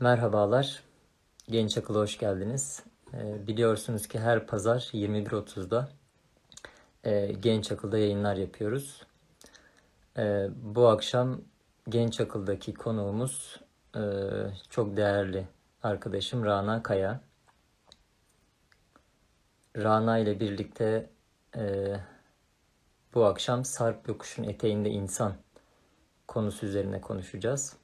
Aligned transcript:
Merhabalar, 0.00 0.82
Genç 1.48 1.78
Akıl'a 1.78 1.98
hoş 1.98 2.18
geldiniz. 2.18 2.82
Ee, 3.14 3.46
biliyorsunuz 3.46 4.08
ki 4.08 4.18
her 4.18 4.46
pazar 4.46 4.78
21.30'da 4.92 5.88
e, 7.04 7.32
Genç 7.32 7.72
Akıl'da 7.72 7.98
yayınlar 7.98 8.36
yapıyoruz. 8.36 9.06
E, 10.18 10.48
bu 10.56 10.88
akşam 10.88 11.40
Genç 11.88 12.20
Akıl'daki 12.20 12.74
konuğumuz 12.74 13.60
e, 13.96 14.02
çok 14.70 14.96
değerli 14.96 15.48
arkadaşım 15.82 16.44
Rana 16.44 16.82
Kaya. 16.82 17.20
Rana 19.76 20.18
ile 20.18 20.40
birlikte 20.40 21.10
e, 21.56 21.94
bu 23.14 23.24
akşam 23.24 23.64
Sarp 23.64 24.08
Yokuş'un 24.08 24.44
eteğinde 24.44 24.90
insan 24.90 25.34
konusu 26.28 26.66
üzerine 26.66 27.00
konuşacağız. 27.00 27.76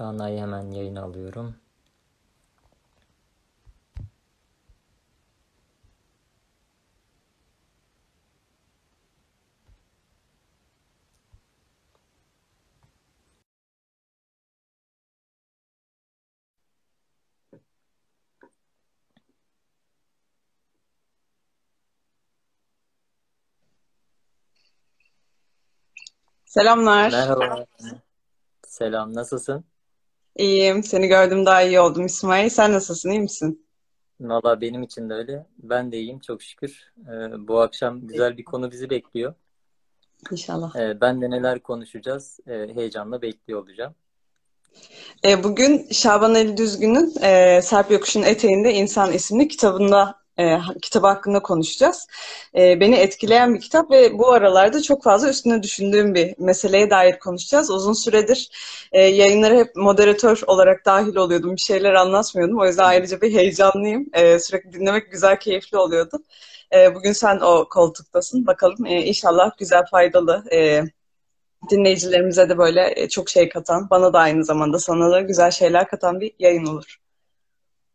Rana'yı 0.00 0.40
hemen 0.40 0.70
yayına 0.70 1.02
alıyorum. 1.02 1.56
Selamlar. 26.44 27.10
Merhaba. 27.10 27.66
Selam, 28.66 29.14
nasılsın? 29.14 29.69
İyiyim. 30.40 30.82
Seni 30.82 31.08
gördüm 31.08 31.46
daha 31.46 31.62
iyi 31.62 31.80
oldum 31.80 32.06
İsmail. 32.06 32.48
Sen 32.48 32.72
nasılsın? 32.72 33.10
İyi 33.10 33.20
misin? 33.20 33.66
Valla 34.20 34.60
benim 34.60 34.82
için 34.82 35.10
de 35.10 35.14
öyle. 35.14 35.46
Ben 35.58 35.92
de 35.92 35.98
iyiyim 35.98 36.18
çok 36.18 36.42
şükür. 36.42 36.92
Ee, 37.08 37.48
bu 37.48 37.60
akşam 37.60 38.06
güzel 38.06 38.38
bir 38.38 38.44
konu 38.44 38.70
bizi 38.70 38.90
bekliyor. 38.90 39.34
İnşallah. 40.30 40.76
Ee, 40.76 41.00
ben 41.00 41.22
de 41.22 41.30
neler 41.30 41.58
konuşacağız 41.58 42.40
ee, 42.46 42.68
heyecanla 42.74 43.22
bekliyor 43.22 43.62
olacağım. 43.62 43.94
E, 45.24 45.44
bugün 45.44 45.88
Şaban 45.92 46.34
Ali 46.34 46.56
Düzgün'ün 46.56 47.14
e, 47.22 47.62
Sarp 47.62 47.90
Yokuş'un 47.90 48.22
Eteğinde 48.22 48.74
İnsan 48.74 49.12
isimli 49.12 49.48
kitabında 49.48 50.14
e, 50.40 50.60
kitabı 50.82 51.06
hakkında 51.06 51.42
konuşacağız. 51.42 52.06
E, 52.56 52.80
beni 52.80 52.96
etkileyen 52.96 53.54
bir 53.54 53.60
kitap 53.60 53.90
ve 53.90 54.18
bu 54.18 54.32
aralarda 54.32 54.82
çok 54.82 55.02
fazla 55.02 55.28
üstüne 55.28 55.62
düşündüğüm 55.62 56.14
bir 56.14 56.34
meseleye 56.38 56.90
dair 56.90 57.18
konuşacağız. 57.18 57.70
Uzun 57.70 57.92
süredir 57.92 58.50
e, 58.92 59.00
yayınlara 59.00 59.54
hep 59.54 59.76
moderatör 59.76 60.42
olarak 60.46 60.86
dahil 60.86 61.16
oluyordum. 61.16 61.56
Bir 61.56 61.60
şeyler 61.60 61.94
anlatmıyordum. 61.94 62.60
O 62.60 62.66
yüzden 62.66 62.84
ayrıca 62.84 63.20
bir 63.20 63.34
heyecanlıyım. 63.34 64.06
E, 64.12 64.38
sürekli 64.38 64.72
dinlemek 64.72 65.10
güzel, 65.12 65.40
keyifli 65.40 65.78
oluyordu. 65.78 66.18
E, 66.74 66.94
bugün 66.94 67.12
sen 67.12 67.40
o 67.40 67.68
koltuktasın. 67.68 68.46
Bakalım 68.46 68.86
e, 68.86 69.04
inşallah 69.04 69.58
güzel, 69.58 69.84
faydalı 69.90 70.44
e, 70.52 70.82
dinleyicilerimize 71.70 72.48
de 72.48 72.58
böyle 72.58 72.92
e, 72.96 73.08
çok 73.08 73.30
şey 73.30 73.48
katan, 73.48 73.90
bana 73.90 74.12
da 74.12 74.18
aynı 74.18 74.44
zamanda 74.44 74.78
sana 74.78 75.10
da 75.10 75.20
güzel 75.20 75.50
şeyler 75.50 75.88
katan 75.88 76.20
bir 76.20 76.32
yayın 76.38 76.66
olur. 76.66 76.99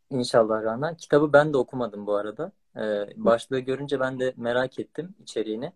İnşallah 0.09 0.63
Rana. 0.63 0.95
Kitabı 0.97 1.33
ben 1.33 1.53
de 1.53 1.57
okumadım 1.57 2.07
bu 2.07 2.15
arada. 2.15 2.51
Ee, 2.77 3.07
başlığı 3.15 3.59
görünce 3.59 3.99
ben 3.99 4.19
de 4.19 4.33
merak 4.37 4.79
ettim 4.79 5.15
içeriğini. 5.21 5.71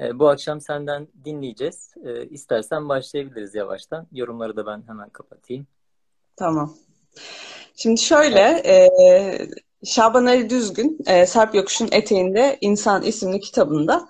Ee, 0.00 0.18
bu 0.18 0.28
akşam 0.28 0.60
senden 0.60 1.08
dinleyeceğiz. 1.24 1.94
Ee, 2.04 2.26
istersen 2.26 2.88
başlayabiliriz 2.88 3.54
yavaştan. 3.54 4.06
Yorumları 4.12 4.56
da 4.56 4.66
ben 4.66 4.82
hemen 4.86 5.08
kapatayım. 5.08 5.66
Tamam. 6.36 6.74
Şimdi 7.74 8.00
şöyle, 8.00 8.40
e, 8.40 8.90
Şaban 9.84 10.26
Ali 10.26 10.50
Düzgün, 10.50 10.98
e, 11.06 11.26
Sarp 11.26 11.54
Yokuş'un 11.54 11.88
Eteğinde 11.92 12.58
İnsan 12.60 13.02
isimli 13.02 13.40
kitabında 13.40 14.08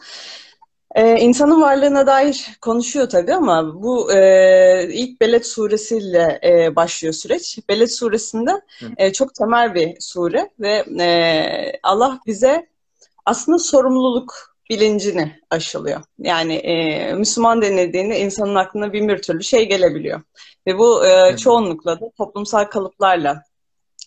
ee, 0.95 1.19
insanın 1.21 1.63
varlığına 1.63 2.07
dair 2.07 2.47
konuşuyor 2.61 3.09
tabii 3.09 3.35
ama 3.35 3.83
bu 3.83 4.13
e, 4.13 4.89
ilk 4.93 5.21
Beled 5.21 5.45
suresiyle 5.45 6.41
e, 6.45 6.77
başlıyor 6.77 7.15
süreç. 7.15 7.59
Beled 7.69 7.89
suresinde 7.89 8.61
e, 8.97 9.13
çok 9.13 9.35
temel 9.35 9.75
bir 9.75 9.97
sure 10.01 10.51
ve 10.61 10.85
e, 11.01 11.81
Allah 11.83 12.21
bize 12.27 12.67
aslında 13.27 13.59
sorumluluk 13.59 14.57
bilincini 14.71 15.41
aşılıyor. 15.51 16.01
Yani 16.19 16.55
e, 16.55 17.15
Müslüman 17.15 17.63
denildiğinde 17.63 18.21
insanın 18.21 18.55
aklına 18.55 18.93
bin 18.93 19.09
bir 19.09 19.23
türlü 19.23 19.43
şey 19.43 19.69
gelebiliyor. 19.69 20.21
Ve 20.67 20.79
bu 20.79 21.07
e, 21.07 21.37
çoğunlukla 21.37 22.01
da 22.01 22.11
toplumsal 22.19 22.65
kalıplarla 22.65 23.43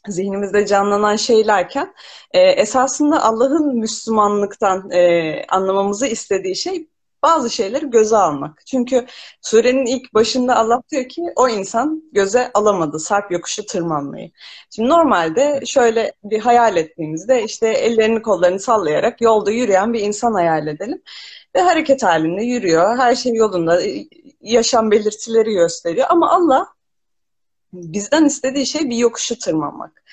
zihnimizde 0.08 0.66
canlanan 0.66 1.16
şeylerken 1.16 1.94
e, 2.32 2.40
esasında 2.40 3.24
Allah'ın 3.24 3.76
Müslümanlıktan 3.78 4.92
e, 4.92 5.46
anlamamızı 5.50 6.08
istediği 6.08 6.56
şey 6.56 6.88
bazı 7.26 7.50
şeyleri 7.50 7.90
göze 7.90 8.18
almak. 8.18 8.62
Çünkü 8.66 9.06
surenin 9.42 9.86
ilk 9.86 10.14
başında 10.14 10.56
Allah 10.56 10.82
diyor 10.92 11.10
ki 11.10 11.22
o 11.36 11.50
insan 11.50 12.04
göze 12.12 12.52
alamadı 12.54 13.00
sarp 13.00 13.32
yokuşu 13.32 13.66
tırmanmayı. 13.66 14.32
Şimdi 14.76 14.90
normalde 14.90 15.62
şöyle 15.66 16.14
bir 16.24 16.40
hayal 16.40 16.78
ettiğimizde 16.78 17.44
işte 17.44 17.68
ellerini 17.68 18.22
kollarını 18.22 18.60
sallayarak 18.60 19.22
yolda 19.22 19.52
yürüyen 19.52 19.94
bir 19.94 20.00
insan 20.00 20.34
hayal 20.34 20.68
edelim. 20.68 21.02
Ve 21.56 21.62
hareket 21.62 22.04
halinde 22.04 22.44
yürüyor. 22.44 22.98
Her 22.98 23.16
şey 23.16 23.34
yolunda. 23.34 23.82
Yaşam 24.42 24.92
belirtileri 24.92 25.54
gösteriyor. 25.54 26.08
Ama 26.10 26.32
Allah 26.32 26.75
bizden 27.76 28.26
istediği 28.26 28.66
şey 28.66 28.90
bir 28.90 28.98
yokuşu 28.98 29.40
tırmanmak. 29.40 30.04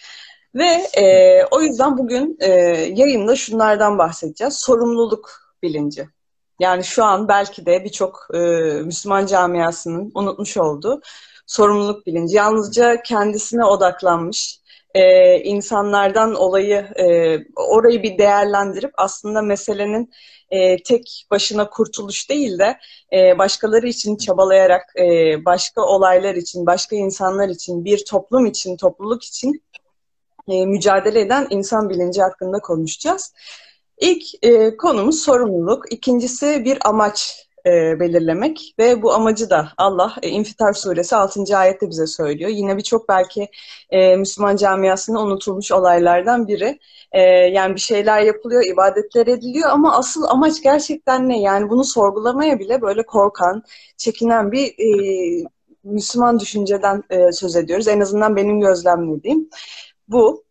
Ve 0.55 0.87
e, 0.97 1.05
o 1.51 1.61
yüzden 1.61 1.99
bugün 1.99 2.37
e, 2.41 2.51
yayında 2.95 3.37
şunlardan 3.37 3.99
bahsedeceğiz. 3.99 4.55
Sorumluluk 4.61 5.31
bilinci. 5.63 6.09
Yani 6.61 6.85
şu 6.85 7.05
an 7.05 7.29
belki 7.29 7.67
de 7.67 7.85
birçok 7.85 8.27
e, 8.35 8.39
Müslüman 8.83 9.27
camiasının 9.27 10.13
unutmuş 10.15 10.57
olduğu 10.57 11.01
sorumluluk 11.47 12.07
bilinci. 12.07 12.37
Yalnızca 12.37 13.03
kendisine 13.03 13.65
odaklanmış, 13.65 14.62
e, 14.95 15.37
insanlardan 15.41 16.35
olayı, 16.35 16.77
e, 16.77 17.39
orayı 17.57 18.03
bir 18.03 18.19
değerlendirip 18.19 18.93
aslında 18.97 19.43
meselenin 19.43 20.11
e, 20.51 20.83
tek 20.83 21.27
başına 21.31 21.71
kurtuluş 21.71 22.31
değil 22.31 22.59
de 22.59 22.79
e, 23.13 23.39
başkaları 23.39 23.89
için 23.89 24.17
çabalayarak, 24.17 24.93
e, 24.99 25.05
başka 25.45 25.83
olaylar 25.83 26.35
için, 26.35 26.67
başka 26.67 26.97
insanlar 26.97 27.49
için, 27.49 27.85
bir 27.85 28.05
toplum 28.05 28.47
için, 28.47 28.77
topluluk 28.77 29.25
için 29.25 29.63
e, 30.49 30.67
mücadele 30.67 31.21
eden 31.21 31.47
insan 31.51 31.91
bilinci 31.91 32.23
hakkında 32.23 32.59
konuşacağız. 32.59 33.33
İlk 34.01 34.45
e, 34.45 34.77
konumuz 34.77 35.23
sorumluluk, 35.23 35.93
ikincisi 35.93 36.65
bir 36.65 36.89
amaç 36.89 37.47
e, 37.67 38.01
belirlemek 38.01 38.75
ve 38.79 39.03
bu 39.03 39.13
amacı 39.13 39.51
da 39.51 39.69
Allah 39.77 40.15
e, 40.23 40.29
İnfitar 40.29 40.73
suresi 40.73 41.17
6. 41.17 41.57
ayette 41.57 41.91
bize 41.91 42.07
söylüyor. 42.07 42.51
Yine 42.51 42.77
birçok 42.77 43.09
belki 43.09 43.49
e, 43.91 44.17
Müslüman 44.17 44.57
camiasında 44.57 45.21
unutulmuş 45.21 45.73
olaylardan 45.73 46.49
biri. 46.49 46.79
E, 47.13 47.21
yani 47.31 47.75
bir 47.75 47.81
şeyler 47.81 48.21
yapılıyor, 48.21 48.65
ibadetler 48.73 49.27
ediliyor 49.27 49.71
ama 49.71 49.97
asıl 49.97 50.23
amaç 50.23 50.63
gerçekten 50.63 51.29
ne? 51.29 51.41
Yani 51.41 51.71
bunu 51.71 51.85
sorgulamaya 51.85 52.59
bile 52.59 52.83
böyle 52.83 53.03
korkan, 53.03 53.63
çekinen 53.97 54.53
bir 54.53 54.67
e, 54.67 55.45
Müslüman 55.85 56.41
düşünceden 56.41 57.03
e, 57.11 57.33
söz 57.33 57.57
ediyoruz. 57.57 57.89
En 57.89 58.01
azından 58.01 58.37
benim 58.37 58.61
gözlemlediğim 58.61 59.49
bu. 60.09 60.45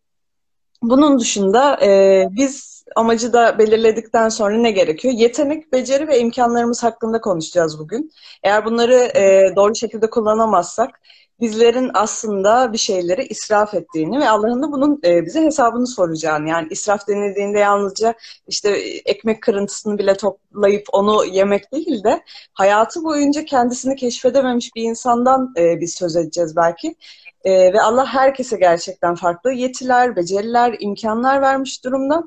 Bunun 0.82 1.18
dışında 1.20 1.78
e, 1.82 2.24
biz 2.30 2.71
amacı 2.96 3.32
da 3.32 3.58
belirledikten 3.58 4.28
sonra 4.28 4.56
ne 4.56 4.70
gerekiyor? 4.70 5.14
Yetenek, 5.14 5.72
beceri 5.72 6.08
ve 6.08 6.18
imkanlarımız 6.18 6.82
hakkında 6.82 7.20
konuşacağız 7.20 7.78
bugün. 7.78 8.10
Eğer 8.42 8.64
bunları 8.64 8.94
e, 8.94 9.52
doğru 9.56 9.74
şekilde 9.74 10.10
kullanamazsak 10.10 11.00
bizlerin 11.42 11.90
aslında 11.94 12.72
bir 12.72 12.78
şeyleri 12.78 13.26
israf 13.26 13.74
ettiğini 13.74 14.20
ve 14.20 14.28
Allah'ın 14.28 14.62
da 14.62 14.72
bunun 14.72 15.00
e, 15.04 15.26
bize 15.26 15.42
hesabını 15.42 15.86
soracağını. 15.86 16.48
Yani 16.48 16.66
israf 16.70 17.08
denildiğinde 17.08 17.58
yalnızca 17.58 18.14
işte 18.46 18.70
ekmek 19.04 19.42
kırıntısını 19.42 19.98
bile 19.98 20.14
toplayıp 20.16 20.86
onu 20.92 21.24
yemek 21.24 21.72
değil 21.72 22.04
de 22.04 22.22
hayatı 22.52 23.04
boyunca 23.04 23.44
kendisini 23.44 23.96
keşfedememiş 23.96 24.74
bir 24.76 24.82
insandan 24.82 25.54
e, 25.56 25.80
biz 25.80 25.94
söz 25.94 26.16
edeceğiz 26.16 26.56
belki. 26.56 26.96
E, 27.44 27.72
ve 27.72 27.82
Allah 27.82 28.06
herkese 28.06 28.56
gerçekten 28.56 29.14
farklı 29.14 29.52
yetiler, 29.52 30.16
beceriler, 30.16 30.76
imkanlar 30.80 31.42
vermiş 31.42 31.84
durumda. 31.84 32.24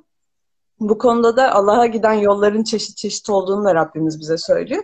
Bu 0.80 0.98
konuda 0.98 1.38
da 1.38 1.52
Allah'a 1.52 1.86
giden 1.86 2.14
yolların 2.14 2.64
çeşit 2.64 2.98
çeşit 2.98 3.30
olduğunu 3.30 3.66
da 3.66 3.76
Rabbimiz 3.76 4.20
bize 4.20 4.38
söylüyor. 4.38 4.84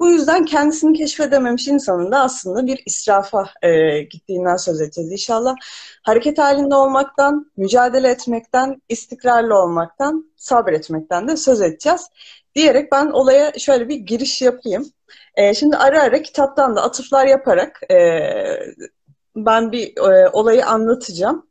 Bu 0.00 0.10
yüzden 0.10 0.44
kendisini 0.44 0.98
keşfedememiş 0.98 1.68
insanın 1.68 2.12
da 2.12 2.20
aslında 2.20 2.66
bir 2.66 2.82
israfa 2.86 3.50
e, 3.62 4.02
gittiğinden 4.02 4.56
söz 4.56 4.80
edeceğiz 4.80 5.12
inşallah. 5.12 5.54
Hareket 6.02 6.38
halinde 6.38 6.74
olmaktan, 6.74 7.52
mücadele 7.56 8.08
etmekten, 8.08 8.82
istikrarlı 8.88 9.58
olmaktan, 9.58 10.32
sabretmekten 10.36 11.28
de 11.28 11.36
söz 11.36 11.60
edeceğiz. 11.60 12.08
Diyerek 12.54 12.92
ben 12.92 13.06
olaya 13.06 13.52
şöyle 13.58 13.88
bir 13.88 13.96
giriş 13.96 14.42
yapayım. 14.42 14.90
E, 15.34 15.54
şimdi 15.54 15.76
ara 15.76 16.02
ara 16.02 16.22
kitaptan 16.22 16.76
da 16.76 16.82
atıflar 16.82 17.26
yaparak 17.26 17.80
e, 17.90 17.96
ben 19.36 19.72
bir 19.72 19.96
e, 19.96 20.28
olayı 20.32 20.66
anlatacağım. 20.66 21.46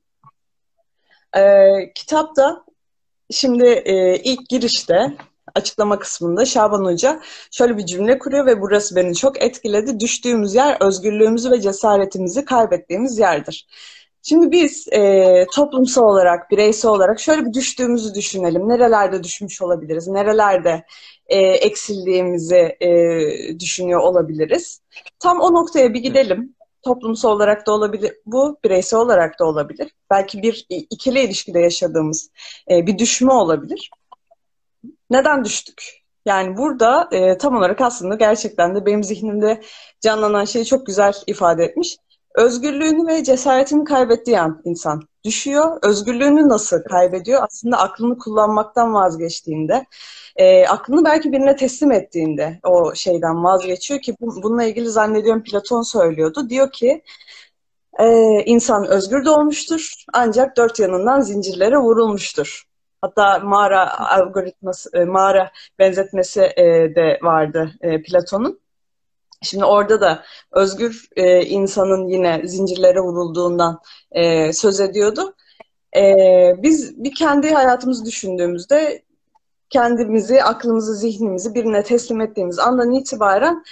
E, 1.35 1.67
kitapta 1.95 2.65
şimdi 3.33 3.67
e, 3.67 4.15
ilk 4.17 4.49
girişte 4.49 5.13
açıklama 5.55 5.99
kısmında 5.99 6.45
Şaban 6.45 6.85
Hoca 6.85 7.21
şöyle 7.51 7.77
bir 7.77 7.85
cümle 7.85 8.19
kuruyor 8.19 8.45
ve 8.45 8.61
burası 8.61 8.95
beni 8.95 9.15
çok 9.15 9.43
etkiledi. 9.43 9.99
Düştüğümüz 9.99 10.55
yer 10.55 10.77
özgürlüğümüzü 10.81 11.51
ve 11.51 11.61
cesaretimizi 11.61 12.45
kaybettiğimiz 12.45 13.19
yerdir. 13.19 13.67
Şimdi 14.23 14.51
biz 14.51 14.87
e, 14.91 15.45
toplumsal 15.55 16.03
olarak, 16.03 16.51
bireysel 16.51 16.91
olarak 16.91 17.19
şöyle 17.19 17.45
bir 17.45 17.53
düştüğümüzü 17.53 18.13
düşünelim. 18.13 18.69
Nerelerde 18.69 19.23
düşmüş 19.23 19.61
olabiliriz? 19.61 20.07
Nerelerde 20.07 20.83
e, 21.27 21.39
eksildiğimizi 21.39 22.77
e, 22.81 22.89
düşünüyor 23.59 23.99
olabiliriz? 23.99 24.81
Tam 25.19 25.39
o 25.39 25.53
noktaya 25.53 25.93
bir 25.93 25.99
gidelim. 25.99 26.55
Toplumsal 26.85 27.31
olarak 27.31 27.67
da 27.67 27.71
olabilir, 27.71 28.13
bu 28.25 28.59
bireysel 28.63 28.99
olarak 28.99 29.39
da 29.39 29.45
olabilir. 29.45 29.91
Belki 30.09 30.41
bir 30.41 30.65
ikili 30.69 31.19
ilişkide 31.19 31.59
yaşadığımız 31.59 32.29
e, 32.71 32.87
bir 32.87 32.97
düşme 32.97 33.33
olabilir. 33.33 33.91
Neden 35.09 35.45
düştük? 35.45 36.03
Yani 36.25 36.57
burada 36.57 37.09
e, 37.11 37.37
tam 37.37 37.55
olarak 37.55 37.81
aslında 37.81 38.15
gerçekten 38.15 38.75
de 38.75 38.85
benim 38.85 39.03
zihnimde 39.03 39.61
canlanan 40.01 40.45
şeyi 40.45 40.65
çok 40.65 40.85
güzel 40.85 41.13
ifade 41.27 41.63
etmiş. 41.63 41.97
Özgürlüğünü 42.35 43.07
ve 43.07 43.23
cesaretini 43.23 43.83
kaybettiği 43.83 44.39
an 44.39 44.61
insan 44.65 45.01
düşüyor. 45.23 45.79
Özgürlüğünü 45.83 46.49
nasıl 46.49 46.83
kaybediyor? 46.83 47.43
Aslında 47.43 47.77
aklını 47.77 48.17
kullanmaktan 48.17 48.93
vazgeçtiğinde, 48.93 49.85
e, 50.35 50.67
aklını 50.67 51.05
belki 51.05 51.31
birine 51.31 51.55
teslim 51.55 51.91
ettiğinde 51.91 52.59
o 52.63 52.95
şeyden 52.95 53.43
vazgeçiyor 53.43 54.01
ki 54.01 54.15
bu, 54.21 54.43
bununla 54.43 54.63
ilgili 54.63 54.89
zannediyorum 54.89 55.43
Platon 55.43 55.81
söylüyordu. 55.81 56.49
Diyor 56.49 56.71
ki 56.71 57.03
e, 57.99 58.05
insan 58.45 58.87
özgür 58.87 59.25
doğmuştur 59.25 59.93
ancak 60.13 60.57
dört 60.57 60.79
yanından 60.79 61.21
zincirlere 61.21 61.77
vurulmuştur. 61.77 62.63
Hatta 63.01 63.39
mağara 63.39 63.99
algoritması, 63.99 64.89
e, 64.93 65.05
mağara 65.05 65.51
benzetmesi 65.79 66.41
e, 66.41 66.63
de 66.95 67.19
vardı 67.21 67.71
e, 67.81 68.01
Platon'un. 68.01 68.62
Şimdi 69.43 69.65
orada 69.65 70.01
da 70.01 70.23
özgür 70.51 71.07
insanın 71.45 72.07
yine 72.07 72.41
zincirlere 72.47 72.99
vurulduğundan 72.99 73.79
söz 74.53 74.79
ediyordu. 74.79 75.35
biz 76.63 77.03
bir 77.03 77.15
kendi 77.15 77.51
hayatımızı 77.53 78.05
düşündüğümüzde 78.05 79.03
kendimizi, 79.69 80.43
aklımızı, 80.43 80.95
zihnimizi 80.95 81.55
birine 81.55 81.83
teslim 81.83 82.21
ettiğimiz 82.21 82.59
andan 82.59 82.91
itibaren 82.91 83.63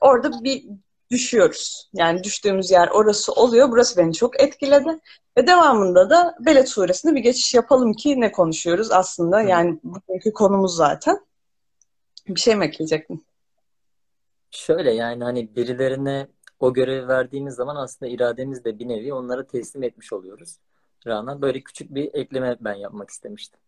orada 0.00 0.44
bir 0.44 0.64
düşüyoruz. 1.10 1.90
Yani 1.94 2.24
düştüğümüz 2.24 2.70
yer 2.70 2.88
orası 2.88 3.32
oluyor. 3.32 3.70
Burası 3.70 3.96
beni 3.96 4.14
çok 4.14 4.40
etkiledi. 4.40 5.00
Ve 5.38 5.46
devamında 5.46 6.10
da 6.10 6.34
Beled 6.40 6.66
suresine 6.66 7.14
bir 7.14 7.20
geçiş 7.20 7.54
yapalım 7.54 7.92
ki 7.92 8.20
ne 8.20 8.32
konuşuyoruz 8.32 8.92
aslında. 8.92 9.40
Yani 9.42 9.78
bugünkü 9.84 10.32
konumuz 10.32 10.76
zaten. 10.76 11.18
Bir 12.28 12.40
şey 12.40 12.56
mi 12.56 12.64
ekleyecektin? 12.64 13.26
Şöyle 14.66 14.90
yani 14.90 15.24
hani 15.24 15.56
birilerine 15.56 16.26
o 16.60 16.72
görevi 16.72 17.08
verdiğimiz 17.08 17.54
zaman 17.54 17.76
aslında 17.76 18.12
irademiz 18.12 18.64
de 18.64 18.78
bir 18.78 18.88
nevi 18.88 19.12
onlara 19.12 19.46
teslim 19.46 19.82
etmiş 19.82 20.12
oluyoruz. 20.12 20.56
Rana 21.06 21.42
böyle 21.42 21.60
küçük 21.60 21.94
bir 21.94 22.14
ekleme 22.14 22.56
ben 22.60 22.74
yapmak 22.74 23.10
istemiştim. 23.10 23.60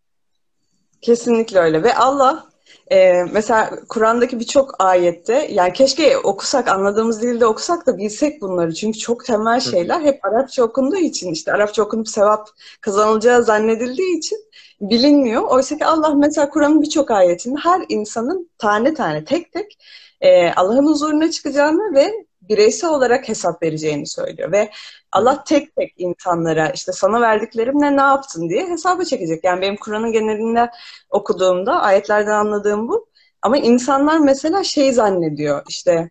Kesinlikle 1.01 1.59
öyle 1.59 1.83
ve 1.83 1.95
Allah 1.95 2.49
ee, 2.91 3.23
mesela 3.31 3.79
Kur'an'daki 3.89 4.39
birçok 4.39 4.75
ayette 4.79 5.47
yani 5.51 5.73
keşke 5.73 6.17
okusak 6.17 6.67
anladığımız 6.67 7.21
dilde 7.21 7.45
okusak 7.45 7.87
da 7.87 7.97
bilsek 7.97 8.41
bunları 8.41 8.73
çünkü 8.73 8.99
çok 8.99 9.25
temel 9.25 9.59
şeyler 9.59 10.01
hep 10.01 10.25
Arapça 10.25 10.63
okunduğu 10.63 10.97
için 10.97 11.31
işte 11.31 11.53
Arapça 11.53 11.83
okunup 11.83 12.07
sevap 12.07 12.49
kazanılacağı 12.81 13.43
zannedildiği 13.43 14.17
için 14.17 14.37
bilinmiyor. 14.81 15.41
Oysa 15.41 15.77
ki 15.77 15.85
Allah 15.85 16.13
mesela 16.13 16.49
Kur'an'ın 16.49 16.81
birçok 16.81 17.11
ayetinde 17.11 17.59
her 17.59 17.85
insanın 17.89 18.49
tane 18.57 18.93
tane 18.93 19.25
tek 19.25 19.51
tek 19.51 19.77
e, 20.21 20.51
Allah'ın 20.51 20.85
huzuruna 20.85 21.31
çıkacağını 21.31 21.95
ve 21.95 22.27
bireysel 22.41 22.89
olarak 22.89 23.29
hesap 23.29 23.63
vereceğini 23.63 24.07
söylüyor 24.07 24.51
ve 24.51 24.69
Allah 25.11 25.43
tek 25.43 25.75
tek 25.75 25.93
insanlara 25.97 26.69
işte 26.69 26.91
sana 26.91 27.21
verdiklerimle 27.21 27.97
ne 27.97 28.01
yaptın 28.01 28.49
diye 28.49 28.67
hesaba 28.67 29.03
çekecek. 29.03 29.43
Yani 29.43 29.61
benim 29.61 29.75
Kur'an'ın 29.75 30.11
genelinde 30.11 30.69
okuduğumda 31.09 31.81
ayetlerden 31.81 32.31
anladığım 32.31 32.87
bu. 32.87 33.07
Ama 33.41 33.57
insanlar 33.57 34.17
mesela 34.17 34.63
şey 34.63 34.93
zannediyor 34.93 35.63
işte 35.69 36.09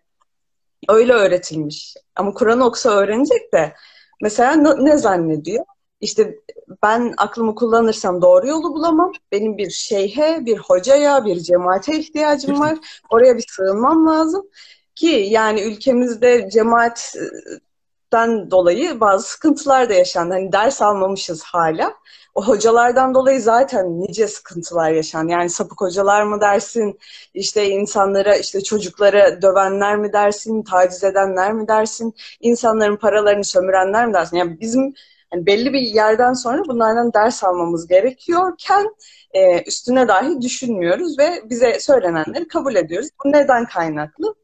öyle 0.89 1.13
öğretilmiş. 1.13 1.95
Ama 2.15 2.33
Kur'an'ı 2.33 2.65
okusa 2.65 2.89
öğrenecek 2.89 3.53
de 3.53 3.75
mesela 4.21 4.55
ne 4.73 4.97
zannediyor? 4.97 5.65
İşte 6.01 6.35
ben 6.83 7.13
aklımı 7.17 7.55
kullanırsam 7.55 8.21
doğru 8.21 8.47
yolu 8.47 8.73
bulamam. 8.73 9.11
Benim 9.31 9.57
bir 9.57 9.69
şeyhe, 9.69 10.45
bir 10.45 10.57
hocaya, 10.57 11.25
bir 11.25 11.39
cemaate 11.39 11.99
ihtiyacım 11.99 12.59
var. 12.59 12.77
Oraya 13.09 13.37
bir 13.37 13.45
sığınmam 13.49 14.07
lazım. 14.07 14.47
Ki 14.95 15.27
yani 15.29 15.61
ülkemizde 15.61 16.49
cemaatten 16.49 18.51
dolayı 18.51 18.99
bazı 18.99 19.27
sıkıntılar 19.27 19.89
da 19.89 19.93
yaşandı. 19.93 20.33
Hani 20.33 20.51
ders 20.51 20.81
almamışız 20.81 21.43
hala. 21.43 21.93
O 22.35 22.47
hocalardan 22.47 23.13
dolayı 23.13 23.41
zaten 23.41 24.01
nice 24.01 24.27
sıkıntılar 24.27 24.91
yaşandı. 24.91 25.31
Yani 25.31 25.49
sapık 25.49 25.81
hocalar 25.81 26.23
mı 26.23 26.41
dersin, 26.41 26.99
işte 27.33 27.69
insanlara, 27.69 28.35
işte 28.35 28.63
çocuklara 28.63 29.41
dövenler 29.41 29.97
mi 29.97 30.13
dersin, 30.13 30.63
taciz 30.63 31.03
edenler 31.03 31.53
mi 31.53 31.67
dersin, 31.67 32.15
insanların 32.39 32.95
paralarını 32.95 33.43
sömürenler 33.43 34.07
mi 34.07 34.13
dersin? 34.13 34.37
Yani 34.37 34.59
bizim 34.59 34.93
hani 35.29 35.45
belli 35.45 35.73
bir 35.73 35.81
yerden 35.81 36.33
sonra 36.33 36.61
bunlardan 36.67 37.13
ders 37.13 37.43
almamız 37.43 37.87
gerekiyorken 37.87 38.95
e, 39.31 39.63
üstüne 39.63 40.07
dahi 40.07 40.41
düşünmüyoruz 40.41 41.19
ve 41.19 41.41
bize 41.49 41.79
söylenenleri 41.79 42.47
kabul 42.47 42.75
ediyoruz. 42.75 43.09
Bu 43.25 43.31
neden 43.31 43.65
kaynaklı? 43.65 44.35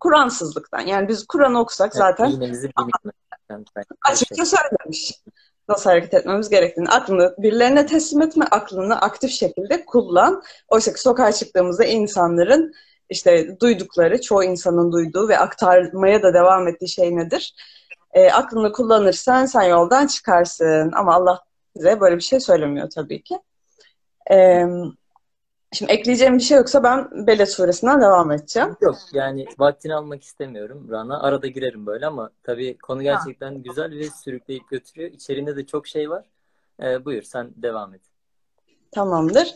Kur'ansızlıktan. 0.00 0.80
Yani 0.80 1.08
biz 1.08 1.26
Kur'an 1.26 1.54
okusak 1.54 1.94
zaten 1.94 2.40
açıkça 4.04 4.44
söylemiş 4.44 5.22
nasıl 5.70 5.90
hareket 5.90 6.14
etmemiz 6.14 6.48
gerektiğini. 6.48 6.88
Aklını 6.88 7.34
birilerine 7.38 7.86
teslim 7.86 8.22
etme, 8.22 8.44
aklını 8.50 9.00
aktif 9.00 9.30
şekilde 9.30 9.84
kullan. 9.84 10.42
Oysa 10.68 10.92
ki 10.92 11.00
sokağa 11.00 11.32
çıktığımızda 11.32 11.84
insanların 11.84 12.72
işte 13.10 13.56
duydukları, 13.60 14.20
çoğu 14.20 14.44
insanın 14.44 14.92
duyduğu 14.92 15.28
ve 15.28 15.38
aktarmaya 15.38 16.22
da 16.22 16.34
devam 16.34 16.68
ettiği 16.68 16.88
şey 16.88 17.16
nedir? 17.16 17.54
E, 18.12 18.30
aklını 18.30 18.72
kullanırsan 18.72 19.46
sen 19.46 19.62
yoldan 19.62 20.06
çıkarsın. 20.06 20.92
Ama 20.92 21.14
Allah 21.14 21.44
bize 21.76 22.00
böyle 22.00 22.16
bir 22.16 22.22
şey 22.22 22.40
söylemiyor 22.40 22.90
tabii 22.90 23.22
ki. 23.22 23.38
E, 24.30 24.66
Şimdi 25.72 25.92
ekleyeceğim 25.92 26.38
bir 26.38 26.42
şey 26.42 26.56
yoksa 26.56 26.82
ben 26.82 27.26
Beled 27.26 27.46
suresinden 27.46 28.00
devam 28.00 28.32
edeceğim. 28.32 28.76
Yok 28.80 28.96
yani 29.12 29.46
vaktini 29.58 29.94
almak 29.94 30.24
istemiyorum 30.24 30.88
Rana. 30.90 31.22
Arada 31.22 31.46
girerim 31.46 31.86
böyle 31.86 32.06
ama 32.06 32.30
tabii 32.42 32.78
konu 32.78 33.02
gerçekten 33.02 33.52
ha. 33.52 33.58
güzel 33.64 33.98
ve 33.98 34.04
sürükleyip 34.24 34.68
götürüyor. 34.68 35.10
İçerinde 35.10 35.56
de 35.56 35.66
çok 35.66 35.86
şey 35.86 36.10
var. 36.10 36.24
Ee, 36.82 37.04
buyur 37.04 37.22
sen 37.22 37.50
devam 37.56 37.94
et. 37.94 38.00
Tamamdır. 38.92 39.54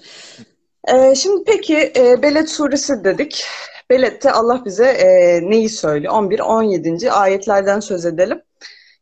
Ee, 0.88 1.14
şimdi 1.14 1.44
peki 1.46 1.92
e, 1.96 2.23
Beled 2.23 2.46
suresi 2.46 3.04
dedik. 3.04 3.44
Beled'de 3.90 4.32
Allah 4.32 4.64
bize 4.64 4.86
e, 4.86 5.40
neyi 5.50 5.68
söylüyor? 5.68 6.14
11-17. 6.14 7.10
ayetlerden 7.10 7.80
söz 7.80 8.06
edelim. 8.06 8.42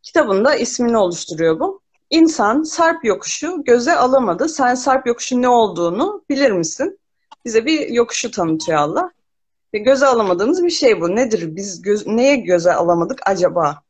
Kitabında 0.02 0.54
ismini 0.54 0.96
oluşturuyor 0.96 1.60
bu. 1.60 1.80
İnsan 2.10 2.62
Sarp 2.62 3.04
yokuşu 3.04 3.64
göze 3.64 3.96
alamadı. 3.96 4.48
Sen 4.48 4.74
Sarp 4.74 5.06
yokuşu 5.06 5.42
ne 5.42 5.48
olduğunu 5.48 6.24
bilir 6.30 6.50
misin? 6.50 6.98
bize 7.44 7.66
bir 7.66 7.88
yokuşu 7.88 8.30
tanıtıyor 8.30 8.78
Allah. 8.78 9.10
Ve 9.74 9.78
göze 9.78 10.06
alamadığımız 10.06 10.64
bir 10.64 10.70
şey 10.70 11.00
bu. 11.00 11.16
Nedir? 11.16 11.56
Biz 11.56 11.82
göz, 11.82 12.06
neye 12.06 12.36
göze 12.36 12.72
alamadık 12.72 13.20
acaba? 13.26 13.82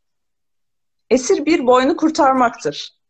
Esir 1.11 1.47
bir 1.47 1.67
boynu 1.67 1.97
kurtarmaktır. 1.97 3.02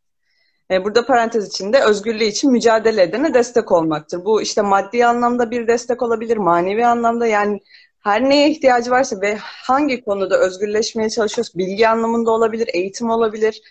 E, 0.73 0.85
burada 0.85 1.07
parantez 1.07 1.49
içinde 1.49 1.85
özgürlüğü 1.85 2.25
için 2.25 2.53
mücadele 2.53 3.03
edene 3.03 3.35
destek 3.35 3.73
olmaktır. 3.73 4.25
Bu 4.25 4.43
işte 4.43 4.63
maddi 4.63 5.07
anlamda 5.07 5.51
bir 5.51 5.69
destek 5.69 6.03
olabilir, 6.03 6.37
manevi 6.37 6.87
anlamda 6.87 7.27
yani 7.27 7.61
her 8.01 8.25
neye 8.25 8.51
ihtiyacı 8.51 8.91
varsa 8.91 9.21
ve 9.21 9.37
hangi 9.41 10.05
konuda 10.05 10.39
özgürleşmeye 10.39 11.11
çalışıyoruz, 11.11 11.53
bilgi 11.59 11.89
anlamında 11.89 12.31
olabilir, 12.31 12.69
eğitim 12.75 13.11
olabilir, 13.11 13.63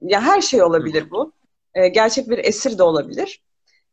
ya 0.00 0.20
her 0.22 0.40
şey 0.40 0.62
olabilir 0.62 1.10
bu. 1.10 1.32
E, 1.74 1.88
gerçek 1.88 2.30
bir 2.30 2.38
esir 2.38 2.78
de 2.78 2.82
olabilir. 2.82 3.42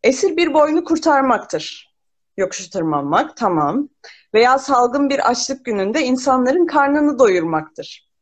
Esir 0.03 0.37
bir 0.37 0.53
boynu 0.53 0.83
kurtarmaktır. 0.83 1.93
yokuşu 2.37 2.69
tırmanmak, 2.69 3.37
tamam. 3.37 3.89
Veya 4.33 4.59
salgın 4.59 5.09
bir 5.09 5.29
açlık 5.29 5.65
gününde 5.65 6.01
insanların 6.01 6.65
karnını 6.65 7.19
doyurmaktır 7.19 8.12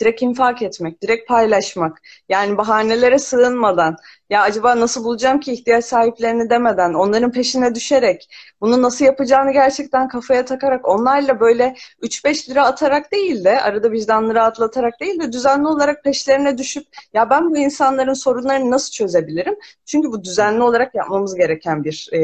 direkt 0.00 0.22
infak 0.22 0.62
etmek, 0.62 1.02
direkt 1.02 1.28
paylaşmak. 1.28 2.02
Yani 2.28 2.58
bahanelere 2.58 3.18
sığınmadan, 3.18 3.96
ya 4.30 4.42
acaba 4.42 4.80
nasıl 4.80 5.04
bulacağım 5.04 5.40
ki 5.40 5.52
ihtiyaç 5.52 5.84
sahiplerini 5.84 6.50
demeden, 6.50 6.94
onların 6.94 7.32
peşine 7.32 7.74
düşerek, 7.74 8.30
bunu 8.60 8.82
nasıl 8.82 9.04
yapacağını 9.04 9.52
gerçekten 9.52 10.08
kafaya 10.08 10.44
takarak, 10.44 10.88
onlarla 10.88 11.40
böyle 11.40 11.74
3-5 12.02 12.50
lira 12.50 12.66
atarak 12.66 13.12
değil 13.12 13.44
de, 13.44 13.60
arada 13.60 13.92
vicdanları 13.92 14.42
atlatarak 14.42 15.00
değil 15.00 15.20
de 15.20 15.32
düzenli 15.32 15.68
olarak 15.68 16.04
peşlerine 16.04 16.58
düşüp, 16.58 16.86
ya 17.12 17.30
ben 17.30 17.50
bu 17.50 17.56
insanların 17.56 18.14
sorunlarını 18.14 18.70
nasıl 18.70 18.92
çözebilirim? 18.92 19.56
Çünkü 19.86 20.08
bu 20.08 20.24
düzenli 20.24 20.62
olarak 20.62 20.94
yapmamız 20.94 21.34
gereken 21.34 21.84
bir 21.84 22.08
e, 22.12 22.18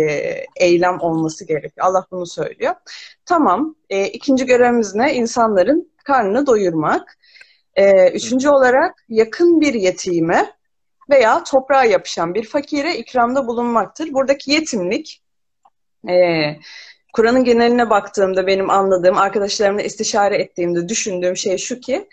eylem 0.57 1.01
olması 1.01 1.45
gerekiyor. 1.45 1.87
Allah 1.87 2.07
bunu 2.11 2.27
söylüyor. 2.27 2.75
Tamam, 3.27 3.75
e, 3.91 4.07
ikinci 4.09 4.47
görevimiz 4.47 4.95
ne? 4.95 5.15
İnsanların 5.15 5.93
karnını 6.05 6.47
doyurmak. 6.47 7.19
Ee, 7.77 8.11
üçüncü 8.11 8.49
olarak 8.49 9.05
yakın 9.09 9.61
bir 9.61 9.75
yetime 9.75 10.53
veya 11.11 11.45
toprağa 11.45 11.85
yapışan 11.85 12.35
bir 12.35 12.45
fakire 12.45 12.97
ikramda 12.97 13.47
bulunmaktır. 13.47 14.13
Buradaki 14.13 14.53
yetimlik 14.53 15.23
e, 16.09 16.15
Kur'an'ın 17.13 17.45
geneline 17.45 17.91
baktığımda 17.91 18.47
benim 18.47 18.71
anladığım, 18.71 19.19
arkadaşlarımla 19.19 19.83
istişare 19.83 20.37
ettiğimde 20.37 20.89
düşündüğüm 20.89 21.37
şey 21.37 21.59
şu 21.59 21.81
ki 21.81 22.09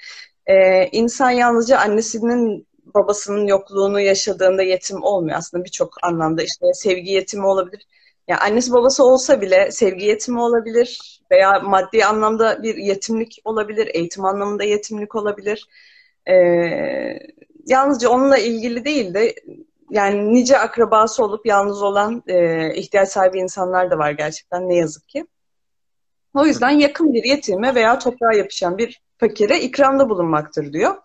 e, 0.46 0.88
insan 0.88 1.30
yalnızca 1.30 1.78
annesinin 1.78 2.68
babasının 2.96 3.48
yokluğunu 3.48 4.00
yaşadığında 4.00 4.64
yetim 4.64 5.04
olmuyor. 5.04 5.38
Aslında 5.38 5.64
birçok 5.64 5.94
anlamda 6.04 6.44
işte 6.44 6.66
sevgi 6.74 7.12
yetimi 7.12 7.46
olabilir. 7.46 7.88
Yani 8.28 8.40
annesi 8.40 8.72
babası 8.72 9.04
olsa 9.04 9.42
bile 9.42 9.72
sevgi 9.72 10.06
yetimi 10.06 10.42
olabilir 10.42 11.21
veya 11.32 11.60
maddi 11.60 12.06
anlamda 12.06 12.64
bir 12.64 12.76
yetimlik 12.76 13.42
olabilir, 13.46 13.90
eğitim 13.94 14.26
anlamında 14.26 14.64
yetimlik 14.64 15.16
olabilir. 15.16 15.68
Ee, 16.30 16.34
yalnızca 17.68 18.10
onunla 18.10 18.38
ilgili 18.38 18.86
değil 18.86 19.14
de 19.14 19.36
yani 19.90 20.34
nice 20.34 20.58
akrabası 20.58 21.24
olup 21.24 21.46
yalnız 21.46 21.84
olan 21.84 22.24
e, 22.28 22.74
ihtiyaç 22.76 23.10
sahibi 23.10 23.40
insanlar 23.40 23.92
da 23.92 23.98
var 23.98 24.12
gerçekten 24.12 24.70
ne 24.70 24.76
yazık 24.76 25.08
ki. 25.10 25.26
O 26.34 26.46
yüzden 26.46 26.70
yakın 26.70 27.14
bir 27.14 27.24
yetime 27.24 27.76
veya 27.76 28.00
toprağa 28.00 28.34
yapışan 28.34 28.78
bir 28.78 29.02
fakire 29.18 29.60
ikramda 29.60 30.10
bulunmaktır 30.10 30.74
diyor. 30.74 30.96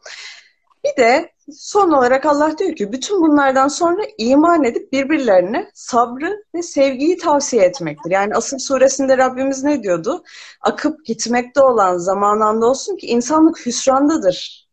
Bir 0.86 1.02
de 1.02 1.32
son 1.52 1.90
olarak 1.90 2.26
Allah 2.26 2.58
diyor 2.58 2.76
ki 2.76 2.92
bütün 2.92 3.22
bunlardan 3.22 3.68
sonra 3.68 4.02
iman 4.18 4.64
edip 4.64 4.92
birbirlerine 4.92 5.70
sabrı 5.74 6.44
ve 6.54 6.62
sevgiyi 6.62 7.16
tavsiye 7.16 7.62
etmektir. 7.62 8.10
Yani 8.10 8.34
Asıl 8.34 8.58
suresinde 8.58 9.18
Rabbimiz 9.18 9.64
ne 9.64 9.82
diyordu? 9.82 10.24
Akıp 10.60 11.04
gitmekte 11.04 11.60
olan 11.60 11.96
zamanında 11.96 12.66
olsun 12.66 12.96
ki 12.96 13.06
insanlık 13.06 13.66
hüsrandadır. 13.66 14.68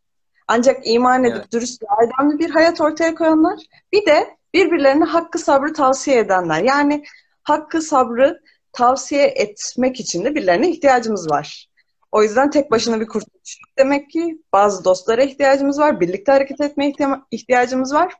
Ancak 0.48 0.86
iman 0.86 1.24
edip 1.24 1.36
evet. 1.36 1.52
dürüst 1.52 1.82
ve 1.82 1.86
erdemli 2.02 2.38
bir 2.38 2.50
hayat 2.50 2.80
ortaya 2.80 3.14
koyanlar 3.14 3.60
bir 3.92 4.06
de 4.06 4.36
birbirlerine 4.54 5.04
hakkı 5.04 5.38
sabrı 5.38 5.72
tavsiye 5.72 6.18
edenler. 6.18 6.62
Yani 6.62 7.04
hakkı 7.42 7.82
sabrı 7.82 8.40
tavsiye 8.72 9.26
etmek 9.26 10.00
için 10.00 10.24
de 10.24 10.34
birilerine 10.34 10.70
ihtiyacımız 10.70 11.30
var. 11.30 11.68
O 12.14 12.22
yüzden 12.22 12.50
tek 12.50 12.70
başına 12.70 13.00
bir 13.00 13.06
kurtuluş 13.06 13.58
demek 13.78 14.10
ki. 14.10 14.42
Bazı 14.52 14.84
dostlara 14.84 15.22
ihtiyacımız 15.22 15.78
var. 15.78 16.00
Birlikte 16.00 16.32
hareket 16.32 16.60
etmeye 16.60 16.92
ihtiyacımız 17.30 17.94
var. 17.94 18.14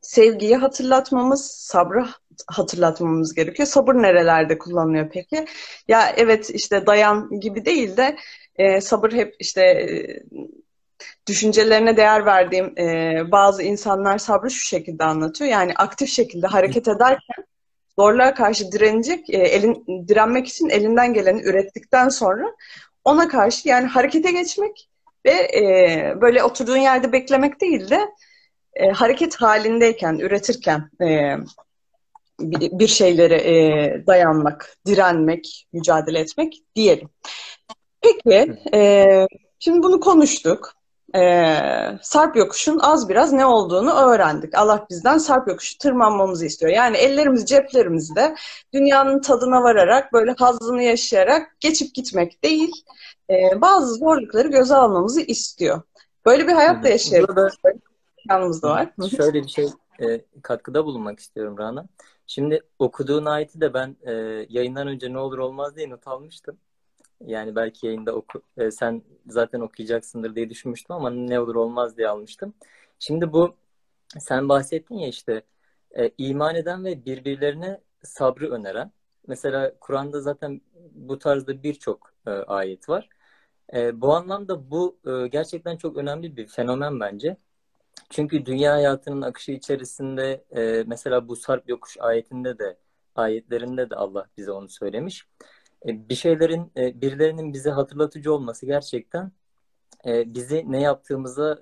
Sevgiyi 0.00 0.56
hatırlatmamız, 0.56 1.46
sabrı 1.46 2.06
hatırlatmamız 2.46 3.34
gerekiyor. 3.34 3.68
Sabır 3.68 3.94
nerelerde 3.94 4.58
kullanılıyor 4.58 5.10
peki? 5.12 5.44
Ya 5.88 6.12
evet 6.16 6.50
işte 6.50 6.86
dayan 6.86 7.40
gibi 7.40 7.64
değil 7.64 7.96
de 7.96 8.16
e, 8.56 8.80
sabır 8.80 9.12
hep 9.12 9.34
işte 9.38 9.62
e, 9.62 9.88
düşüncelerine 11.28 11.96
değer 11.96 12.26
verdiğim 12.26 12.78
e, 12.78 13.22
bazı 13.32 13.62
insanlar 13.62 14.18
sabrı 14.18 14.50
şu 14.50 14.66
şekilde 14.66 15.04
anlatıyor. 15.04 15.50
Yani 15.50 15.72
aktif 15.76 16.08
şekilde 16.08 16.46
hareket 16.46 16.88
ederken 16.88 17.44
zorluğa 17.98 18.34
karşı 18.34 18.72
direnecek, 18.72 19.30
e, 19.30 19.36
elin 19.36 20.06
direnmek 20.08 20.48
için 20.48 20.68
elinden 20.68 21.14
geleni 21.14 21.42
ürettikten 21.42 22.08
sonra 22.08 22.54
ona 23.04 23.28
karşı 23.28 23.68
yani 23.68 23.86
harekete 23.86 24.32
geçmek 24.32 24.88
ve 25.26 25.30
e, 25.32 26.14
böyle 26.20 26.44
oturduğun 26.44 26.76
yerde 26.76 27.12
beklemek 27.12 27.60
değil 27.60 27.90
de 27.90 28.00
e, 28.74 28.88
hareket 28.88 29.36
halindeyken, 29.36 30.18
üretirken 30.18 30.90
e, 31.02 31.36
bir, 32.40 32.88
şeylere 32.88 33.36
e, 33.36 34.06
dayanmak, 34.06 34.76
direnmek, 34.86 35.68
mücadele 35.72 36.18
etmek 36.18 36.62
diyelim. 36.76 37.08
Peki, 38.00 38.52
e, 38.74 39.06
şimdi 39.58 39.82
bunu 39.82 40.00
konuştuk 40.00 40.74
e, 41.16 41.98
Sarp 42.02 42.36
yokuşun 42.36 42.78
az 42.78 43.08
biraz 43.08 43.32
ne 43.32 43.46
olduğunu 43.46 43.92
öğrendik. 43.92 44.58
Allah 44.58 44.86
bizden 44.90 45.18
Sarp 45.18 45.48
yokuşu 45.48 45.78
tırmanmamızı 45.78 46.46
istiyor. 46.46 46.72
Yani 46.72 46.96
ellerimiz 46.96 47.44
ceplerimizde 47.44 48.34
dünyanın 48.72 49.20
tadına 49.20 49.62
vararak 49.62 50.12
böyle 50.12 50.32
hazını 50.38 50.82
yaşayarak 50.82 51.56
geçip 51.60 51.94
gitmek 51.94 52.44
değil. 52.44 52.72
E, 53.30 53.60
bazı 53.60 53.94
zorlukları 53.94 54.48
göze 54.48 54.74
almamızı 54.74 55.20
istiyor. 55.20 55.82
Böyle 56.26 56.46
bir 56.48 56.52
hayat 56.52 56.84
da 56.84 56.88
yaşayabiliriz. 56.88 57.54
Yanımız 58.30 58.62
da 58.62 58.70
var. 58.70 58.88
Şöyle 59.16 59.42
bir 59.42 59.48
şey 59.48 59.68
e, 60.00 60.20
katkıda 60.42 60.84
bulunmak 60.84 61.20
istiyorum 61.20 61.58
Rana. 61.58 61.86
Şimdi 62.26 62.60
okuduğun 62.78 63.24
ayeti 63.24 63.60
de 63.60 63.74
ben 63.74 63.96
e, 64.02 64.12
yayından 64.48 64.88
önce 64.88 65.12
ne 65.12 65.18
olur 65.18 65.38
olmaz 65.38 65.76
diye 65.76 65.90
not 65.90 66.08
almıştım. 66.08 66.56
Yani 67.20 67.56
belki 67.56 67.86
yayında 67.86 68.14
oku, 68.14 68.42
e, 68.56 68.70
sen 68.70 69.02
zaten 69.26 69.60
okuyacaksındır 69.60 70.34
diye 70.34 70.50
düşünmüştüm 70.50 70.96
ama 70.96 71.10
ne 71.10 71.40
olur 71.40 71.54
olmaz 71.54 71.96
diye 71.96 72.08
almıştım. 72.08 72.54
Şimdi 72.98 73.32
bu 73.32 73.56
sen 74.18 74.48
bahsettin 74.48 74.94
ya 74.94 75.08
işte 75.08 75.42
e, 75.98 76.10
iman 76.18 76.54
eden 76.54 76.84
ve 76.84 77.04
birbirlerine 77.04 77.80
sabrı 78.02 78.50
öneren. 78.50 78.92
Mesela 79.26 79.72
Kur'an'da 79.80 80.20
zaten 80.20 80.60
bu 80.92 81.18
tarzda 81.18 81.62
birçok 81.62 82.12
e, 82.26 82.30
ayet 82.30 82.88
var. 82.88 83.08
E, 83.74 84.00
bu 84.00 84.14
anlamda 84.14 84.70
bu 84.70 84.98
e, 85.06 85.28
gerçekten 85.28 85.76
çok 85.76 85.96
önemli 85.96 86.36
bir 86.36 86.46
fenomen 86.46 87.00
bence. 87.00 87.36
Çünkü 88.10 88.46
dünya 88.46 88.72
hayatının 88.72 89.22
akışı 89.22 89.52
içerisinde 89.52 90.44
e, 90.56 90.84
mesela 90.86 91.28
bu 91.28 91.36
sarp 91.36 91.68
yokuş 91.68 91.96
ayetinde 92.00 92.58
de 92.58 92.76
ayetlerinde 93.16 93.90
de 93.90 93.96
Allah 93.96 94.26
bize 94.36 94.50
onu 94.52 94.68
söylemiş. 94.68 95.26
E, 95.86 96.08
bir 96.08 96.14
şeylerin 96.14 96.72
e, 96.76 97.00
birilerinin 97.00 97.52
bize 97.52 97.70
hatırlatıcı 97.70 98.34
olması 98.34 98.66
gerçekten 98.66 99.32
e, 100.06 100.34
bizi 100.34 100.72
ne 100.72 100.80
yaptığımıza 100.82 101.58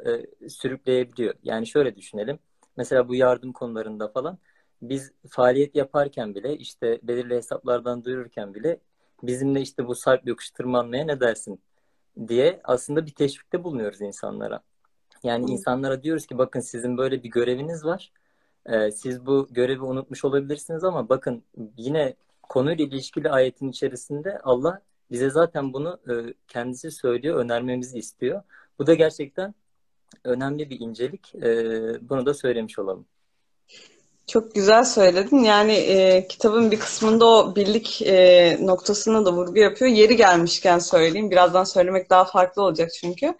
sürükleyebiliyor. 0.48 1.34
Yani 1.42 1.66
şöyle 1.66 1.96
düşünelim. 1.96 2.38
Mesela 2.76 3.08
bu 3.08 3.14
yardım 3.14 3.52
konularında 3.52 4.08
falan 4.08 4.38
biz 4.82 5.12
faaliyet 5.28 5.76
yaparken 5.76 6.34
bile 6.34 6.56
işte 6.56 7.00
belirli 7.02 7.34
hesaplardan 7.34 8.04
duyururken 8.04 8.54
bile 8.54 8.80
bizimle 9.22 9.60
işte 9.60 9.86
bu 9.86 9.94
sarp 9.94 10.28
yokuş 10.28 10.50
tırmanmaya 10.50 11.04
ne 11.04 11.20
dersin 11.20 11.60
diye 12.28 12.60
aslında 12.64 13.06
bir 13.06 13.14
teşvikte 13.14 13.64
bulunuyoruz 13.64 14.00
insanlara. 14.00 14.60
Yani 15.22 15.50
insanlara 15.50 16.02
diyoruz 16.02 16.26
ki 16.26 16.38
bakın 16.38 16.60
sizin 16.60 16.98
böyle 16.98 17.22
bir 17.22 17.30
göreviniz 17.30 17.84
var. 17.84 18.12
siz 18.94 19.26
bu 19.26 19.48
görevi 19.50 19.82
unutmuş 19.82 20.24
olabilirsiniz 20.24 20.84
ama 20.84 21.08
bakın 21.08 21.44
yine 21.76 22.16
konuyla 22.52 22.85
ilişkili 22.85 23.30
ayetin 23.30 23.71
içerisinde 23.71 24.38
Allah 24.44 24.80
bize 25.11 25.30
zaten 25.30 25.73
bunu 25.73 25.99
e, 26.09 26.35
kendisi 26.49 26.90
söylüyor, 26.90 27.37
önermemizi 27.37 27.99
istiyor. 27.99 28.42
Bu 28.78 28.87
da 28.87 28.94
gerçekten 28.94 29.54
önemli 30.25 30.71
bir 30.71 30.80
incelik. 30.80 31.35
E, 31.35 31.49
bunu 32.09 32.26
da 32.26 32.35
söylemiş 32.35 32.78
olalım. 32.78 33.06
Çok 34.26 34.54
güzel 34.54 34.85
söyledin. 34.85 35.44
Yani 35.44 35.73
e, 35.73 36.28
kitabın 36.28 36.71
bir 36.71 36.78
kısmında 36.78 37.26
o 37.26 37.56
birlik 37.56 38.02
e, 38.02 38.59
noktasına 38.61 39.25
da 39.25 39.32
vurgu 39.32 39.59
yapıyor. 39.59 39.90
Yeri 39.90 40.16
gelmişken 40.16 40.78
söyleyeyim. 40.78 41.30
Birazdan 41.30 41.64
söylemek 41.64 42.11
daha 42.11 42.25
farklı 42.25 42.62
olacak 42.62 42.90
çünkü. 43.00 43.35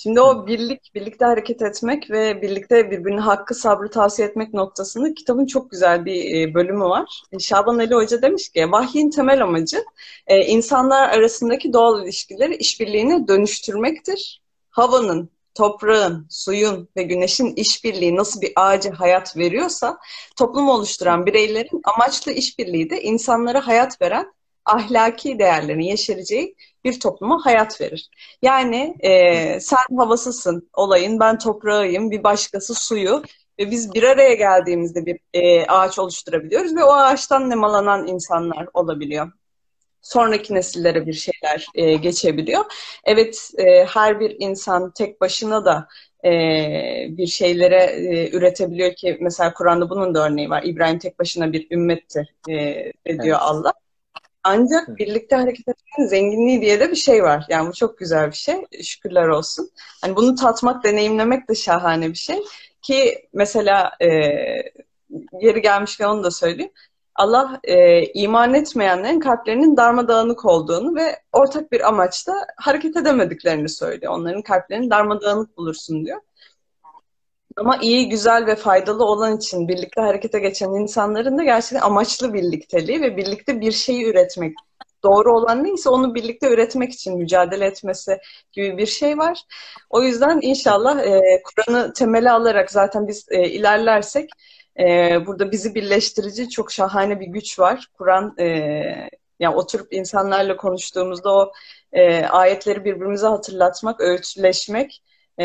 Şimdi 0.00 0.20
o 0.20 0.46
birlik, 0.46 0.94
birlikte 0.94 1.24
hareket 1.24 1.62
etmek 1.62 2.10
ve 2.10 2.42
birlikte 2.42 2.90
birbirine 2.90 3.20
hakkı 3.20 3.54
sabrı 3.54 3.90
tavsiye 3.90 4.28
etmek 4.28 4.54
noktasında 4.54 5.14
kitabın 5.14 5.46
çok 5.46 5.70
güzel 5.70 6.04
bir 6.04 6.40
e, 6.40 6.54
bölümü 6.54 6.84
var. 6.84 7.22
E, 7.32 7.38
Şaban 7.38 7.78
Ali 7.78 7.94
Hoca 7.94 8.22
demiş 8.22 8.48
ki 8.48 8.72
vahyin 8.72 9.10
temel 9.10 9.42
amacı 9.42 9.84
e, 10.26 10.46
insanlar 10.46 11.08
arasındaki 11.08 11.72
doğal 11.72 12.04
ilişkileri 12.04 12.56
işbirliğine 12.56 13.28
dönüştürmektir. 13.28 14.42
Havanın, 14.70 15.30
toprağın, 15.54 16.26
suyun 16.30 16.88
ve 16.96 17.02
güneşin 17.02 17.54
işbirliği 17.54 18.16
nasıl 18.16 18.40
bir 18.40 18.52
ağacı 18.56 18.90
hayat 18.90 19.36
veriyorsa 19.36 19.98
toplum 20.36 20.68
oluşturan 20.68 21.26
bireylerin 21.26 21.80
amaçlı 21.84 22.32
işbirliği 22.32 22.90
de 22.90 23.02
insanlara 23.02 23.66
hayat 23.66 24.02
veren 24.02 24.32
ahlaki 24.64 25.38
değerlerin 25.38 25.80
yeşereceği 25.80 26.54
bir 26.84 27.00
topluma 27.00 27.46
hayat 27.46 27.80
verir. 27.80 28.10
Yani 28.42 28.96
e, 29.00 29.60
sen 29.60 29.96
havasısın 29.96 30.70
olayın, 30.74 31.20
ben 31.20 31.38
toprağıyım, 31.38 32.10
bir 32.10 32.22
başkası 32.24 32.74
suyu. 32.74 33.22
ve 33.58 33.70
biz 33.70 33.94
bir 33.94 34.02
araya 34.02 34.34
geldiğimizde 34.34 35.06
bir 35.06 35.20
e, 35.34 35.66
ağaç 35.66 35.98
oluşturabiliyoruz 35.98 36.76
ve 36.76 36.84
o 36.84 36.92
ağaçtan 36.92 37.50
nemalanan 37.50 38.06
insanlar 38.06 38.68
olabiliyor. 38.74 39.32
Sonraki 40.02 40.54
nesillere 40.54 41.06
bir 41.06 41.12
şeyler 41.12 41.66
e, 41.74 41.94
geçebiliyor. 41.94 42.64
Evet, 43.04 43.50
e, 43.58 43.84
her 43.84 44.20
bir 44.20 44.36
insan 44.38 44.92
tek 44.92 45.20
başına 45.20 45.64
da 45.64 45.88
e, 46.24 46.30
bir 47.08 47.26
şeylere 47.26 47.84
e, 47.84 48.30
üretebiliyor 48.30 48.94
ki 48.94 49.18
mesela 49.20 49.54
Kur'an'da 49.54 49.90
bunun 49.90 50.14
da 50.14 50.26
örneği 50.26 50.50
var. 50.50 50.62
İbrahim 50.62 50.98
tek 50.98 51.18
başına 51.18 51.52
bir 51.52 51.66
ümmetti 51.70 52.28
e, 52.48 52.54
diyor 52.54 52.92
evet. 53.06 53.36
Allah. 53.40 53.72
Ancak 54.50 54.98
birlikte 54.98 55.36
hareket 55.36 55.68
etmenin 55.68 56.08
zenginliği 56.08 56.60
diye 56.60 56.80
de 56.80 56.90
bir 56.90 56.96
şey 56.96 57.22
var. 57.22 57.44
Yani 57.48 57.68
bu 57.68 57.72
çok 57.72 57.98
güzel 57.98 58.26
bir 58.26 58.36
şey. 58.36 58.56
Şükürler 58.82 59.28
olsun. 59.28 59.70
Hani 60.00 60.16
bunu 60.16 60.34
tatmak, 60.34 60.84
deneyimlemek 60.84 61.48
de 61.48 61.54
şahane 61.54 62.08
bir 62.08 62.14
şey. 62.14 62.38
Ki 62.82 63.28
mesela 63.32 63.90
e, 64.00 64.08
yeri 65.40 65.62
gelmişken 65.62 66.08
onu 66.08 66.24
da 66.24 66.30
söyleyeyim. 66.30 66.72
Allah 67.14 67.60
e, 67.64 68.04
iman 68.04 68.54
etmeyenlerin 68.54 69.20
kalplerinin 69.20 69.76
darmadağınık 69.76 70.44
olduğunu 70.44 70.96
ve 70.96 71.18
ortak 71.32 71.72
bir 71.72 71.88
amaçla 71.88 72.34
hareket 72.56 72.96
edemediklerini 72.96 73.68
söylüyor. 73.68 74.12
Onların 74.12 74.42
kalplerini 74.42 74.90
darmadağınık 74.90 75.56
bulursun 75.56 76.04
diyor. 76.06 76.20
Ama 77.58 77.78
iyi, 77.82 78.08
güzel 78.08 78.46
ve 78.46 78.56
faydalı 78.56 79.04
olan 79.04 79.36
için 79.36 79.68
birlikte 79.68 80.00
harekete 80.00 80.38
geçen 80.38 80.70
insanların 80.70 81.38
da 81.38 81.44
gerçekten 81.44 81.80
amaçlı 81.80 82.34
birlikteliği 82.34 83.00
ve 83.00 83.16
birlikte 83.16 83.60
bir 83.60 83.72
şeyi 83.72 84.04
üretmek. 84.06 84.54
Doğru 85.02 85.32
olan 85.32 85.64
neyse 85.64 85.90
onu 85.90 86.14
birlikte 86.14 86.48
üretmek 86.50 86.92
için 86.92 87.18
mücadele 87.18 87.66
etmesi 87.66 88.18
gibi 88.52 88.78
bir 88.78 88.86
şey 88.86 89.18
var. 89.18 89.42
O 89.90 90.02
yüzden 90.02 90.38
inşallah 90.42 90.98
e, 91.00 91.42
Kur'an'ı 91.42 91.92
temeli 91.92 92.30
alarak 92.30 92.70
zaten 92.70 93.08
biz 93.08 93.26
e, 93.30 93.48
ilerlersek 93.48 94.30
e, 94.78 95.16
burada 95.26 95.52
bizi 95.52 95.74
birleştirici 95.74 96.50
çok 96.50 96.72
şahane 96.72 97.20
bir 97.20 97.26
güç 97.26 97.58
var. 97.58 97.86
Kur'an 97.94 98.34
e, 98.38 98.46
yani 99.40 99.56
oturup 99.56 99.92
insanlarla 99.92 100.56
konuştuğumuzda 100.56 101.34
o 101.34 101.52
e, 101.92 102.24
ayetleri 102.26 102.84
birbirimize 102.84 103.26
hatırlatmak, 103.26 104.00
öğütleşmek 104.00 105.02
ee, 105.38 105.44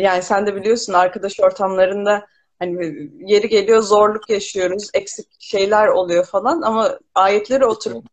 yani 0.00 0.22
sen 0.22 0.46
de 0.46 0.56
biliyorsun 0.56 0.92
arkadaş 0.92 1.40
ortamlarında 1.40 2.26
hani 2.58 3.10
yeri 3.20 3.48
geliyor 3.48 3.82
zorluk 3.82 4.30
yaşıyoruz, 4.30 4.90
eksik 4.94 5.26
şeyler 5.38 5.88
oluyor 5.88 6.24
falan 6.24 6.62
ama 6.62 6.98
ayetleri 7.14 7.66
oturup 7.66 8.04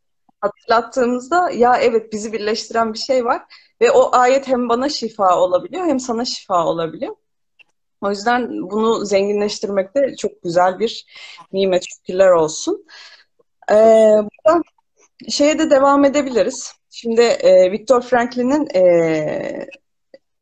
hatırlattığımızda 0.42 1.50
ya 1.52 1.78
evet 1.78 2.14
bizi 2.14 2.34
birleştiren 2.34 2.94
bir 2.94 3.00
şey 3.00 3.26
var 3.26 3.42
ve 3.82 3.92
o 3.92 4.16
ayet 4.16 4.48
hem 4.48 4.70
bana 4.70 4.90
şifa 4.90 5.40
olabiliyor 5.40 5.86
hem 5.86 6.00
sana 6.00 6.26
şifa 6.26 6.66
olabiliyor. 6.66 7.16
O 8.02 8.10
yüzden 8.10 8.50
bunu 8.72 9.06
zenginleştirmekte 9.06 10.16
çok 10.16 10.44
güzel 10.44 10.80
bir 10.80 11.06
nimet 11.54 11.84
şükürler 11.90 12.30
olsun. 12.30 12.86
Ee, 13.72 13.76
buradan 13.76 14.64
şeye 15.30 15.60
de 15.60 15.72
devam 15.72 16.06
edebiliriz. 16.06 16.74
Şimdi 16.90 17.22
e, 17.22 17.72
Viktor 17.72 18.02
Franklin'in 18.02 18.68
e, 18.76 19.68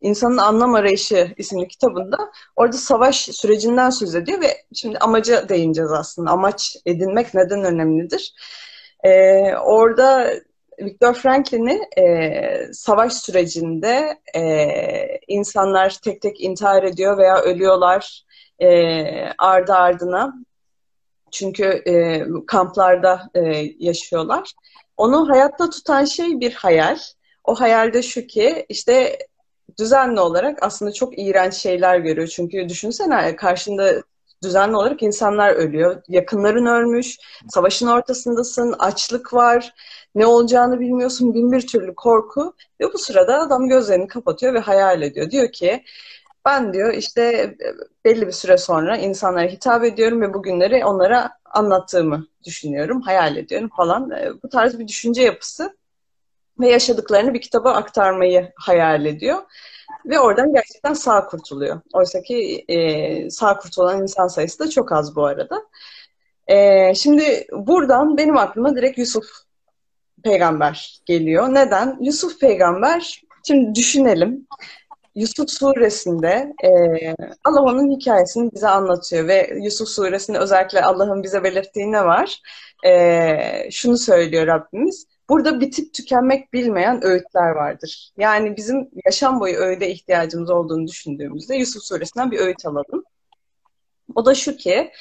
İnsanın 0.01 0.37
Anlam 0.37 0.75
Arayışı 0.75 1.33
isimli 1.37 1.67
kitabında 1.67 2.31
orada 2.55 2.77
savaş 2.77 3.21
sürecinden 3.21 3.89
söz 3.89 4.15
ediyor 4.15 4.41
ve 4.41 4.65
şimdi 4.73 4.97
amaca 4.97 5.49
değineceğiz 5.49 5.91
aslında. 5.91 6.31
Amaç 6.31 6.77
edinmek 6.85 7.33
neden 7.33 7.63
önemlidir? 7.63 8.33
Ee, 9.03 9.55
orada 9.55 10.33
Viktor 10.79 11.13
Franklin'i 11.13 11.81
e, 11.97 12.73
savaş 12.73 13.13
sürecinde 13.13 14.19
e, 14.35 14.67
insanlar 15.27 15.97
tek 16.03 16.21
tek 16.21 16.41
intihar 16.41 16.83
ediyor 16.83 17.17
veya 17.17 17.41
ölüyorlar 17.41 18.25
e, 18.59 18.69
ardı 19.37 19.73
ardına. 19.73 20.33
Çünkü 21.31 21.63
e, 21.63 22.23
kamplarda 22.47 23.29
e, 23.35 23.41
yaşıyorlar. 23.79 24.51
Onu 24.97 25.29
hayatta 25.29 25.69
tutan 25.69 26.05
şey 26.05 26.39
bir 26.39 26.53
hayal. 26.53 26.97
O 27.43 27.55
hayalde 27.55 28.01
şu 28.01 28.27
ki 28.27 28.65
işte 28.69 29.17
düzenli 29.79 30.19
olarak 30.19 30.63
aslında 30.63 30.91
çok 30.91 31.19
iğrenç 31.19 31.53
şeyler 31.53 31.99
görüyor. 31.99 32.27
Çünkü 32.27 32.69
düşünsene 32.69 33.35
karşında 33.35 34.03
düzenli 34.43 34.75
olarak 34.75 35.03
insanlar 35.03 35.53
ölüyor. 35.53 36.01
Yakınların 36.07 36.65
ölmüş, 36.65 37.17
savaşın 37.49 37.87
ortasındasın, 37.87 38.75
açlık 38.79 39.33
var, 39.33 39.73
ne 40.15 40.25
olacağını 40.25 40.79
bilmiyorsun, 40.79 41.33
bin 41.33 41.51
bir 41.51 41.67
türlü 41.67 41.95
korku. 41.95 42.53
Ve 42.81 42.93
bu 42.93 42.97
sırada 42.97 43.39
adam 43.39 43.67
gözlerini 43.67 44.07
kapatıyor 44.07 44.53
ve 44.53 44.59
hayal 44.59 45.01
ediyor. 45.01 45.31
Diyor 45.31 45.51
ki 45.51 45.83
ben 46.45 46.73
diyor 46.73 46.93
işte 46.93 47.55
belli 48.05 48.27
bir 48.27 48.31
süre 48.31 48.57
sonra 48.57 48.97
insanlara 48.97 49.47
hitap 49.47 49.83
ediyorum 49.83 50.21
ve 50.21 50.33
bugünleri 50.33 50.85
onlara 50.85 51.31
anlattığımı 51.45 52.27
düşünüyorum, 52.45 53.01
hayal 53.01 53.37
ediyorum 53.37 53.69
falan. 53.77 54.11
Bu 54.43 54.49
tarz 54.49 54.79
bir 54.79 54.87
düşünce 54.87 55.21
yapısı 55.21 55.77
ve 56.59 56.69
yaşadıklarını 56.69 57.33
bir 57.33 57.41
kitaba 57.41 57.73
aktarmayı 57.73 58.51
hayal 58.55 59.05
ediyor. 59.05 59.37
Ve 60.05 60.19
oradan 60.19 60.53
gerçekten 60.53 60.93
sağ 60.93 61.25
kurtuluyor. 61.25 61.81
Oysa 61.93 62.21
ki 62.21 62.65
e, 62.67 63.29
sağ 63.29 63.57
kurtulan 63.57 64.01
insan 64.01 64.27
sayısı 64.27 64.59
da 64.59 64.69
çok 64.69 64.91
az 64.91 65.15
bu 65.15 65.25
arada. 65.25 65.61
E, 66.47 66.93
şimdi 66.95 67.47
buradan 67.51 68.17
benim 68.17 68.37
aklıma 68.37 68.75
direkt 68.75 68.97
Yusuf 68.97 69.25
peygamber 70.23 70.99
geliyor. 71.05 71.53
Neden? 71.53 71.97
Yusuf 72.01 72.39
peygamber, 72.39 73.21
şimdi 73.47 73.75
düşünelim. 73.75 74.47
Yusuf 75.15 75.49
suresinde 75.49 76.53
e, 76.63 76.69
Allah 77.43 77.83
hikayesini 77.95 78.51
bize 78.51 78.67
anlatıyor 78.67 79.27
ve 79.27 79.49
Yusuf 79.63 79.89
suresinde 79.89 80.37
özellikle 80.37 80.81
Allah'ın 80.81 81.23
bize 81.23 81.43
belirttiği 81.43 81.91
ne 81.91 82.05
var? 82.05 82.41
E, 82.85 83.71
şunu 83.71 83.97
söylüyor 83.97 84.47
Rabbimiz. 84.47 85.07
Burada 85.29 85.59
bitip 85.59 85.93
tükenmek 85.93 86.53
bilmeyen 86.53 87.03
öğütler 87.03 87.49
vardır. 87.49 88.11
Yani 88.17 88.57
bizim 88.57 88.89
yaşam 89.05 89.39
boyu 89.39 89.55
öğüde 89.55 89.91
ihtiyacımız 89.91 90.49
olduğunu 90.49 90.87
düşündüğümüzde 90.87 91.55
Yusuf 91.55 91.83
Suresi'nden 91.83 92.31
bir 92.31 92.39
öğüt 92.39 92.65
alalım. 92.65 93.03
O 94.15 94.25
da 94.25 94.35
şu 94.35 94.57
ki 94.57 94.91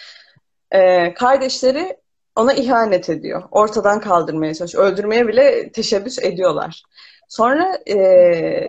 e, 0.71 1.15
kardeşleri 1.15 1.97
ona 2.37 2.53
ihanet 2.53 3.11
ediyor. 3.11 3.43
Ortadan 3.51 4.01
kaldırmaya 4.01 4.55
çalışıyor. 4.55 4.85
Öldürmeye 4.85 5.29
bile 5.29 5.73
teşebbüs 5.73 6.19
ediyorlar. 6.19 6.83
Sonra 7.29 7.79
e, 7.91 8.69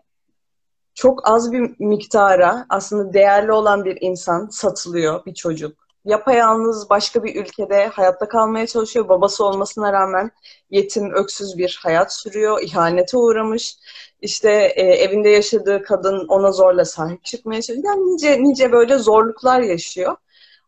çok 0.94 1.30
az 1.30 1.52
bir 1.52 1.76
miktara 1.80 2.66
aslında 2.70 3.14
değerli 3.14 3.52
olan 3.52 3.86
bir 3.86 3.98
insan 4.02 4.48
satılıyor, 4.48 5.26
bir 5.26 5.34
çocuk 5.34 5.89
yapayalnız 6.10 6.90
başka 6.90 7.24
bir 7.24 7.36
ülkede 7.36 7.88
hayatta 7.88 8.28
kalmaya 8.28 8.68
çalışıyor. 8.68 9.10
Babası 9.10 9.46
olmasına 9.46 9.94
rağmen 9.94 10.32
yetim, 10.70 11.14
öksüz 11.14 11.58
bir 11.58 11.80
hayat 11.84 12.14
sürüyor. 12.14 12.62
İhanete 12.62 13.18
uğramış. 13.18 13.76
İşte 14.22 14.52
e, 14.76 14.82
evinde 14.84 15.30
yaşadığı 15.30 15.84
kadın 15.84 16.28
ona 16.28 16.52
zorla 16.52 16.86
sahip 16.86 17.26
çıkmaya 17.26 17.62
çalışıyor. 17.62 17.96
Yani 17.96 18.16
nice 18.16 18.44
nice 18.44 18.72
böyle 18.72 18.98
zorluklar 18.98 19.62
yaşıyor. 19.62 20.16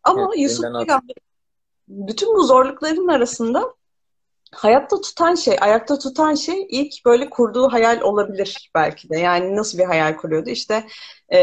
Ama 0.04 0.22
evet, 0.22 0.40
Yusuf 0.40 0.64
Peygamber 0.64 1.16
bütün 1.88 2.36
bu 2.36 2.44
zorlukların 2.44 3.08
arasında 3.08 3.74
hayatta 4.52 5.02
tutan 5.02 5.36
şey, 5.36 5.58
ayakta 5.62 6.00
tutan 6.00 6.36
şey 6.36 6.68
ilk 6.70 7.06
böyle 7.06 7.30
kurduğu 7.30 7.70
hayal 7.72 8.02
olabilir 8.02 8.72
belki 8.76 9.10
de. 9.10 9.20
Yani 9.20 9.56
nasıl 9.56 9.78
bir 9.78 9.84
hayal 9.84 10.18
kuruyordu? 10.18 10.50
İşte 10.50 10.84
e, 11.34 11.40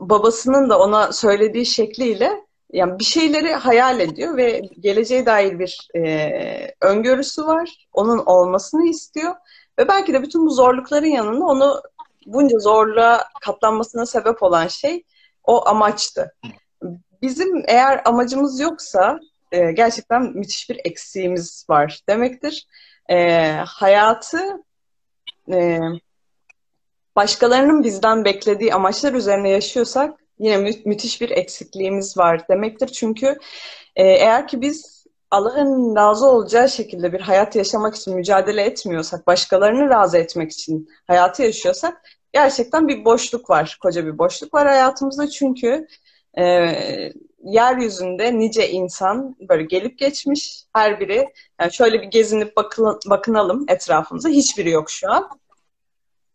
babasının 0.00 0.70
da 0.70 0.78
ona 0.78 1.12
söylediği 1.12 1.66
şekliyle 1.66 2.46
yani 2.72 2.98
bir 2.98 3.04
şeyleri 3.04 3.54
hayal 3.54 4.00
ediyor 4.00 4.36
ve 4.36 4.62
geleceğe 4.80 5.26
dair 5.26 5.58
bir 5.58 5.88
e, 5.96 6.74
öngörüsü 6.80 7.46
var. 7.46 7.86
Onun 7.92 8.18
olmasını 8.18 8.88
istiyor. 8.88 9.34
Ve 9.78 9.88
belki 9.88 10.12
de 10.12 10.22
bütün 10.22 10.46
bu 10.46 10.50
zorlukların 10.50 11.06
yanında 11.06 11.44
onu 11.44 11.82
bunca 12.26 12.58
zorluğa 12.58 13.24
katlanmasına 13.40 14.06
sebep 14.06 14.42
olan 14.42 14.68
şey 14.68 15.04
o 15.44 15.68
amaçtı. 15.68 16.34
Bizim 17.22 17.64
eğer 17.68 18.02
amacımız 18.04 18.60
yoksa 18.60 19.20
e, 19.52 19.72
gerçekten 19.72 20.22
müthiş 20.22 20.70
bir 20.70 20.80
eksiğimiz 20.84 21.66
var 21.70 22.00
demektir. 22.08 22.66
E, 23.10 23.50
hayatı 23.66 24.64
e, 25.52 25.78
başkalarının 27.16 27.84
bizden 27.84 28.24
beklediği 28.24 28.74
amaçlar 28.74 29.12
üzerine 29.12 29.50
yaşıyorsak 29.50 30.20
yine 30.38 30.56
mü- 30.56 30.82
müthiş 30.84 31.20
bir 31.20 31.30
eksikliğimiz 31.30 32.18
var 32.18 32.48
demektir. 32.48 32.88
Çünkü 32.88 33.26
e, 33.96 34.04
eğer 34.04 34.48
ki 34.48 34.60
biz 34.60 35.06
Allah'ın 35.30 35.96
razı 35.96 36.26
olacağı 36.26 36.68
şekilde 36.68 37.12
bir 37.12 37.20
hayat 37.20 37.56
yaşamak 37.56 37.94
için 37.94 38.14
mücadele 38.14 38.62
etmiyorsak, 38.62 39.26
başkalarını 39.26 39.90
razı 39.90 40.18
etmek 40.18 40.52
için 40.52 40.88
hayatı 41.06 41.42
yaşıyorsak 41.42 42.02
gerçekten 42.32 42.88
bir 42.88 43.04
boşluk 43.04 43.50
var, 43.50 43.78
koca 43.82 44.06
bir 44.06 44.18
boşluk 44.18 44.54
var 44.54 44.66
hayatımızda. 44.66 45.30
Çünkü 45.30 45.86
e, 46.38 46.44
yeryüzünde 47.44 48.38
nice 48.38 48.70
insan 48.70 49.36
böyle 49.48 49.62
gelip 49.62 49.98
geçmiş 49.98 50.64
her 50.72 51.00
biri. 51.00 51.28
Yani 51.60 51.72
şöyle 51.72 52.02
bir 52.02 52.06
gezinip 52.06 52.56
bakın, 52.56 52.98
bakınalım 53.06 53.64
etrafımıza 53.68 54.28
hiçbiri 54.28 54.70
yok 54.70 54.90
şu 54.90 55.10
an. 55.10 55.28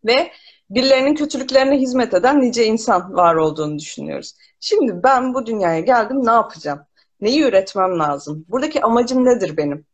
Ve 0.06 0.32
birilerinin 0.72 1.16
kötülüklerine 1.16 1.78
hizmet 1.78 2.14
eden 2.14 2.42
nice 2.42 2.66
insan 2.66 3.14
var 3.14 3.36
olduğunu 3.36 3.80
düşünüyoruz. 3.80 4.34
Şimdi 4.60 5.04
ben 5.04 5.34
bu 5.34 5.46
dünyaya 5.46 5.80
geldim 5.80 6.26
ne 6.26 6.32
yapacağım? 6.32 6.80
Neyi 7.22 7.44
üretmem 7.44 8.00
lazım? 8.00 8.46
Buradaki 8.50 8.82
amacım 8.82 9.26
nedir 9.26 9.58
benim? 9.58 9.86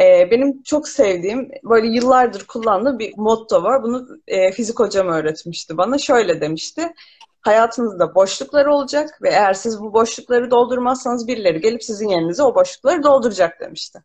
Ee, 0.00 0.30
benim 0.30 0.62
çok 0.62 0.88
sevdiğim, 0.88 1.50
böyle 1.64 1.86
yıllardır 1.86 2.46
kullandığım 2.46 2.98
bir 2.98 3.14
motto 3.16 3.62
var. 3.62 3.82
Bunu 3.82 4.08
e, 4.28 4.52
fizik 4.52 4.80
hocam 4.80 5.08
öğretmişti 5.08 5.76
bana. 5.76 5.98
Şöyle 5.98 6.40
demişti. 6.40 6.92
Hayatınızda 7.40 8.14
boşluklar 8.14 8.66
olacak 8.66 9.18
ve 9.22 9.28
eğer 9.28 9.54
siz 9.54 9.80
bu 9.80 9.92
boşlukları 9.92 10.50
doldurmazsanız 10.50 11.28
birileri 11.28 11.60
gelip 11.60 11.84
sizin 11.84 12.08
yerinize 12.08 12.42
o 12.42 12.54
boşlukları 12.54 13.02
dolduracak 13.02 13.60
demişti. 13.60 14.02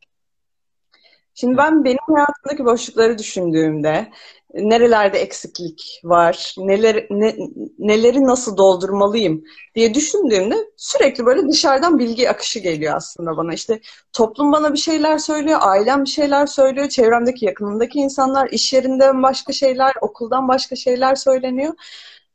Şimdi 1.33 1.57
ben 1.57 1.83
benim 1.83 1.97
hayatımdaki 2.15 2.65
boşlukları 2.65 3.17
düşündüğümde 3.17 4.11
nerelerde 4.53 5.19
eksiklik 5.19 6.01
var, 6.03 6.55
neler, 6.57 7.07
ne, 7.09 7.35
neleri 7.79 8.23
nasıl 8.23 8.57
doldurmalıyım 8.57 9.43
diye 9.75 9.93
düşündüğümde 9.93 10.55
sürekli 10.77 11.25
böyle 11.25 11.49
dışarıdan 11.49 11.99
bilgi 11.99 12.29
akışı 12.29 12.59
geliyor 12.59 12.95
aslında 12.95 13.37
bana. 13.37 13.53
İşte 13.53 13.79
toplum 14.13 14.51
bana 14.51 14.73
bir 14.73 14.77
şeyler 14.77 15.17
söylüyor, 15.17 15.59
ailem 15.61 16.03
bir 16.03 16.09
şeyler 16.09 16.45
söylüyor, 16.45 16.89
çevremdeki 16.89 17.45
yakınımdaki 17.45 17.99
insanlar, 17.99 18.49
iş 18.49 18.73
yerinden 18.73 19.23
başka 19.23 19.53
şeyler, 19.53 19.93
okuldan 20.01 20.47
başka 20.47 20.75
şeyler 20.75 21.15
söyleniyor. 21.15 21.73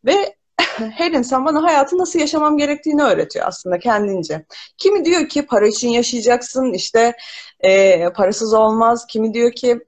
Ve 0.04 0.34
her 0.76 1.12
insan 1.12 1.44
bana 1.44 1.62
hayatı 1.62 1.98
nasıl 1.98 2.18
yaşamam 2.18 2.58
gerektiğini 2.58 3.02
öğretiyor 3.02 3.46
aslında 3.48 3.78
kendince. 3.78 4.44
Kimi 4.78 5.04
diyor 5.04 5.28
ki 5.28 5.46
para 5.46 5.66
için 5.66 5.88
yaşayacaksın, 5.88 6.72
işte 6.72 7.12
e, 7.60 8.04
parasız 8.12 8.54
olmaz. 8.54 9.06
Kimi 9.06 9.34
diyor 9.34 9.52
ki 9.52 9.80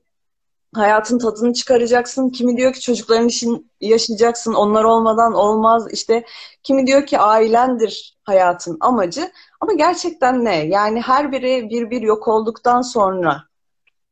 hayatın 0.75 1.19
tadını 1.19 1.53
çıkaracaksın. 1.53 2.31
Kimi 2.31 2.57
diyor 2.57 2.73
ki 2.73 2.81
çocukların 2.81 3.29
için 3.29 3.71
yaşayacaksın. 3.81 4.55
Onlar 4.55 4.85
olmadan 4.85 5.35
olmaz. 5.35 5.93
İşte 5.93 6.25
kimi 6.63 6.87
diyor 6.87 7.07
ki 7.07 7.19
ailendir 7.19 8.19
hayatın 8.25 8.77
amacı. 8.81 9.33
Ama 9.61 9.73
gerçekten 9.73 10.45
ne? 10.45 10.67
Yani 10.67 11.01
her 11.01 11.33
biri 11.33 11.71
bir 11.71 11.91
bir 11.91 12.03
yok 12.03 12.29
olduktan 12.29 12.83
sonra 12.83 13.45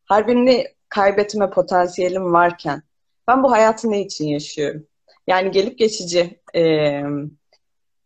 her 0.08 0.26
birini 0.26 0.66
kaybetme 0.88 1.50
potansiyelim 1.50 2.32
varken 2.32 2.82
ben 3.28 3.42
bu 3.42 3.50
hayatı 3.52 3.90
ne 3.90 4.00
için 4.00 4.26
yaşıyorum? 4.26 4.86
Yani 5.26 5.50
gelip 5.50 5.78
geçici 5.78 6.40
e, 6.54 7.02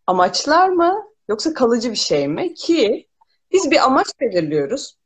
amaçlar 0.07 0.69
mı 0.69 1.05
yoksa 1.29 1.55
kalıcı 1.55 1.91
bir 1.91 1.97
şey 1.97 2.29
mi? 2.29 2.55
Ki 2.55 3.09
biz 3.53 3.71
bir 3.71 3.85
amaç 3.85 4.07
belirliyoruz. 4.21 5.00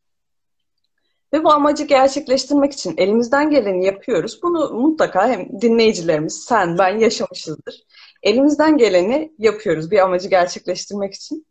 Ve 1.34 1.44
bu 1.44 1.52
amacı 1.52 1.84
gerçekleştirmek 1.84 2.72
için 2.72 2.94
elimizden 2.96 3.50
geleni 3.50 3.86
yapıyoruz. 3.86 4.42
Bunu 4.42 4.70
mutlaka 4.72 5.28
hem 5.28 5.60
dinleyicilerimiz, 5.60 6.44
sen, 6.48 6.78
ben 6.78 6.98
yaşamışızdır. 6.98 7.84
Elimizden 8.22 8.76
geleni 8.76 9.32
yapıyoruz 9.38 9.90
bir 9.90 9.98
amacı 9.98 10.28
gerçekleştirmek 10.28 11.14
için. 11.14 11.46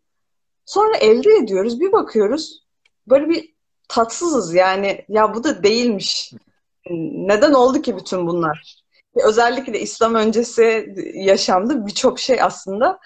Sonra 0.66 0.98
elde 0.98 1.34
ediyoruz, 1.34 1.80
bir 1.80 1.92
bakıyoruz. 1.92 2.64
Böyle 3.08 3.30
bir 3.30 3.54
tatsızız 3.90 4.54
yani. 4.54 5.06
Ya 5.10 5.34
bu 5.34 5.44
da 5.44 5.64
değilmiş. 5.64 6.34
Neden 7.12 7.54
oldu 7.54 7.82
ki 7.82 7.98
bütün 7.98 8.28
bunlar? 8.28 8.84
Özellikle 9.16 9.80
İslam 9.80 10.16
öncesi 10.16 10.94
yaşamda 11.14 11.88
birçok 11.88 12.20
şey 12.20 12.42
aslında 12.42 13.00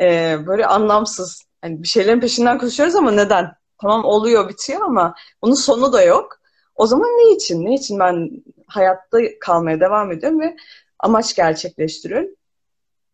e, 0.00 0.36
böyle 0.46 0.66
anlamsız. 0.66 1.42
Yani 1.64 1.82
bir 1.82 1.88
şeylerin 1.88 2.20
peşinden 2.20 2.58
koşuyoruz 2.58 2.94
ama 2.94 3.10
neden? 3.10 3.63
Tamam 3.80 4.04
oluyor 4.04 4.48
bitiyor 4.48 4.80
ama 4.80 5.14
bunun 5.42 5.54
sonu 5.54 5.92
da 5.92 6.02
yok. 6.02 6.40
O 6.74 6.86
zaman 6.86 7.08
ne 7.08 7.34
için? 7.34 7.64
Ne 7.64 7.74
için 7.74 7.98
ben 7.98 8.30
hayatta 8.66 9.18
kalmaya 9.40 9.80
devam 9.80 10.12
ediyorum 10.12 10.40
ve 10.40 10.56
amaç 10.98 11.36
gerçekleştiriyorum? 11.36 12.30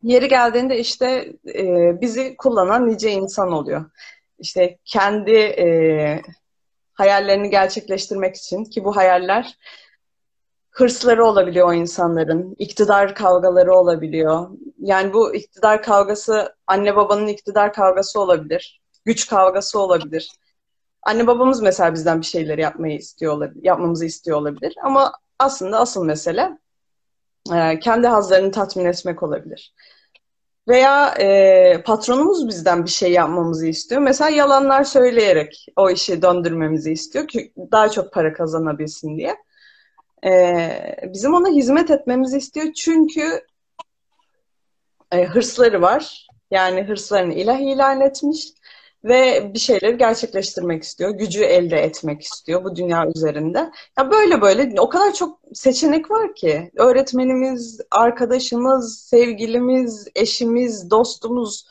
Yeri 0.02 0.28
geldiğinde 0.28 0.78
işte 0.78 1.32
e, 1.54 1.64
bizi 2.00 2.36
kullanan 2.36 2.88
nice 2.88 3.10
insan 3.10 3.52
oluyor. 3.52 3.84
İşte 4.38 4.78
kendi 4.84 5.32
e, 5.32 6.22
hayallerini 6.92 7.50
gerçekleştirmek 7.50 8.36
için 8.36 8.64
ki 8.64 8.84
bu 8.84 8.96
hayaller 8.96 9.56
hırsları 10.70 11.24
olabiliyor 11.24 11.68
o 11.68 11.72
insanların, 11.72 12.56
iktidar 12.58 13.14
kavgaları 13.14 13.74
olabiliyor. 13.74 14.50
Yani 14.78 15.12
bu 15.12 15.34
iktidar 15.34 15.82
kavgası 15.82 16.56
anne 16.66 16.96
babanın 16.96 17.26
iktidar 17.26 17.72
kavgası 17.72 18.20
olabilir, 18.20 18.80
güç 19.04 19.28
kavgası 19.28 19.78
olabilir. 19.80 20.30
Anne 21.02 21.26
babamız 21.26 21.62
mesela 21.62 21.94
bizden 21.94 22.20
bir 22.20 22.26
şeyleri 22.26 22.60
yapmayı 22.60 22.96
istiyor 22.96 23.32
olabilir, 23.32 23.64
yapmamızı 23.64 24.04
istiyor 24.04 24.38
olabilir. 24.38 24.74
Ama 24.82 25.12
aslında 25.38 25.78
asıl 25.78 26.04
mesele 26.04 26.58
e, 27.54 27.78
kendi 27.78 28.06
hazlarını 28.06 28.50
tatmin 28.50 28.84
etmek 28.84 29.22
olabilir. 29.22 29.74
Veya 30.68 31.14
e, 31.14 31.82
patronumuz 31.82 32.48
bizden 32.48 32.84
bir 32.84 32.90
şey 32.90 33.12
yapmamızı 33.12 33.66
istiyor. 33.66 34.00
Mesela 34.00 34.30
yalanlar 34.30 34.84
söyleyerek 34.84 35.66
o 35.76 35.90
işi 35.90 36.22
döndürmemizi 36.22 36.92
istiyor 36.92 37.28
ki 37.28 37.52
daha 37.72 37.88
çok 37.90 38.12
para 38.12 38.32
kazanabilsin 38.32 39.16
diye. 39.18 39.36
E, 40.24 40.70
bizim 41.04 41.34
ona 41.34 41.48
hizmet 41.48 41.90
etmemizi 41.90 42.38
istiyor 42.38 42.72
çünkü 42.72 43.40
e, 45.12 45.24
hırsları 45.24 45.82
var. 45.82 46.26
Yani 46.50 46.82
hırslarını 46.82 47.34
ilah 47.34 47.58
ilan 47.58 48.00
etmiş 48.00 48.48
ve 49.04 49.50
bir 49.54 49.58
şeyleri 49.58 49.98
gerçekleştirmek 49.98 50.82
istiyor. 50.82 51.10
Gücü 51.10 51.42
elde 51.42 51.76
etmek 51.76 52.22
istiyor 52.22 52.64
bu 52.64 52.76
dünya 52.76 53.06
üzerinde. 53.14 53.70
Ya 53.98 54.10
böyle 54.10 54.40
böyle 54.40 54.80
o 54.80 54.88
kadar 54.88 55.14
çok 55.14 55.40
seçenek 55.54 56.10
var 56.10 56.34
ki. 56.34 56.70
Öğretmenimiz, 56.76 57.80
arkadaşımız, 57.90 58.98
sevgilimiz, 58.98 60.08
eşimiz, 60.14 60.90
dostumuz 60.90 61.66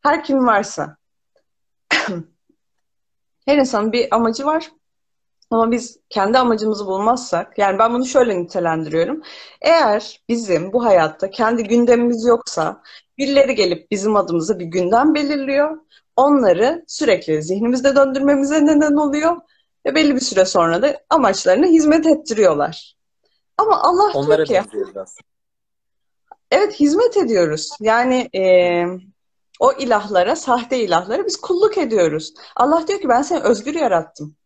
her 0.00 0.24
kim 0.24 0.46
varsa. 0.46 0.96
her 3.46 3.56
insanın 3.58 3.92
bir 3.92 4.14
amacı 4.14 4.46
var. 4.46 4.70
Ama 5.50 5.70
biz 5.70 5.98
kendi 6.08 6.38
amacımızı 6.38 6.86
bulmazsak, 6.86 7.58
yani 7.58 7.78
ben 7.78 7.94
bunu 7.94 8.06
şöyle 8.06 8.38
nitelendiriyorum. 8.38 9.22
Eğer 9.60 10.20
bizim 10.28 10.72
bu 10.72 10.84
hayatta 10.84 11.30
kendi 11.30 11.64
gündemimiz 11.64 12.24
yoksa, 12.24 12.82
birileri 13.18 13.54
gelip 13.54 13.90
bizim 13.90 14.16
adımıza 14.16 14.58
bir 14.58 14.64
gündem 14.64 15.14
belirliyor 15.14 15.78
onları 16.18 16.84
sürekli 16.86 17.42
zihnimizde 17.42 17.96
döndürmemize 17.96 18.66
neden 18.66 18.92
oluyor 18.92 19.36
ve 19.86 19.94
belli 19.94 20.14
bir 20.14 20.20
süre 20.20 20.44
sonra 20.44 20.82
da 20.82 21.00
amaçlarına 21.10 21.66
hizmet 21.66 22.06
ettiriyorlar. 22.06 22.96
Ama 23.58 23.82
Allah 23.82 24.10
Onlara 24.14 24.46
diyor 24.46 24.64
ki 24.64 24.80
evet 26.50 26.80
hizmet 26.80 27.16
ediyoruz. 27.16 27.70
Yani 27.80 28.28
e, 28.34 28.42
o 29.60 29.72
ilahlara, 29.72 30.36
sahte 30.36 30.78
ilahlara 30.78 31.26
biz 31.26 31.36
kulluk 31.36 31.78
ediyoruz. 31.78 32.34
Allah 32.56 32.88
diyor 32.88 33.00
ki 33.00 33.08
ben 33.08 33.22
seni 33.22 33.40
özgür 33.40 33.74
yarattım. 33.74 34.36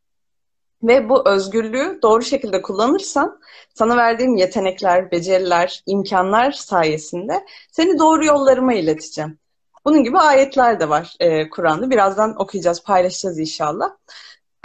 Ve 0.82 1.08
bu 1.08 1.28
özgürlüğü 1.28 1.98
doğru 2.02 2.22
şekilde 2.22 2.62
kullanırsan 2.62 3.40
sana 3.74 3.96
verdiğim 3.96 4.37
yetenekler, 4.37 5.11
beceriler, 5.11 5.82
imkanlar 5.87 6.52
sayesinde 6.52 7.44
seni 7.70 7.98
doğru 7.98 8.24
yollarıma 8.24 8.74
ileteceğim. 8.74 9.38
Bunun 9.84 10.04
gibi 10.04 10.18
ayetler 10.18 10.80
de 10.80 10.88
var 10.88 11.16
e, 11.20 11.50
Kur'an'da. 11.50 11.90
Birazdan 11.90 12.40
okuyacağız, 12.40 12.82
paylaşacağız 12.82 13.38
inşallah. 13.38 13.90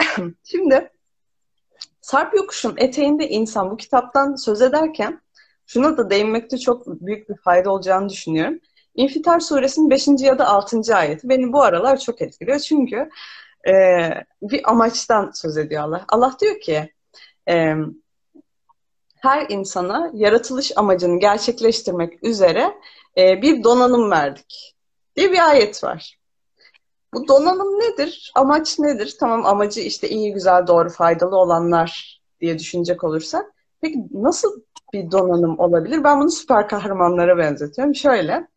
Şimdi 0.44 0.90
Sarp 2.00 2.34
Yokuş'un 2.34 2.74
eteğinde 2.76 3.28
insan 3.28 3.70
bu 3.70 3.76
kitaptan 3.76 4.34
söz 4.34 4.62
ederken 4.62 5.20
şuna 5.66 5.96
da 5.96 6.10
değinmekte 6.10 6.58
çok 6.58 6.86
büyük 6.86 7.28
bir 7.28 7.36
fayda 7.36 7.70
olacağını 7.72 8.08
düşünüyorum. 8.08 8.60
İnfitar 8.94 9.40
suresinin 9.40 9.90
5. 9.90 10.08
ya 10.20 10.38
da 10.38 10.48
6. 10.48 10.96
ayeti 10.96 11.28
beni 11.28 11.52
bu 11.52 11.62
aralar 11.62 12.00
çok 12.00 12.22
etkiliyor. 12.22 12.58
Çünkü 12.58 13.10
e, 13.68 13.74
bir 14.42 14.70
amaçtan 14.70 15.30
söz 15.34 15.56
ediyor 15.56 15.82
Allah. 15.82 16.04
Allah 16.08 16.36
diyor 16.40 16.60
ki 16.60 16.92
e, 17.48 17.74
her 19.16 19.46
insana 19.48 20.10
yaratılış 20.14 20.72
amacını 20.76 21.20
gerçekleştirmek 21.20 22.24
üzere 22.24 22.74
e, 23.18 23.42
bir 23.42 23.64
donanım 23.64 24.10
verdik 24.10 24.77
diye 25.18 25.32
bir 25.32 25.48
ayet 25.48 25.84
var. 25.84 26.18
Bu 27.14 27.28
donanım 27.28 27.78
nedir? 27.78 28.32
Amaç 28.34 28.78
nedir? 28.78 29.16
Tamam 29.20 29.46
amacı 29.46 29.80
işte 29.80 30.08
iyi, 30.08 30.32
güzel, 30.32 30.66
doğru, 30.66 30.88
faydalı 30.90 31.36
olanlar 31.36 32.20
diye 32.40 32.58
düşünecek 32.58 33.04
olursak. 33.04 33.54
Peki 33.80 33.98
nasıl 34.12 34.60
bir 34.92 35.10
donanım 35.10 35.58
olabilir? 35.58 36.04
Ben 36.04 36.20
bunu 36.20 36.30
süper 36.30 36.68
kahramanlara 36.68 37.38
benzetiyorum. 37.38 37.94
Şöyle. 37.94 38.48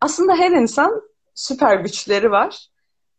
Aslında 0.00 0.34
her 0.34 0.50
insan 0.50 1.02
süper 1.34 1.76
güçleri 1.76 2.30
var 2.30 2.68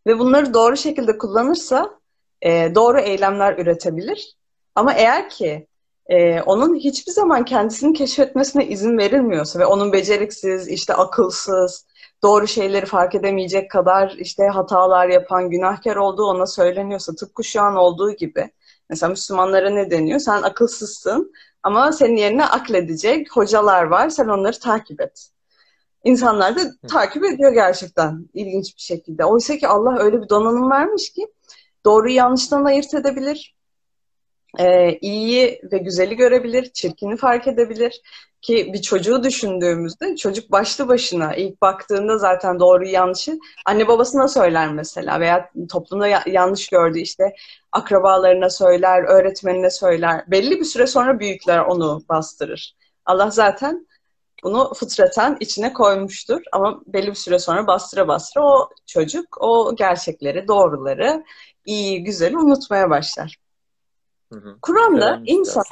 ve 0.07 0.19
bunları 0.19 0.53
doğru 0.53 0.77
şekilde 0.77 1.17
kullanırsa 1.17 1.99
e, 2.41 2.75
doğru 2.75 2.99
eylemler 2.99 3.57
üretebilir. 3.57 4.37
Ama 4.75 4.93
eğer 4.93 5.29
ki 5.29 5.67
e, 6.07 6.41
onun 6.41 6.75
hiçbir 6.75 7.11
zaman 7.11 7.45
kendisini 7.45 7.93
keşfetmesine 7.93 8.67
izin 8.67 8.97
verilmiyorsa 8.97 9.59
ve 9.59 9.65
onun 9.65 9.93
beceriksiz, 9.93 10.67
işte 10.67 10.93
akılsız, 10.93 11.85
doğru 12.23 12.47
şeyleri 12.47 12.85
fark 12.85 13.15
edemeyecek 13.15 13.71
kadar 13.71 14.15
işte 14.17 14.43
hatalar 14.43 15.07
yapan, 15.09 15.49
günahkar 15.49 15.95
olduğu 15.95 16.25
ona 16.25 16.45
söyleniyorsa 16.45 17.15
tıpkı 17.15 17.43
şu 17.43 17.61
an 17.61 17.75
olduğu 17.75 18.11
gibi. 18.11 18.51
Mesela 18.89 19.09
Müslümanlara 19.09 19.69
ne 19.69 19.91
deniyor? 19.91 20.19
Sen 20.19 20.41
akılsızsın, 20.41 21.33
Ama 21.63 21.91
senin 21.91 22.15
yerine 22.15 22.45
akledecek 22.45 23.35
hocalar 23.35 23.83
var. 23.83 24.09
Sen 24.09 24.27
onları 24.27 24.59
takip 24.59 25.01
et. 25.01 25.29
İnsanlar 26.03 26.55
da 26.55 26.61
takip 26.89 27.25
ediyor 27.25 27.53
gerçekten 27.53 28.29
ilginç 28.33 28.75
bir 28.77 28.81
şekilde. 28.81 29.25
Oysa 29.25 29.57
ki 29.57 29.67
Allah 29.67 29.99
öyle 29.99 30.21
bir 30.21 30.29
donanım 30.29 30.71
vermiş 30.71 31.13
ki 31.13 31.27
doğruyu 31.85 32.15
yanlıştan 32.15 32.65
ayırt 32.65 32.93
edebilir. 32.93 33.55
Ee, 34.59 34.97
iyiyi 35.01 35.61
ve 35.71 35.77
güzeli 35.77 36.15
görebilir, 36.15 36.71
çirkini 36.73 37.17
fark 37.17 37.47
edebilir. 37.47 38.01
Ki 38.41 38.73
bir 38.73 38.81
çocuğu 38.81 39.23
düşündüğümüzde 39.23 40.15
çocuk 40.15 40.51
başlı 40.51 40.87
başına 40.87 41.35
ilk 41.35 41.61
baktığında 41.61 42.17
zaten 42.17 42.59
doğruyu 42.59 42.91
yanlışı 42.91 43.39
anne 43.65 43.87
babasına 43.87 44.27
söyler 44.27 44.73
mesela 44.73 45.19
veya 45.19 45.51
toplumda 45.69 46.07
ya- 46.07 46.23
yanlış 46.25 46.69
gördü 46.69 46.99
işte 46.99 47.35
akrabalarına 47.71 48.49
söyler, 48.49 49.03
öğretmenine 49.03 49.69
söyler. 49.69 50.23
Belli 50.27 50.59
bir 50.59 50.65
süre 50.65 50.87
sonra 50.87 51.19
büyükler 51.19 51.59
onu 51.59 52.03
bastırır. 52.09 52.75
Allah 53.05 53.31
zaten 53.31 53.87
bunu 54.43 54.73
fıtraten 54.73 55.37
içine 55.39 55.73
koymuştur 55.73 56.41
ama 56.51 56.81
belli 56.87 57.07
bir 57.07 57.13
süre 57.15 57.39
sonra 57.39 57.67
bastıra 57.67 58.07
bastıra 58.07 58.43
o 58.43 58.69
çocuk 58.85 59.37
o 59.41 59.75
gerçekleri, 59.75 60.47
doğruları, 60.47 61.23
iyi, 61.65 62.03
güzeli 62.03 62.37
unutmaya 62.37 62.89
başlar. 62.89 63.37
Kur'an'da 64.61 65.21
insan 65.25 65.63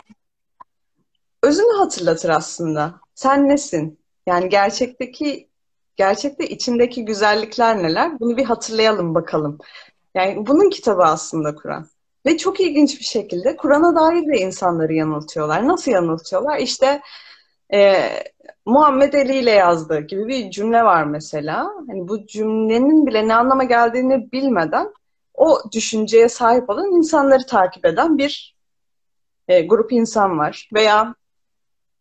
özünü 1.43 1.77
hatırlatır 1.77 2.29
aslında. 2.29 2.99
Sen 3.15 3.49
nesin? 3.49 3.99
Yani 4.27 4.49
gerçekteki 4.49 5.49
gerçekte 5.95 6.47
içindeki 6.47 7.05
güzellikler 7.05 7.83
neler? 7.83 8.19
Bunu 8.19 8.37
bir 8.37 8.45
hatırlayalım 8.45 9.15
bakalım. 9.15 9.57
Yani 10.15 10.47
bunun 10.47 10.69
kitabı 10.69 11.03
aslında 11.03 11.55
Kur'an. 11.55 11.87
Ve 12.25 12.37
çok 12.37 12.59
ilginç 12.59 12.99
bir 12.99 13.05
şekilde 13.05 13.55
Kur'an'a 13.55 13.95
dair 13.95 14.27
de 14.27 14.37
insanları 14.37 14.93
yanıltıyorlar. 14.93 15.67
Nasıl 15.67 15.91
yanıltıyorlar? 15.91 16.57
İşte 16.57 17.01
e, 17.73 18.09
Muhammed 18.65 19.13
Eli 19.13 19.37
ile 19.37 19.51
yazdığı 19.51 19.99
gibi 19.99 20.27
bir 20.27 20.51
cümle 20.51 20.83
var 20.83 21.03
mesela. 21.03 21.69
Hani 21.87 22.07
bu 22.07 22.27
cümlenin 22.27 23.07
bile 23.07 23.27
ne 23.27 23.35
anlama 23.35 23.63
geldiğini 23.63 24.31
bilmeden 24.31 24.93
o 25.33 25.59
düşünceye 25.71 26.29
sahip 26.29 26.69
olan 26.69 26.91
insanları 26.91 27.45
takip 27.45 27.85
eden 27.85 28.17
bir 28.17 28.55
e, 29.47 29.61
grup 29.61 29.91
insan 29.91 30.37
var. 30.39 30.69
Veya 30.73 31.15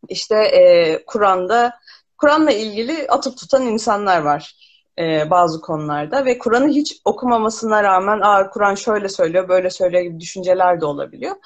işte 0.08 0.36
e, 0.36 1.04
Kur'an'da 1.06 1.72
Kur'an'la 2.18 2.50
ilgili 2.50 3.08
atıp 3.08 3.36
tutan 3.36 3.62
insanlar 3.62 4.22
var 4.22 4.54
e, 4.98 5.30
bazı 5.30 5.60
konularda 5.60 6.24
ve 6.24 6.38
Kur'an'ı 6.38 6.68
hiç 6.68 7.00
okumamasına 7.04 7.82
rağmen 7.82 8.20
Aa, 8.20 8.50
Kur'an 8.50 8.74
şöyle 8.74 9.08
söylüyor, 9.08 9.48
böyle 9.48 9.70
söylüyor 9.70 10.02
gibi 10.02 10.20
düşünceler 10.20 10.80
de 10.80 10.86
olabiliyor. 10.86 11.36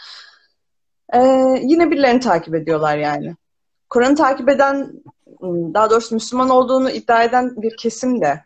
E, 1.14 1.18
yine 1.62 1.90
birilerini 1.90 2.20
takip 2.20 2.54
ediyorlar 2.54 2.96
yani. 2.96 3.36
Kur'an'ı 3.90 4.16
takip 4.16 4.48
eden, 4.48 4.92
daha 5.74 5.90
doğrusu 5.90 6.14
Müslüman 6.14 6.50
olduğunu 6.50 6.90
iddia 6.90 7.22
eden 7.24 7.62
bir 7.62 7.76
kesim 7.76 8.20
de 8.20 8.44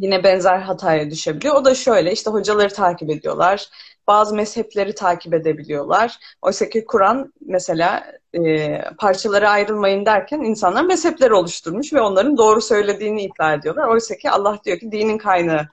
yine 0.00 0.24
benzer 0.24 0.58
hataya 0.58 1.10
düşebiliyor. 1.10 1.54
O 1.54 1.64
da 1.64 1.74
şöyle, 1.74 2.12
işte 2.12 2.30
hocaları 2.30 2.74
takip 2.74 3.10
ediyorlar, 3.10 3.68
bazı 4.10 4.34
mezhepleri 4.34 4.94
takip 4.94 5.34
edebiliyorlar. 5.34 6.18
Oysa 6.42 6.68
ki 6.68 6.84
Kur'an 6.84 7.32
mesela 7.40 8.12
e, 8.34 8.82
parçalara 8.98 9.50
ayrılmayın 9.50 10.06
derken 10.06 10.40
insanlar 10.40 10.84
mezhepler 10.84 11.30
oluşturmuş 11.30 11.92
ve 11.92 12.00
onların 12.00 12.36
doğru 12.36 12.60
söylediğini 12.60 13.22
iddia 13.22 13.54
ediyorlar. 13.54 13.88
Oysa 13.88 14.14
ki 14.14 14.30
Allah 14.30 14.58
diyor 14.64 14.78
ki 14.78 14.92
dinin 14.92 15.18
kaynağı 15.18 15.68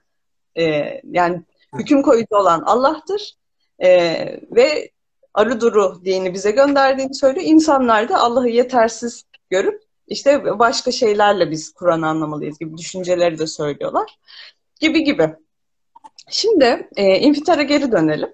e, 0.58 0.64
yani 1.04 1.42
hüküm 1.78 2.02
koyucu 2.02 2.36
olan 2.36 2.62
Allah'tır 2.62 3.34
e, 3.80 3.90
ve 4.52 4.90
arı 5.34 5.62
duru 5.62 6.02
dini 6.06 6.34
bize 6.34 6.52
gönderdiğini 6.52 7.16
söylüyor. 7.16 7.46
İnsanlar 7.46 8.10
da 8.10 8.20
Allah'ı 8.20 8.50
yetersiz 8.50 9.24
görüp 9.50 9.84
işte 10.08 10.60
başka 10.60 10.92
şeylerle 10.92 11.52
biz 11.52 11.74
Kur'an'ı 11.74 12.08
anlamalıyız 12.08 12.60
gibi 12.60 12.78
düşünceleri 12.78 13.40
de 13.40 13.48
söylüyorlar. 13.48 14.20
Gibi 14.80 15.04
gibi. 15.04 15.36
Şimdi 16.30 16.90
e, 16.96 17.20
infitara 17.20 17.64
geri 17.64 17.92
dönelim. 17.92 18.34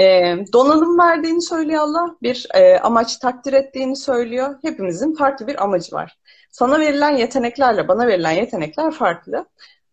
E, 0.00 0.36
donanım 0.52 0.98
verdiğini 0.98 1.42
söylüyor 1.42 1.82
Allah. 1.82 2.16
Bir 2.22 2.46
e, 2.54 2.78
amaç 2.80 3.16
takdir 3.16 3.52
ettiğini 3.52 3.96
söylüyor. 3.96 4.58
Hepimizin 4.62 5.14
farklı 5.14 5.46
bir 5.46 5.62
amacı 5.62 5.92
var. 5.92 6.18
Sana 6.50 6.80
verilen 6.80 7.16
yeteneklerle 7.16 7.88
bana 7.88 8.06
verilen 8.06 8.32
yetenekler 8.32 8.90
farklı. 8.90 9.46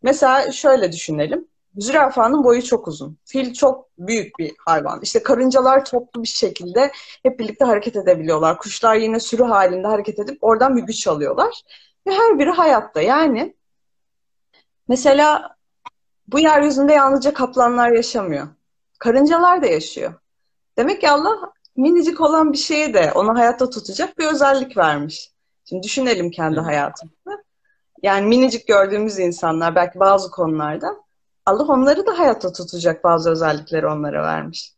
Mesela 0.04 0.52
şöyle 0.52 0.92
düşünelim. 0.92 1.48
Zürafanın 1.78 2.44
boyu 2.44 2.64
çok 2.64 2.88
uzun. 2.88 3.18
Fil 3.26 3.54
çok 3.54 3.88
büyük 3.98 4.40
bir 4.40 4.54
hayvan. 4.66 5.00
İşte 5.02 5.24
karıncalar 5.24 5.86
toplu 5.86 6.24
bir 6.24 6.28
şekilde 6.28 6.92
hep 7.24 7.40
birlikte 7.40 7.66
hareket 7.66 7.96
edebiliyorlar. 7.96 8.58
Kuşlar 8.58 8.96
yine 8.96 9.20
sürü 9.20 9.44
halinde 9.44 9.88
hareket 9.88 10.20
edip 10.20 10.38
oradan 10.42 10.78
bir 10.78 10.82
güç 10.82 11.08
alıyorlar. 11.08 11.62
Ve 12.08 12.12
her 12.12 12.40
biri 12.40 12.50
hayatta. 12.50 13.02
Yani 13.02 13.56
mesela 14.88 15.56
bu 16.28 16.40
yeryüzünde 16.40 16.94
yalnızca 16.94 17.34
kaplanlar 17.34 17.92
yaşamıyor. 17.92 18.48
Karıncalar 19.00 19.62
da 19.62 19.66
yaşıyor. 19.66 20.14
Demek 20.78 21.02
ki 21.02 21.10
Allah 21.10 21.54
minicik 21.76 22.22
olan 22.22 22.54
bir 22.54 22.58
şeye 22.58 22.94
de 22.94 23.12
onu 23.16 23.38
hayatta 23.38 23.70
tutacak 23.70 24.18
bir 24.18 24.26
özellik 24.26 24.78
vermiş. 24.78 25.32
Şimdi 25.66 25.84
düşünelim 25.84 26.32
kendi 26.32 26.60
hayatımızda. 26.60 27.44
Yani 28.04 28.28
minicik 28.28 28.68
gördüğümüz 28.68 29.20
insanlar 29.20 29.76
belki 29.76 30.00
bazı 30.00 30.32
konularda 30.32 30.96
Allah 31.46 31.64
onları 31.64 32.06
da 32.06 32.20
hayatta 32.20 32.52
tutacak 32.52 33.04
bazı 33.04 33.32
özellikleri 33.32 33.88
onlara 33.88 34.24
vermiş. 34.24 34.76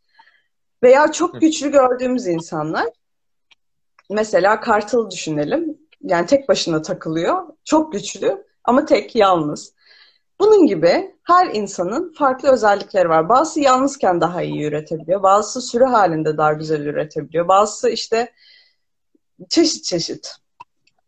Veya 0.83 1.11
çok 1.11 1.41
güçlü 1.41 1.71
gördüğümüz 1.71 2.27
insanlar 2.27 2.85
mesela 4.09 4.59
kartal 4.59 5.09
düşünelim. 5.11 5.77
Yani 6.01 6.25
tek 6.25 6.49
başına 6.49 6.81
takılıyor. 6.81 7.43
Çok 7.65 7.91
güçlü 7.91 8.45
ama 8.63 8.85
tek 8.85 9.15
yalnız. 9.15 9.73
Bunun 10.39 10.67
gibi 10.67 11.15
her 11.23 11.47
insanın 11.53 12.13
farklı 12.13 12.51
özellikleri 12.51 13.09
var. 13.09 13.29
Bazısı 13.29 13.59
yalnızken 13.59 14.21
daha 14.21 14.41
iyi 14.41 14.63
üretebiliyor. 14.63 15.23
Bazısı 15.23 15.61
sürü 15.61 15.83
halinde 15.83 16.37
daha 16.37 16.53
güzel 16.53 16.81
üretebiliyor. 16.81 17.47
Bazısı 17.47 17.89
işte 17.89 18.33
çeşit 19.49 19.83
çeşit. 19.83 20.35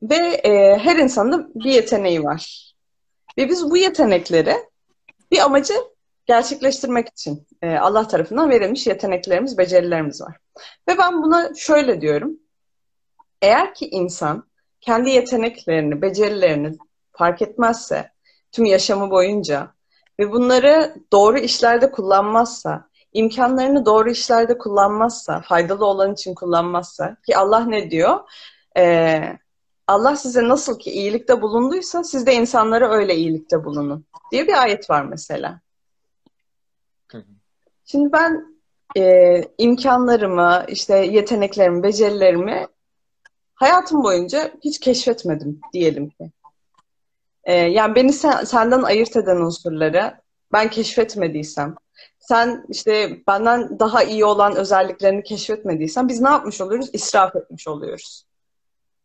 Ve 0.02 0.16
e, 0.16 0.78
her 0.78 0.96
insanın 0.96 1.52
bir 1.56 1.72
yeteneği 1.72 2.24
var. 2.24 2.74
Ve 3.38 3.50
biz 3.50 3.72
bu 3.72 3.78
yetenekleri 3.78 4.56
bir 5.32 5.40
amacı 5.40 5.74
gerçekleştirmek 6.26 7.08
için 7.08 7.48
e, 7.62 7.78
Allah 7.78 8.08
tarafından 8.08 8.50
verilmiş 8.50 8.88
yeteneklerimiz, 8.88 9.58
becerilerimiz 9.58 10.22
var. 10.22 10.38
Ve 10.88 10.98
ben 10.98 11.24
buna 11.24 11.54
şöyle 11.56 12.02
diyorum. 12.02 12.40
Eğer 13.42 13.74
ki 13.74 13.90
insan 13.90 14.50
kendi 14.82 15.10
yeteneklerini, 15.10 16.02
becerilerini 16.02 16.78
fark 17.12 17.42
etmezse 17.42 18.12
tüm 18.52 18.66
yaşamı 18.66 19.12
boyunca 19.12 19.72
ve 20.20 20.32
bunları 20.32 20.96
doğru 21.12 21.38
işlerde 21.38 21.92
kullanmazsa, 21.92 22.90
imkanlarını 23.14 23.86
doğru 23.86 24.12
işlerde 24.12 24.58
kullanmazsa, 24.58 25.42
faydalı 25.42 25.86
olan 25.86 26.14
için 26.14 26.36
kullanmazsa 26.36 27.18
ki 27.26 27.38
Allah 27.38 27.66
ne 27.66 27.92
diyor? 27.92 28.20
Ee, 28.78 29.38
Allah 29.88 30.16
size 30.16 30.48
nasıl 30.48 30.80
ki 30.80 30.92
iyilikte 30.92 31.42
bulunduysa 31.42 32.04
siz 32.04 32.26
de 32.26 32.34
insanlara 32.34 32.90
öyle 32.92 33.16
iyilikte 33.16 33.66
bulunun 33.66 34.06
diye 34.32 34.48
bir 34.48 34.62
ayet 34.62 34.90
var 34.90 35.06
mesela. 35.06 35.62
Şimdi 37.86 38.12
ben 38.12 38.60
e, 38.98 39.44
imkanlarımı, 39.58 40.66
işte 40.68 40.98
yeteneklerimi, 40.98 41.84
becerilerimi 41.84 42.68
hayatım 43.56 44.04
boyunca 44.04 44.52
hiç 44.64 44.80
keşfetmedim 44.80 45.62
diyelim 45.74 46.10
ki. 46.10 46.32
E, 47.44 47.54
yani 47.54 47.96
beni 47.96 48.14
sen, 48.14 48.44
senden 48.44 48.84
ayırt 48.84 49.16
eden 49.16 49.38
unsurları 49.38 50.14
ben 50.54 50.70
keşfetmediysem, 50.70 51.76
sen 52.20 52.66
işte 52.70 53.22
benden 53.28 53.80
daha 53.80 54.04
iyi 54.04 54.26
olan 54.26 54.56
özelliklerini 54.56 55.24
keşfetmediysen 55.24 56.08
biz 56.08 56.22
ne 56.22 56.30
yapmış 56.30 56.62
oluyoruz? 56.62 56.90
İsraf 56.94 57.36
etmiş 57.36 57.68
oluyoruz. 57.68 58.26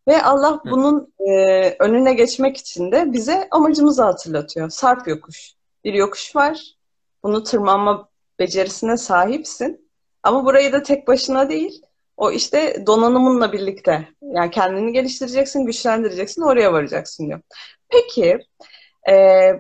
Ve 0.09 0.23
Allah 0.23 0.61
bunun 0.65 1.13
e, 1.19 1.71
önüne 1.79 2.15
geçmek 2.15 2.57
için 2.57 2.93
de 2.93 3.13
bize 3.13 3.49
amacımızı 3.51 4.03
hatırlatıyor. 4.03 4.71
Sarp 4.71 5.09
yokuş. 5.09 5.53
Bir 5.85 5.95
yokuş 5.95 6.37
var. 6.37 6.75
Bunu 7.23 7.43
tırmanma 7.43 8.09
becerisine 8.39 8.97
sahipsin. 8.97 9.91
Ama 10.23 10.45
burayı 10.45 10.73
da 10.73 10.83
tek 10.83 11.09
başına 11.09 11.49
değil. 11.49 11.83
O 12.17 12.31
işte 12.31 12.87
donanımınla 12.87 13.53
birlikte. 13.53 14.09
Yani 14.23 14.51
kendini 14.51 14.93
geliştireceksin, 14.93 15.67
güçlendireceksin, 15.67 16.43
oraya 16.43 16.73
varacaksın 16.73 17.27
diyor. 17.27 17.41
Peki 17.89 18.39
e, 19.09 19.13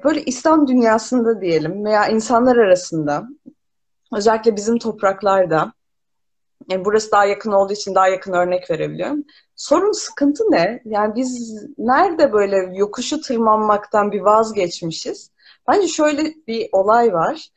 böyle 0.04 0.22
İslam 0.24 0.68
dünyasında 0.68 1.40
diyelim 1.40 1.84
veya 1.84 2.08
insanlar 2.08 2.56
arasında 2.56 3.24
özellikle 4.16 4.56
bizim 4.56 4.78
topraklarda 4.78 5.72
yani 6.70 6.84
burası 6.84 7.10
daha 7.12 7.24
yakın 7.24 7.52
olduğu 7.52 7.72
için 7.72 7.94
daha 7.94 8.08
yakın 8.08 8.32
örnek 8.32 8.70
verebiliyorum. 8.70 9.24
Sorun 9.56 9.92
sıkıntı 9.92 10.44
ne? 10.50 10.82
Yani 10.84 11.14
biz 11.14 11.62
nerede 11.78 12.32
böyle 12.32 12.56
yokuşu 12.74 13.20
tırmanmaktan 13.20 14.12
bir 14.12 14.20
vazgeçmişiz? 14.20 15.30
Bence 15.68 15.88
şöyle 15.88 16.34
bir 16.46 16.68
olay 16.72 17.12
var. 17.12 17.48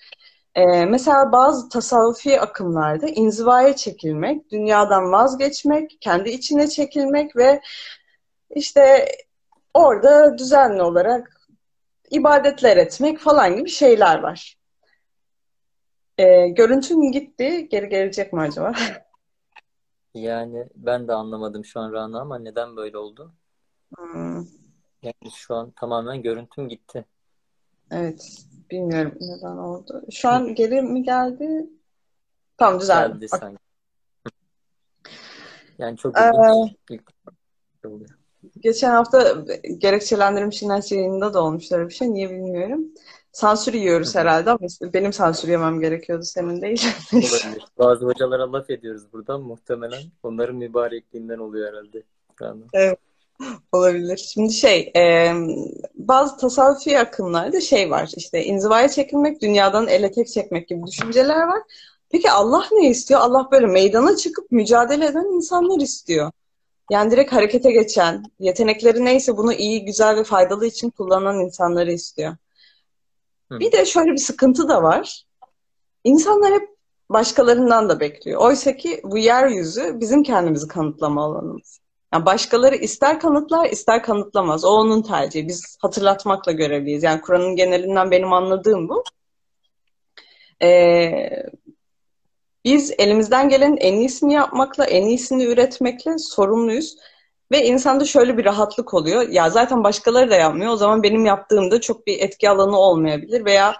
Ee, 0.58 0.86
mesela 0.86 1.32
bazı 1.32 1.70
tasavvufi 1.70 2.42
akımlarda 2.42 3.08
inzivaya 3.08 3.76
çekilmek, 3.76 4.52
dünyadan 4.52 5.12
vazgeçmek, 5.12 5.98
kendi 6.02 6.30
içine 6.30 6.68
çekilmek 6.68 7.36
ve 7.36 7.62
işte 8.56 9.06
orada 9.74 10.38
düzenli 10.38 10.82
olarak 10.82 11.42
ibadetler 12.12 12.78
etmek 12.78 13.20
falan 13.20 13.56
gibi 13.56 13.70
şeyler 13.70 14.20
var. 14.20 14.58
Ee, 16.18 16.48
görüntün 16.48 17.12
gitti. 17.12 17.68
Geri 17.72 17.90
gelecek 17.90 18.34
mi 18.34 18.42
acaba? 18.42 18.74
Yani 20.14 20.66
ben 20.76 21.08
de 21.08 21.14
anlamadım 21.14 21.66
şu 21.66 21.80
an 21.80 21.94
Rana 21.94 22.22
ama 22.22 22.40
neden 22.40 22.76
böyle 22.76 22.98
oldu? 22.98 23.34
Hmm, 23.98 24.46
Yani 25.04 25.32
şu 25.36 25.56
an 25.56 25.72
tamamen 25.72 26.22
görüntüm 26.22 26.70
gitti. 26.70 27.06
evet. 27.92 28.46
Bilmiyorum 28.72 29.14
neden 29.22 29.58
oldu. 29.58 30.04
Şu 30.12 30.30
an 30.30 30.56
geri 30.56 30.82
mi 30.82 31.04
geldi? 31.04 31.70
Tamam 32.58 32.80
düzeldi. 32.80 33.14
geldi 33.14 33.28
sanki. 33.28 33.58
Yani 35.78 35.98
çok 35.98 36.18
Ee, 36.18 36.32
geçen 38.60 38.92
hafta 38.92 39.46
gerekçelendirilmiş 39.78 40.64
inanç 40.64 40.92
yayınında 40.92 41.34
da 41.34 41.44
olmuşlar 41.44 41.90
bir 41.90 41.94
şey. 41.94 42.14
Niye 42.14 42.30
bilmiyorum. 42.30 42.86
Sansür 43.32 43.74
yiyoruz 43.74 44.16
herhalde 44.16 44.50
ama 44.50 44.66
işte 44.68 44.94
benim 44.94 45.14
sansür 45.14 45.50
yemem 45.50 45.80
gerekiyordu 45.80 46.24
senin 46.24 46.62
değil. 46.62 46.88
Olabilir. 47.14 47.66
Bazı 47.78 48.06
hocalara 48.06 48.54
laf 48.54 48.70
ediyoruz 48.70 49.14
buradan 49.14 49.42
muhtemelen. 49.42 50.02
Onların 50.24 50.56
mübarekliğinden 50.56 51.38
oluyor 51.38 51.74
herhalde. 51.74 52.04
Rana. 52.42 52.64
Evet, 52.74 53.00
olabilir. 53.72 54.18
Şimdi 54.18 54.54
şey, 54.54 54.92
e, 54.96 55.34
bazı 55.96 56.38
tasavvufi 56.38 57.00
akımlarda 57.00 57.62
şey 57.62 57.92
var. 57.92 58.12
İşte 58.18 58.44
inzivaya 58.44 58.90
çekilmek, 58.90 59.42
dünyadan 59.42 59.88
ele 59.88 60.12
tek 60.12 60.28
çekmek 60.28 60.68
gibi 60.68 60.88
düşünceler 60.88 61.42
var. 61.42 61.62
Peki 62.10 62.32
Allah 62.32 62.66
ne 62.72 62.90
istiyor? 62.90 63.20
Allah 63.20 63.48
böyle 63.52 63.66
meydana 63.66 64.16
çıkıp 64.16 64.52
mücadele 64.52 65.06
eden 65.06 65.36
insanlar 65.36 65.82
istiyor. 65.82 66.32
Yani 66.92 67.12
direkt 67.12 67.34
harekete 67.34 67.72
geçen, 67.72 68.24
yetenekleri 68.40 69.06
neyse 69.06 69.38
bunu 69.38 69.54
iyi, 69.54 69.86
güzel 69.86 70.16
ve 70.16 70.24
faydalı 70.24 70.66
için 70.66 70.90
kullanan 70.90 71.40
insanları 71.40 71.92
istiyor. 71.92 72.36
Hı. 73.52 73.60
Bir 73.60 73.72
de 73.72 73.86
şöyle 73.86 74.12
bir 74.12 74.18
sıkıntı 74.18 74.70
da 74.70 74.84
var. 74.84 75.26
İnsanlar 76.04 76.54
hep 76.54 76.70
başkalarından 77.10 77.90
da 77.90 78.00
bekliyor. 78.00 78.42
Oysa 78.42 78.76
ki 78.78 79.02
bu 79.04 79.18
yeryüzü 79.18 80.00
bizim 80.00 80.24
kendimizi 80.24 80.68
kanıtlama 80.68 81.24
alanımız. 81.24 81.80
Yani 82.18 82.26
başkaları 82.26 82.76
ister 82.76 83.20
kanıtlar, 83.20 83.70
ister 83.70 84.04
kanıtlamaz. 84.04 84.66
O 84.66 84.70
onun 84.70 85.02
tercihi. 85.02 85.48
Biz 85.48 85.78
hatırlatmakla 85.82 86.52
görevliyiz. 86.52 87.04
Yani 87.04 87.22
Kur'an'ın 87.22 87.56
genelinden 87.56 88.12
benim 88.12 88.34
anladığım 88.34 88.90
bu. 88.90 89.04
Ee, 90.62 91.44
biz 92.66 92.94
elimizden 92.98 93.50
gelenin 93.50 93.78
en 93.78 93.94
iyisini 93.94 94.34
yapmakla, 94.34 94.86
en 94.86 95.06
iyisini 95.06 95.44
üretmekle 95.44 96.18
sorumluyuz. 96.18 96.98
Ve 97.52 97.66
insanda 97.66 98.06
şöyle 98.06 98.38
bir 98.38 98.46
rahatlık 98.46 98.94
oluyor. 98.94 99.30
Ya 99.30 99.50
zaten 99.50 99.84
başkaları 99.84 100.30
da 100.30 100.36
yapmıyor. 100.36 100.74
O 100.74 100.76
zaman 100.76 101.04
benim 101.04 101.26
yaptığımda 101.26 101.82
çok 101.82 102.08
bir 102.08 102.20
etki 102.20 102.50
alanı 102.50 102.78
olmayabilir 102.78 103.46
veya 103.46 103.76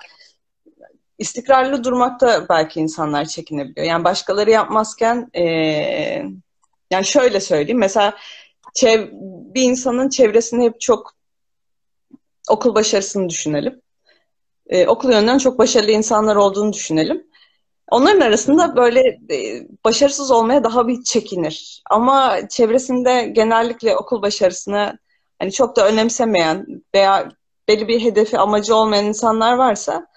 istikrarlı 1.18 1.84
durmakta 1.84 2.46
belki 2.50 2.80
insanlar 2.80 3.26
çekinebiliyor. 3.26 3.88
Yani 3.88 4.04
başkaları 4.04 4.52
yapmazken 4.52 5.30
eee, 5.34 6.26
yani 6.92 7.06
şöyle 7.06 7.40
söyleyeyim. 7.40 7.80
Mesela 7.80 8.18
çev 8.74 9.08
bir 9.54 9.62
insanın 9.62 10.10
çevresinde 10.10 10.64
hep 10.64 10.82
çok 10.82 11.14
okul 12.50 12.76
başarısını 12.76 13.30
düşünelim. 13.30 13.82
Eee, 14.70 14.88
okul 14.88 15.12
yönünden 15.12 15.38
çok 15.38 15.60
başarılı 15.60 15.92
insanlar 15.92 16.36
olduğunu 16.36 16.74
düşünelim. 16.74 17.28
Onların 17.92 18.22
arasında 18.22 18.76
böyle 18.76 19.00
e, 19.32 19.68
başarısız 19.86 20.32
olmaya 20.32 20.64
daha 20.64 20.88
bir 20.88 21.04
çekinir. 21.04 21.84
Ama 21.90 22.48
çevresinde 22.50 23.24
genellikle 23.24 23.98
okul 23.98 24.22
başarısını 24.22 24.98
hani 25.40 25.52
çok 25.52 25.76
da 25.76 25.88
önemsemeyen 25.88 26.84
veya 26.96 27.32
belli 27.68 27.88
bir 27.88 28.04
hedefi 28.04 28.38
amacı 28.38 28.76
olmayan 28.76 29.06
insanlar 29.06 29.54
varsa 29.54 30.08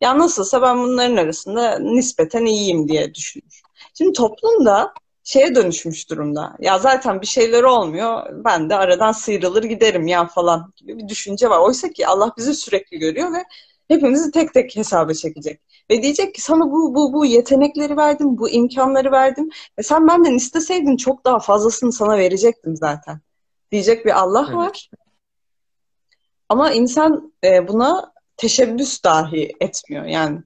ya 0.00 0.18
nasılsa 0.18 0.62
ben 0.62 0.82
bunların 0.82 1.16
arasında 1.16 1.78
nispeten 1.78 2.44
iyiyim 2.44 2.88
diye 2.88 3.14
düşünür. 3.14 3.62
Şimdi 3.94 4.12
toplumda 4.12 4.94
şeye 5.26 5.54
dönüşmüş 5.54 6.10
durumda. 6.10 6.56
Ya 6.58 6.78
zaten 6.78 7.20
bir 7.20 7.26
şeyler 7.26 7.62
olmuyor. 7.62 8.44
Ben 8.44 8.70
de 8.70 8.76
aradan 8.76 9.12
sıyrılır 9.12 9.64
giderim 9.64 10.06
ya 10.06 10.26
falan 10.26 10.72
gibi 10.76 10.98
bir 10.98 11.08
düşünce 11.08 11.50
var. 11.50 11.58
Oysa 11.58 11.88
ki 11.88 12.06
Allah 12.06 12.32
bizi 12.38 12.54
sürekli 12.54 12.98
görüyor 12.98 13.32
ve 13.32 13.44
hepimizi 13.88 14.30
tek 14.30 14.54
tek 14.54 14.76
hesaba 14.76 15.14
çekecek. 15.14 15.60
Ve 15.90 16.02
diyecek 16.02 16.34
ki 16.34 16.42
sana 16.42 16.64
bu 16.64 16.94
bu 16.94 17.12
bu 17.12 17.26
yetenekleri 17.26 17.96
verdim, 17.96 18.38
bu 18.38 18.50
imkanları 18.50 19.12
verdim. 19.12 19.50
Ve 19.78 19.82
sen 19.82 20.08
benden 20.08 20.34
isteseydin 20.34 20.96
çok 20.96 21.24
daha 21.24 21.38
fazlasını 21.38 21.92
sana 21.92 22.18
verecektim 22.18 22.76
zaten. 22.76 23.20
Diyecek 23.72 24.06
bir 24.06 24.20
Allah 24.20 24.52
hı. 24.52 24.56
var. 24.56 24.90
Ama 26.48 26.72
insan 26.72 27.32
e, 27.44 27.68
buna 27.68 28.12
teşebbüs 28.36 29.04
dahi 29.04 29.52
etmiyor. 29.60 30.04
Yani 30.04 30.38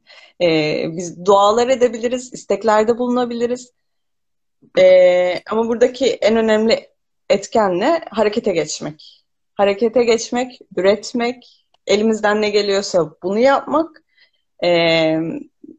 e, 0.42 0.84
biz 0.96 1.24
dualar 1.24 1.68
edebiliriz, 1.68 2.32
isteklerde 2.32 2.98
bulunabiliriz. 2.98 3.72
E, 4.78 5.42
ama 5.50 5.68
buradaki 5.68 6.06
en 6.06 6.36
önemli 6.36 6.88
etken 7.30 7.80
ne? 7.80 8.04
Harekete 8.10 8.52
geçmek. 8.52 9.24
Harekete 9.54 10.04
geçmek, 10.04 10.60
üretmek, 10.76 11.66
elimizden 11.86 12.42
ne 12.42 12.50
geliyorsa 12.50 13.10
bunu 13.22 13.38
yapmak. 13.38 14.02
E, 14.64 14.70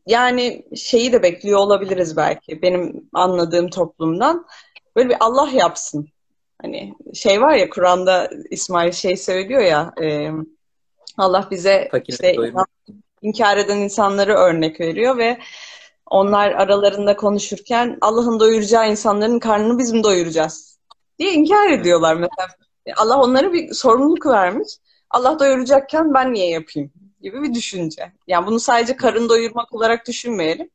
yani 0.08 0.66
şeyi 0.76 1.12
de 1.12 1.24
bekliyor 1.24 1.60
olabiliriz 1.60 2.18
belki 2.18 2.62
benim 2.62 3.10
anladığım 3.14 3.70
toplumdan. 3.70 4.48
Böyle 4.96 5.10
bir 5.10 5.18
Allah 5.20 5.50
yapsın. 5.54 6.08
Hani 6.62 6.94
şey 7.14 7.42
var 7.42 7.54
ya 7.54 7.70
Kur'an'da 7.70 8.30
İsmail 8.50 8.92
şey 8.92 9.18
söylüyor 9.18 9.62
ya 9.62 9.94
e, 10.02 10.30
Allah 11.18 11.48
bize 11.52 11.90
işte 12.08 12.36
inkar 13.22 13.58
eden 13.58 13.78
insanları 13.78 14.34
örnek 14.34 14.80
veriyor 14.80 15.18
ve 15.18 15.38
onlar 16.12 16.52
aralarında 16.52 17.16
konuşurken 17.16 17.98
Allah'ın 18.02 18.40
doyuracağı 18.40 18.92
insanların 18.92 19.40
karnını 19.40 19.80
biz 19.80 19.92
mi 19.92 20.04
doyuracağız 20.04 20.80
diye 21.20 21.34
inkar 21.34 21.70
ediyorlar 21.70 22.16
mesela. 22.16 22.48
Allah 22.98 23.22
onlara 23.22 23.54
bir 23.54 23.74
sorumluluk 23.74 24.26
vermiş. 24.26 24.68
Allah 25.10 25.40
doyuracakken 25.40 26.14
ben 26.14 26.34
niye 26.34 26.50
yapayım 26.50 26.92
gibi 27.22 27.44
bir 27.44 27.54
düşünce. 27.54 28.12
Yani 28.28 28.48
bunu 28.48 28.60
sadece 28.60 28.96
karın 28.96 29.30
doyurmak 29.30 29.74
olarak 29.74 30.08
düşünmeyelim. 30.08 30.70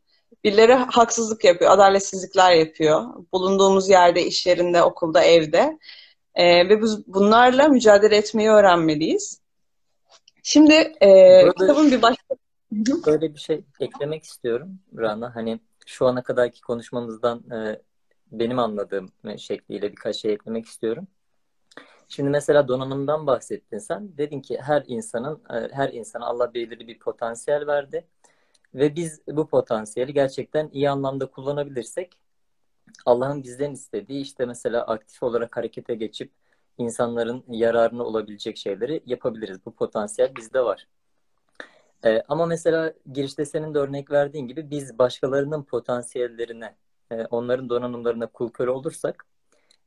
Birileri 0.45 0.75
haksızlık 0.75 1.45
yapıyor, 1.45 1.71
adaletsizlikler 1.71 2.53
yapıyor. 2.53 3.05
Bulunduğumuz 3.33 3.89
yerde, 3.89 4.27
iş 4.27 4.47
yerinde, 4.47 4.83
okulda, 4.83 5.23
evde. 5.23 5.79
Ee, 6.35 6.69
ve 6.69 6.83
biz 6.83 7.07
bunlarla 7.07 7.69
mücadele 7.69 8.17
etmeyi 8.17 8.51
öğrenmeliyiz. 8.51 9.41
Şimdi 10.43 10.73
e, 11.03 11.09
Burada 11.43 11.67
kitabın 11.67 11.91
bir 11.91 12.03
başka... 12.03 12.37
Böyle 13.07 13.35
bir 13.35 13.41
şey 13.41 13.65
eklemek 13.81 14.25
istiyorum 14.25 14.79
Rana. 14.99 15.35
Hani 15.35 15.61
şu 15.87 16.07
ana 16.07 16.23
kadarki 16.23 16.61
konuşmamızdan 16.61 17.51
e, 17.51 17.83
benim 18.33 18.59
anladığım 18.59 19.13
şekliyle 19.39 19.93
birkaç 19.93 20.17
şey 20.17 20.33
eklemek 20.33 20.67
istiyorum. 20.67 21.07
Şimdi 22.09 22.31
mesela 22.31 22.69
donanımdan 22.69 23.27
bahsettin 23.27 23.79
sen. 23.79 24.19
Dedin 24.19 24.41
ki 24.41 24.59
her 24.63 24.85
insanın 24.87 25.43
e, 25.51 25.69
her 25.73 25.93
insana 25.93 26.27
Allah 26.27 26.55
belirli 26.55 26.89
bir 26.89 26.99
potansiyel 26.99 27.67
verdi 27.67 28.07
ve 28.75 28.97
biz 28.97 29.21
bu 29.27 29.49
potansiyeli 29.49 30.15
gerçekten 30.15 30.71
iyi 30.73 30.91
anlamda 30.91 31.27
kullanabilirsek 31.27 32.19
Allah'ın 33.07 33.43
bizden 33.43 33.73
istediği 33.73 34.23
işte 34.23 34.47
mesela 34.47 34.87
aktif 34.87 35.23
olarak 35.23 35.57
harekete 35.57 35.95
geçip 35.95 36.33
insanların 36.79 37.45
yararına 37.49 38.05
olabilecek 38.05 38.57
şeyleri 38.57 39.03
yapabiliriz. 39.07 39.67
Bu 39.67 39.75
potansiyel 39.75 40.37
bizde 40.37 40.61
var. 40.61 40.89
Ee, 42.05 42.23
ama 42.29 42.47
mesela 42.47 42.93
girişte 43.13 43.45
senin 43.45 43.75
de 43.75 43.79
örnek 43.79 44.11
verdiğin 44.11 44.49
gibi 44.49 44.71
biz 44.71 44.99
başkalarının 44.99 45.63
potansiyellerine, 45.63 46.77
e, 47.11 47.25
onların 47.25 47.69
donanımlarına 47.69 48.27
kul 48.27 48.51
köle 48.51 48.71
olursak 48.71 49.27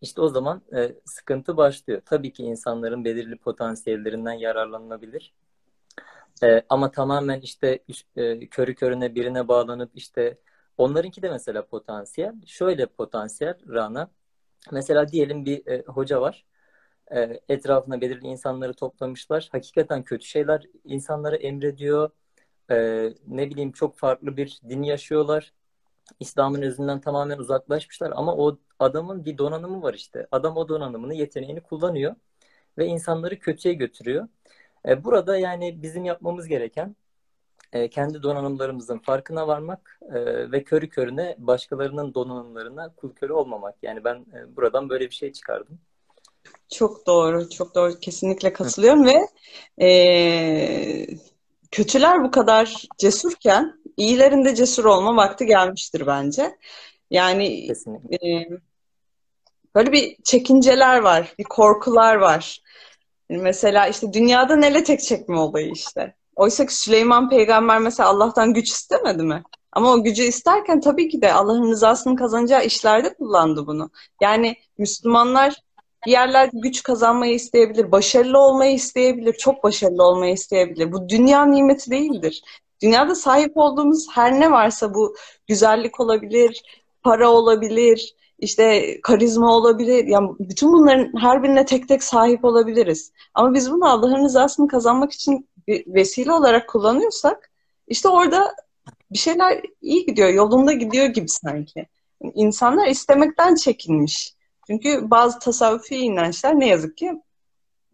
işte 0.01 0.21
o 0.21 0.29
zaman 0.29 0.61
e, 0.75 0.95
sıkıntı 1.05 1.57
başlıyor. 1.57 2.01
Tabii 2.05 2.33
ki 2.33 2.43
insanların 2.43 3.05
belirli 3.05 3.37
potansiyellerinden 3.37 4.33
yararlanılabilir. 4.33 5.33
E, 6.43 6.61
ama 6.69 6.91
tamamen 6.91 7.39
işte 7.39 7.79
e, 8.15 8.47
körü 8.47 8.75
körüne 8.75 9.15
birine 9.15 9.47
bağlanıp 9.47 9.91
işte 9.95 10.37
onlarınki 10.77 11.21
de 11.21 11.29
mesela 11.29 11.65
potansiyel. 11.65 12.35
Şöyle 12.45 12.85
potansiyel 12.85 13.55
Rana. 13.69 14.11
Mesela 14.71 15.07
diyelim 15.07 15.45
bir 15.45 15.67
e, 15.67 15.83
hoca 15.87 16.21
var. 16.21 16.45
E, 17.15 17.39
etrafına 17.49 18.01
belirli 18.01 18.27
insanları 18.27 18.73
toplamışlar. 18.73 19.49
Hakikaten 19.51 20.03
kötü 20.03 20.25
şeyler 20.25 20.63
insanlara 20.85 21.35
emrediyor. 21.35 22.09
E, 22.71 22.75
ne 23.27 23.49
bileyim 23.49 23.71
çok 23.71 23.97
farklı 23.97 24.37
bir 24.37 24.59
din 24.69 24.83
yaşıyorlar. 24.83 25.53
İslam'ın 26.19 26.61
özünden 26.61 27.01
tamamen 27.01 27.37
uzaklaşmışlar 27.37 28.13
ama 28.15 28.35
o 28.35 28.59
adamın 28.79 29.25
bir 29.25 29.37
donanımı 29.37 29.81
var 29.83 29.93
işte. 29.93 30.27
Adam 30.31 30.57
o 30.57 30.69
donanımını, 30.69 31.13
yeteneğini 31.13 31.61
kullanıyor 31.61 32.15
ve 32.77 32.85
insanları 32.85 33.39
kötüye 33.39 33.73
götürüyor. 33.73 34.27
E, 34.87 35.03
burada 35.03 35.37
yani 35.37 35.81
bizim 35.81 36.05
yapmamız 36.05 36.47
gereken 36.47 36.95
e, 37.73 37.89
kendi 37.89 38.23
donanımlarımızın 38.23 38.99
farkına 38.99 39.47
varmak 39.47 39.99
e, 40.01 40.51
ve 40.51 40.63
körü 40.63 40.89
körüne 40.89 41.35
başkalarının 41.37 42.13
donanımlarına 42.13 42.93
kul 42.95 43.13
köle 43.13 43.33
olmamak. 43.33 43.75
Yani 43.81 44.03
ben 44.03 44.25
e, 44.33 44.55
buradan 44.55 44.89
böyle 44.89 45.05
bir 45.09 45.15
şey 45.15 45.31
çıkardım. 45.33 45.79
Çok 46.69 47.07
doğru, 47.07 47.49
çok 47.49 47.75
doğru. 47.75 47.99
Kesinlikle 47.99 48.53
katılıyorum 48.53 49.05
ve 49.05 49.27
e, 49.85 51.07
kötüler 51.71 52.23
bu 52.23 52.31
kadar 52.31 52.87
cesurken 52.97 53.73
iyilerin 53.97 54.45
de 54.45 54.55
cesur 54.55 54.85
olma 54.85 55.15
vakti 55.15 55.45
gelmiştir 55.45 56.07
bence. 56.07 56.57
Yani 57.11 57.67
Kesinlikle. 57.67 58.15
e, 58.15 58.49
böyle 59.75 59.91
bir 59.91 60.15
çekinceler 60.23 60.99
var, 60.99 61.33
bir 61.39 61.43
korkular 61.43 62.15
var. 62.15 62.61
Mesela 63.29 63.87
işte 63.87 64.13
dünyada 64.13 64.67
ele 64.67 64.83
tek 64.83 65.01
çekme 65.01 65.39
olayı 65.39 65.71
işte. 65.71 66.15
Oysa 66.35 66.65
ki 66.65 66.75
Süleyman 66.75 67.29
peygamber 67.29 67.79
mesela 67.79 68.09
Allah'tan 68.09 68.53
güç 68.53 68.69
istemedi 68.69 69.23
mi? 69.23 69.43
Ama 69.71 69.91
o 69.93 70.03
gücü 70.03 70.23
isterken 70.23 70.81
tabii 70.81 71.09
ki 71.09 71.21
de 71.21 71.33
Allah'ın 71.33 71.71
rızasını 71.71 72.15
kazanacağı 72.15 72.65
işlerde 72.65 73.13
kullandı 73.13 73.67
bunu. 73.67 73.91
Yani 74.21 74.55
Müslümanlar 74.77 75.55
bir 76.05 76.11
yerlerde 76.11 76.51
güç 76.53 76.83
kazanmayı 76.83 77.33
isteyebilir, 77.33 77.91
başarılı 77.91 78.39
olmayı 78.39 78.73
isteyebilir, 78.73 79.33
çok 79.33 79.63
başarılı 79.63 80.03
olmayı 80.03 80.33
isteyebilir. 80.33 80.91
Bu 80.91 81.09
dünya 81.09 81.45
nimeti 81.45 81.91
değildir. 81.91 82.43
Dünyada 82.81 83.15
sahip 83.15 83.57
olduğumuz 83.57 84.07
her 84.11 84.39
ne 84.39 84.51
varsa 84.51 84.93
bu 84.93 85.15
güzellik 85.47 85.99
olabilir, 85.99 86.63
para 87.03 87.31
olabilir, 87.31 88.15
işte 88.39 88.97
karizma 89.01 89.55
olabilir. 89.55 90.07
Yani 90.07 90.29
bütün 90.39 90.73
bunların 90.73 91.11
her 91.21 91.43
birine 91.43 91.65
tek 91.65 91.87
tek 91.87 92.03
sahip 92.03 92.45
olabiliriz. 92.45 93.11
Ama 93.33 93.53
biz 93.53 93.71
bunu 93.71 93.89
Allah'ın 93.89 94.23
rızasını 94.23 94.67
kazanmak 94.67 95.11
için 95.11 95.49
bir 95.67 95.93
vesile 95.93 96.31
olarak 96.31 96.69
kullanıyorsak 96.69 97.51
işte 97.87 98.09
orada 98.09 98.55
bir 99.11 99.17
şeyler 99.17 99.61
iyi 99.81 100.05
gidiyor, 100.05 100.29
yolunda 100.29 100.73
gidiyor 100.73 101.05
gibi 101.05 101.27
sanki. 101.29 101.87
İnsanlar 102.33 102.87
istemekten 102.87 103.55
çekinmiş. 103.55 104.33
Çünkü 104.69 105.09
bazı 105.11 105.39
tasavvufi 105.39 105.95
inançlar 105.95 106.59
ne 106.59 106.67
yazık 106.67 106.97
ki 106.97 107.21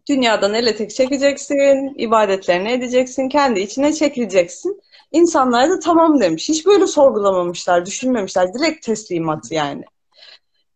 dünyadan 0.08 0.54
ele 0.54 0.76
tek 0.76 0.90
çekeceksin, 0.90 1.94
ibadetlerini 1.98 2.72
edeceksin, 2.72 3.28
kendi 3.28 3.60
içine 3.60 3.92
çekileceksin. 3.92 4.82
İnsanlar 5.12 5.70
da 5.70 5.78
tamam 5.78 6.20
demiş. 6.20 6.48
Hiç 6.48 6.66
böyle 6.66 6.86
sorgulamamışlar, 6.86 7.86
düşünmemişler. 7.86 8.54
Direkt 8.54 8.86
teslimat 8.86 9.52
yani. 9.52 9.84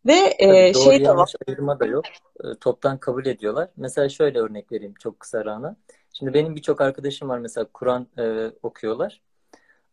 Ve 0.05 0.35
e, 0.39 0.73
Doğru 0.73 0.83
şey 0.83 1.05
de 1.05 1.15
var. 1.15 1.33
ayırma 1.47 1.79
da 1.79 1.85
yok. 1.85 2.05
E, 2.43 2.47
Toptan 2.61 2.97
kabul 2.97 3.25
ediyorlar. 3.25 3.69
Mesela 3.77 4.09
şöyle 4.09 4.39
örnek 4.39 4.71
vereyim 4.71 4.93
çok 4.99 5.19
kısa 5.19 5.45
Rana. 5.45 5.75
Şimdi 6.13 6.33
benim 6.33 6.55
birçok 6.55 6.81
arkadaşım 6.81 7.29
var 7.29 7.39
mesela 7.39 7.67
Kur'an 7.73 8.07
e, 8.17 8.51
okuyorlar. 8.63 9.21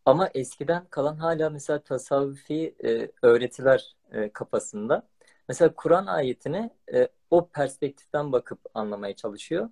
Ama 0.05 0.29
eskiden 0.33 0.85
kalan 0.89 1.15
hala 1.15 1.49
mesela 1.49 1.79
tasavvufi 1.79 2.75
e, 2.83 3.11
öğretiler 3.21 3.95
e, 4.11 4.29
kafasında. 4.29 5.03
Mesela 5.49 5.73
Kur'an 5.75 6.05
ayetini 6.05 6.69
e, 6.93 7.07
o 7.31 7.47
perspektiften 7.47 8.31
bakıp 8.31 8.59
anlamaya 8.73 9.15
çalışıyor. 9.15 9.69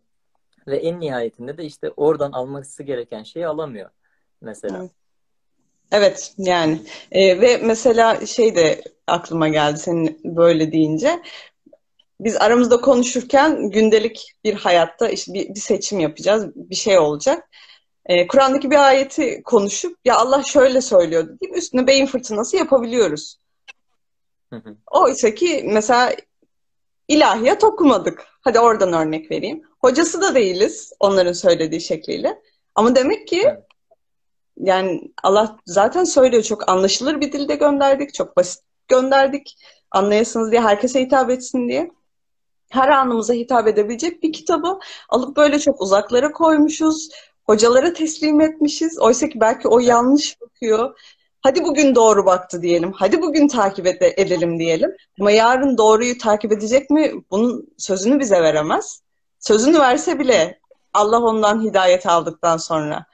Ve 0.67 0.77
en 0.77 0.99
nihayetinde 0.99 1.57
de 1.57 1.65
işte 1.65 1.91
oradan 1.97 2.31
alması 2.31 2.83
gereken 2.83 3.23
şeyi 3.23 3.47
alamıyor 3.47 3.89
mesela. 4.41 4.89
Evet. 5.91 6.33
Yani 6.37 6.81
E, 7.11 7.41
ve 7.41 7.57
mesela 7.57 8.25
şey 8.25 8.55
de 8.55 8.81
aklıma 9.07 9.47
geldi 9.47 9.77
senin 9.79 10.19
böyle 10.23 10.71
deyince 10.71 11.21
biz 12.19 12.35
aramızda 12.35 12.81
konuşurken 12.81 13.69
gündelik 13.69 14.31
bir 14.43 14.53
hayatta 14.53 15.09
işte 15.09 15.33
bir, 15.33 15.49
bir 15.49 15.59
seçim 15.59 15.99
yapacağız 15.99 16.55
bir 16.55 16.75
şey 16.75 16.99
olacak 16.99 17.49
E, 18.05 18.27
Kur'an'daki 18.27 18.71
bir 18.71 18.87
ayeti 18.87 19.43
konuşup 19.43 19.97
ya 20.05 20.17
Allah 20.17 20.43
şöyle 20.43 20.81
söylüyor 20.81 21.27
deyip 21.27 21.57
üstüne 21.57 21.87
beyin 21.87 22.05
fırtınası 22.05 22.57
yapabiliyoruz. 22.57 23.37
Oysa 24.91 25.35
ki 25.35 25.63
mesela 25.67 26.15
ilahiyat 27.07 27.63
okumadık. 27.63 28.25
Hadi 28.41 28.59
oradan 28.59 28.93
örnek 28.93 29.31
vereyim. 29.31 29.61
Hocası 29.81 30.21
da 30.21 30.35
değiliz 30.35 30.93
onların 30.99 31.33
söylediği 31.33 31.81
şekliyle. 31.81 32.41
Ama 32.75 32.95
demek 32.95 33.27
ki 33.27 33.43
Evet. 33.45 33.63
yani 34.57 35.11
Allah 35.23 35.57
zaten 35.65 36.03
söylüyor 36.03 36.43
çok 36.43 36.69
anlaşılır 36.69 37.21
bir 37.21 37.31
dilde 37.31 37.55
gönderdik, 37.55 38.13
çok 38.13 38.37
basit 38.37 38.63
gönderdik. 38.87 39.57
Anlayasınız 39.91 40.51
diye, 40.51 40.61
herkese 40.61 41.01
hitap 41.01 41.29
etsin 41.29 41.69
diye. 41.69 41.91
Her 42.69 42.89
anımıza 42.89 43.33
hitap 43.33 43.67
edebilecek 43.67 44.23
bir 44.23 44.33
kitabı 44.33 44.79
alıp 45.09 45.37
böyle 45.37 45.59
çok 45.59 45.81
uzaklara 45.81 46.31
koymuşuz. 46.31 47.09
Hocalara 47.43 47.93
teslim 47.93 48.41
etmişiz. 48.41 48.99
Oysa 48.99 49.29
ki 49.29 49.39
belki 49.39 49.67
o 49.67 49.79
yanlış 49.79 50.41
bakıyor. 50.41 50.99
Hadi 51.47 51.63
bugün 51.63 51.95
doğru 51.95 52.25
baktı 52.25 52.61
diyelim. 52.61 52.91
Hadi 52.91 53.21
bugün 53.21 53.47
takip 53.47 53.87
ede- 53.87 54.13
edelim 54.17 54.59
diyelim. 54.59 54.91
Ama 55.19 55.31
yarın 55.31 55.77
doğruyu 55.77 56.17
takip 56.17 56.51
edecek 56.51 56.89
mi? 56.89 57.11
Bunun 57.31 57.67
sözünü 57.77 58.19
bize 58.19 58.41
veremez. 58.41 59.01
Sözünü 59.39 59.79
verse 59.79 60.19
bile 60.19 60.59
Allah 60.93 61.19
ondan 61.19 61.63
hidayet 61.63 62.07
aldıktan 62.07 62.57
sonra 62.57 63.05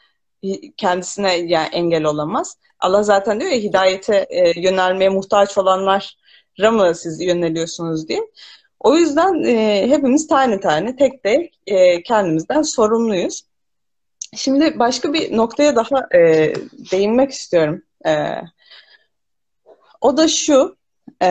kendisine 0.78 1.36
yani 1.36 1.68
engel 1.72 2.04
olamaz. 2.04 2.58
Allah 2.80 3.04
zaten 3.04 3.40
diyor 3.40 3.52
ya 3.52 3.58
hidayete 3.58 4.26
e, 4.30 4.62
yönelmeye 4.62 5.10
muhtaç 5.10 5.58
olanlara 5.58 6.72
mı 6.72 6.96
siz 6.96 7.22
yöneliyorsunuz 7.22 8.08
diye. 8.08 8.22
O 8.80 8.96
yüzden 8.96 9.44
e, 9.44 9.88
hepimiz 9.90 10.28
tane 10.28 10.60
tane 10.60 10.96
tek 10.96 11.24
tek 11.24 11.60
e, 11.68 12.04
kendimizden 12.04 12.62
sorumluyuz. 12.62 13.44
Şimdi 14.36 14.80
başka 14.80 15.14
bir 15.14 15.38
noktaya 15.38 15.76
daha 15.76 16.18
e, 16.18 16.54
değinmek 16.92 17.32
istiyorum. 17.32 17.84
E, 18.06 18.42
o 20.02 20.18
da 20.18 20.28
şu, 20.28 20.78
e, 21.22 21.28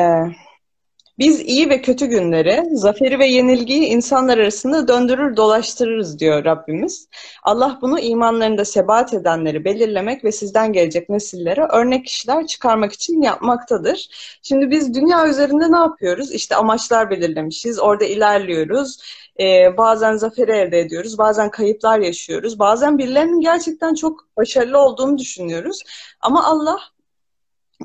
biz 1.23 1.41
iyi 1.41 1.71
ve 1.71 1.83
kötü 1.83 2.07
günleri, 2.07 2.65
zaferi 2.73 3.19
ve 3.19 3.27
yenilgiyi 3.27 3.87
insanlar 3.87 4.39
arasında 4.39 4.89
döndürür 4.89 5.37
dolaştırırız 5.37 6.19
diyor 6.19 6.45
Rabbimiz. 6.45 7.09
Allah 7.43 7.79
bunu 7.83 8.01
imanlarında 8.01 8.65
sebat 8.65 9.15
edenleri 9.15 9.65
belirlemek 9.65 10.25
ve 10.25 10.33
sizden 10.33 10.73
gelecek 10.73 11.09
nesillere 11.09 11.67
örnek 11.73 12.07
kişiler 12.07 12.47
çıkarmak 12.47 12.93
için 12.93 13.23
yapmaktadır. 13.23 14.09
Şimdi 14.43 14.71
biz 14.71 14.95
dünya 14.95 15.29
üzerinde 15.29 15.73
ne 15.73 15.77
yapıyoruz? 15.77 16.33
İşte 16.33 16.57
amaçlar 16.57 17.11
belirlemişiz, 17.11 17.79
orada 17.81 18.05
ilerliyoruz. 18.05 18.99
Ee, 19.41 19.77
bazen 19.77 20.17
zaferi 20.17 20.53
elde 20.53 20.81
ediyoruz, 20.81 21.19
bazen 21.19 21.51
kayıplar 21.51 21.99
yaşıyoruz, 21.99 22.59
bazen 22.59 22.99
birilerinin 22.99 23.41
gerçekten 23.41 23.95
çok 23.95 24.37
başarılı 24.37 24.79
olduğunu 24.79 25.19
düşünüyoruz. 25.19 25.83
Ama 26.21 26.45
Allah 26.45 26.79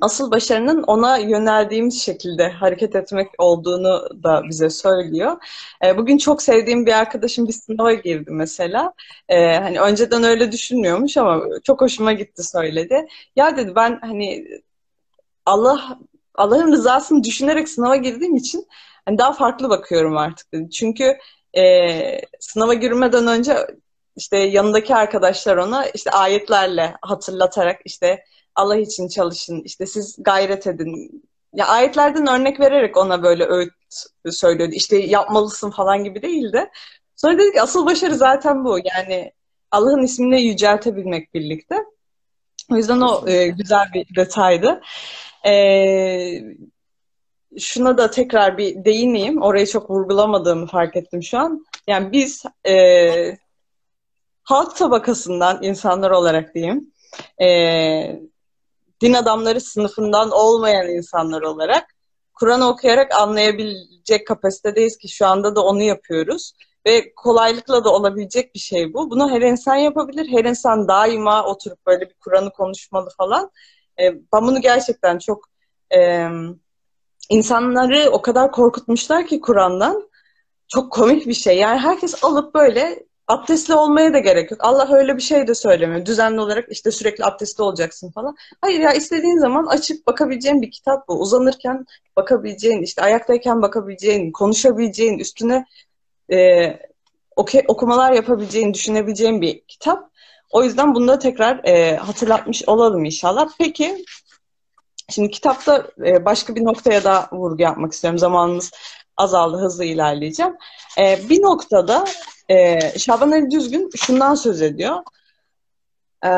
asıl 0.01 0.31
başarının 0.31 0.83
ona 0.83 1.17
yöneldiğimiz 1.17 2.01
şekilde 2.01 2.49
hareket 2.49 2.95
etmek 2.95 3.27
olduğunu 3.37 4.09
da 4.23 4.41
bize 4.49 4.69
söylüyor. 4.69 5.37
E, 5.85 5.97
bugün 5.97 6.17
çok 6.17 6.41
sevdiğim 6.41 6.85
bir 6.85 6.93
arkadaşım 6.93 7.47
bir 7.47 7.53
sınava 7.53 7.93
girdi 7.93 8.31
mesela. 8.31 8.93
E, 9.29 9.57
hani 9.57 9.79
önceden 9.79 10.23
öyle 10.23 10.51
düşünmüyormuş 10.51 11.17
ama 11.17 11.41
çok 11.63 11.81
hoşuma 11.81 12.13
gitti 12.13 12.43
söyledi. 12.43 13.07
Ya 13.35 13.57
dedi 13.57 13.75
ben 13.75 13.99
hani 14.01 14.47
Allah 15.45 15.99
Allah'ın 16.35 16.71
rızasını 16.71 17.23
düşünerek 17.23 17.69
sınava 17.69 17.95
girdiğim 17.95 18.35
için 18.35 18.67
hani 19.05 19.17
daha 19.17 19.33
farklı 19.33 19.69
bakıyorum 19.69 20.17
artık 20.17 20.53
dedi. 20.53 20.69
Çünkü 20.69 21.17
e, 21.57 22.21
sınava 22.39 22.73
girmeden 22.73 23.27
önce 23.27 23.57
işte 24.15 24.37
yanındaki 24.37 24.95
arkadaşlar 24.95 25.57
ona 25.57 25.85
işte 25.85 26.11
ayetlerle 26.11 26.93
hatırlatarak 27.01 27.81
işte 27.85 28.23
Allah 28.57 28.75
için 28.75 29.07
çalışın, 29.07 29.61
işte 29.61 29.85
siz 29.85 30.15
gayret 30.19 30.67
edin. 30.67 31.23
Ya 31.53 31.67
ayetlerden 31.67 32.27
örnek 32.27 32.59
vererek 32.59 32.97
ona 32.97 33.23
böyle 33.23 33.45
öğüt 33.45 33.73
söylüyordu. 34.31 34.73
İşte 34.75 34.97
yapmalısın 34.97 35.71
falan 35.71 36.03
gibi 36.03 36.21
değildi. 36.21 36.69
Sonra 37.15 37.37
dedi 37.37 37.51
ki 37.51 37.61
asıl 37.61 37.85
başarı 37.85 38.15
zaten 38.15 38.65
bu. 38.65 38.79
Yani 38.83 39.31
Allah'ın 39.71 40.03
ismini 40.03 40.41
yüceltebilmek 40.41 41.33
birlikte. 41.33 41.75
O 42.71 42.75
yüzden 42.75 43.01
o 43.01 43.29
e, 43.29 43.47
güzel 43.47 43.85
bir 43.93 44.15
detaydı. 44.15 44.81
E, 45.45 45.53
şuna 47.59 47.97
da 47.97 48.11
tekrar 48.11 48.57
bir 48.57 48.85
değineyim. 48.85 49.41
Orayı 49.41 49.67
çok 49.67 49.89
vurgulamadığımı 49.89 50.67
fark 50.67 50.95
ettim 50.95 51.23
şu 51.23 51.37
an. 51.37 51.65
Yani 51.87 52.11
biz 52.11 52.43
e, 52.67 53.37
halk 54.43 54.75
tabakasından 54.75 55.63
insanlar 55.63 56.11
olarak 56.11 56.55
diyeyim, 56.55 56.93
e, 57.41 57.47
din 59.01 59.13
adamları 59.13 59.61
sınıfından 59.61 60.31
olmayan 60.31 60.89
insanlar 60.89 61.41
olarak 61.41 61.97
Kur'an 62.33 62.61
okuyarak 62.61 63.15
anlayabilecek 63.15 64.27
kapasitedeyiz 64.27 64.97
ki 64.97 65.09
şu 65.09 65.25
anda 65.25 65.55
da 65.55 65.61
onu 65.61 65.83
yapıyoruz. 65.83 66.51
Ve 66.85 67.13
kolaylıkla 67.15 67.83
da 67.83 67.93
olabilecek 67.93 68.55
bir 68.55 68.59
şey 68.59 68.93
bu. 68.93 69.11
Bunu 69.11 69.31
her 69.31 69.41
insan 69.41 69.75
yapabilir. 69.75 70.27
Her 70.31 70.45
insan 70.45 70.87
daima 70.87 71.45
oturup 71.45 71.85
böyle 71.85 72.01
bir 72.01 72.13
Kur'an'ı 72.13 72.51
konuşmalı 72.51 73.09
falan. 73.17 73.51
E, 73.99 74.13
ben 74.33 74.41
bunu 74.41 74.61
gerçekten 74.61 75.17
çok 75.17 75.45
e, 75.95 76.27
insanları 77.29 78.09
o 78.11 78.21
kadar 78.21 78.51
korkutmuşlar 78.51 79.27
ki 79.27 79.41
Kur'an'dan. 79.41 80.09
Çok 80.67 80.93
komik 80.93 81.27
bir 81.27 81.33
şey. 81.33 81.57
Yani 81.57 81.79
herkes 81.79 82.23
alıp 82.23 82.53
böyle 82.53 83.06
abdestli 83.27 83.73
olmaya 83.73 84.13
da 84.13 84.19
gerek 84.19 84.51
yok. 84.51 84.59
Allah 84.63 84.95
öyle 84.95 85.17
bir 85.17 85.21
şey 85.21 85.47
de 85.47 85.55
söylemiyor. 85.55 86.05
Düzenli 86.05 86.41
olarak 86.41 86.65
işte 86.69 86.91
sürekli 86.91 87.25
abdestli 87.25 87.61
olacaksın 87.61 88.11
falan. 88.11 88.35
Hayır 88.61 88.79
ya 88.79 88.93
istediğin 88.93 89.39
zaman 89.39 89.65
açıp 89.65 90.07
bakabileceğin 90.07 90.61
bir 90.61 90.71
kitap 90.71 91.07
bu. 91.07 91.19
Uzanırken 91.19 91.85
bakabileceğin, 92.15 92.81
işte 92.81 93.01
ayaktayken 93.01 93.61
bakabileceğin, 93.61 94.31
konuşabileceğin, 94.31 95.19
üstüne 95.19 95.65
e, 96.31 96.67
okumalar 97.67 98.11
yapabileceğin, 98.11 98.73
düşünebileceğin 98.73 99.41
bir 99.41 99.61
kitap. 99.67 100.11
O 100.51 100.63
yüzden 100.63 100.95
bunu 100.95 101.07
da 101.07 101.19
tekrar 101.19 101.63
e, 101.63 101.95
hatırlatmış 101.95 102.63
olalım 102.67 103.05
inşallah. 103.05 103.49
Peki, 103.59 104.05
şimdi 105.09 105.31
kitapta 105.31 105.87
e, 106.05 106.25
başka 106.25 106.55
bir 106.55 106.65
noktaya 106.65 107.03
da 107.03 107.27
vurgu 107.31 107.61
yapmak 107.61 107.93
istiyorum. 107.93 108.17
Zamanımız 108.19 108.71
azaldı, 109.17 109.57
hızlı 109.57 109.85
ilerleyeceğim. 109.85 110.57
E, 110.97 111.19
bir 111.29 111.41
noktada 111.41 112.05
e, 112.49 112.79
Şaban 112.99 113.31
Ali 113.31 113.51
Düzgün 113.51 113.89
şundan 113.95 114.35
söz 114.35 114.61
ediyor. 114.61 114.97
E, 116.25 116.31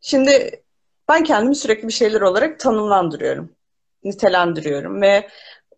şimdi 0.00 0.62
ben 1.08 1.24
kendimi 1.24 1.56
sürekli 1.56 1.88
bir 1.88 1.92
şeyler 1.92 2.20
olarak 2.20 2.60
tanımlandırıyorum, 2.60 3.52
nitelendiriyorum 4.04 5.02
ve 5.02 5.28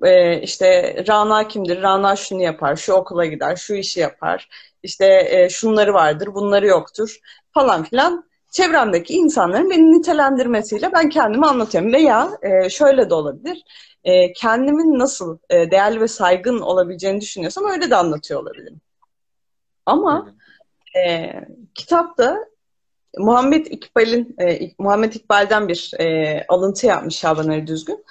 e, 0.05 0.41
işte 0.41 0.97
Rana 1.09 1.49
kimdir? 1.49 1.83
Rana 1.83 2.17
şunu 2.17 2.43
yapar, 2.43 2.77
şu 2.77 2.93
okula 2.93 3.27
gider, 3.27 3.57
şu 3.57 3.75
işi 3.75 4.01
yapar, 4.01 4.49
işte 4.83 5.27
e, 5.31 5.49
şunları 5.49 5.95
vardır, 5.95 6.35
bunları 6.35 6.67
yoktur 6.67 7.19
falan 7.55 7.83
filan. 7.85 8.31
Çevremdeki 8.53 9.15
insanların 9.15 9.71
beni 9.71 9.99
nitelendirmesiyle 9.99 10.93
ben 10.93 11.09
kendimi 11.09 11.47
anlatıyorum. 11.47 11.93
Veya 11.93 12.31
e, 12.43 12.71
şöyle 12.71 13.11
de 13.11 13.15
olabilir 13.15 13.65
e, 14.05 14.33
kendimin 14.33 14.99
nasıl 14.99 15.39
e, 15.51 15.71
değerli 15.71 16.01
ve 16.01 16.09
saygın 16.09 16.61
olabileceğini 16.61 17.21
düşünüyorsam 17.21 17.65
öyle 17.65 17.91
de 17.91 17.97
anlatıyor 17.97 18.43
olabilirim. 18.43 18.81
Ama 19.87 20.35
e, 20.97 21.33
kitapta 21.75 22.39
Muhammed 23.19 23.67
İkbal'in 23.67 24.37
e, 24.41 24.73
Muhammed 24.79 25.13
İkbal'den 25.13 25.69
bir 25.69 25.93
e, 26.01 26.45
alıntı 26.49 26.87
yapmış 26.87 27.17
Şaban 27.17 27.49
Ali 27.49 27.67
Düzgün. 27.67 28.05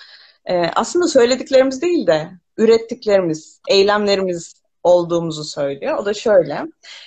E, 0.46 0.58
aslında 0.58 1.08
söylediklerimiz 1.08 1.82
değil 1.82 2.08
de 2.08 2.32
ürettiklerimiz, 2.58 3.62
eylemlerimiz 3.70 4.54
olduğumuzu 4.84 5.44
söylüyor. 5.44 5.98
O 5.98 6.06
da 6.06 6.14
şöyle. 6.14 6.66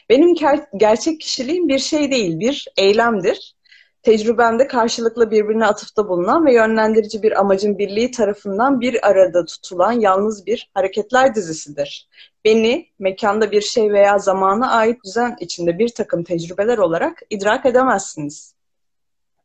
Benim 0.09 0.35
gerçek 0.77 1.21
kişiliğim 1.21 1.69
bir 1.69 1.79
şey 1.79 2.11
değil, 2.11 2.41
bir 2.41 2.67
eylemdir 2.77 3.55
tecrübemde 4.03 4.67
karşılıklı 4.67 5.31
birbirine 5.31 5.67
atıfta 5.67 6.09
bulunan 6.09 6.47
ve 6.47 6.55
yönlendirici 6.55 7.23
bir 7.23 7.41
amacın 7.41 7.79
birliği 7.79 8.11
tarafından 8.11 8.81
bir 8.81 9.09
arada 9.09 9.45
tutulan 9.45 9.93
yalnız 9.93 10.47
bir 10.47 10.71
hareketler 10.75 11.35
dizisidir. 11.35 12.09
Beni 12.45 12.89
mekanda 12.99 13.51
bir 13.51 13.61
şey 13.61 13.93
veya 13.93 14.19
zamana 14.19 14.71
ait 14.71 15.05
düzen 15.05 15.37
içinde 15.41 15.79
bir 15.79 15.89
takım 15.89 16.25
tecrübeler 16.25 16.79
olarak 16.79 17.23
idrak 17.31 17.67
edemezsiniz. 17.67 18.55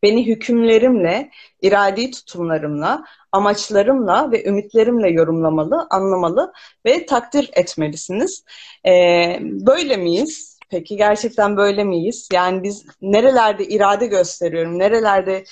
Beni 0.03 0.27
hükümlerimle, 0.27 1.29
iradi 1.61 2.11
tutumlarımla, 2.11 3.05
amaçlarımla 3.31 4.31
ve 4.31 4.45
ümitlerimle 4.45 5.09
yorumlamalı, 5.09 5.87
anlamalı 5.89 6.53
ve 6.85 7.05
takdir 7.05 7.49
etmelisiniz. 7.53 8.43
Ee, 8.87 9.37
böyle 9.41 9.97
miyiz? 9.97 10.56
Peki 10.69 10.95
gerçekten 10.97 11.57
böyle 11.57 11.83
miyiz? 11.83 12.29
Yani 12.33 12.63
biz 12.63 12.85
nerelerde 13.01 13.65
irade 13.65 14.05
gösteriyorum, 14.05 14.79
nerelerde 14.79 15.43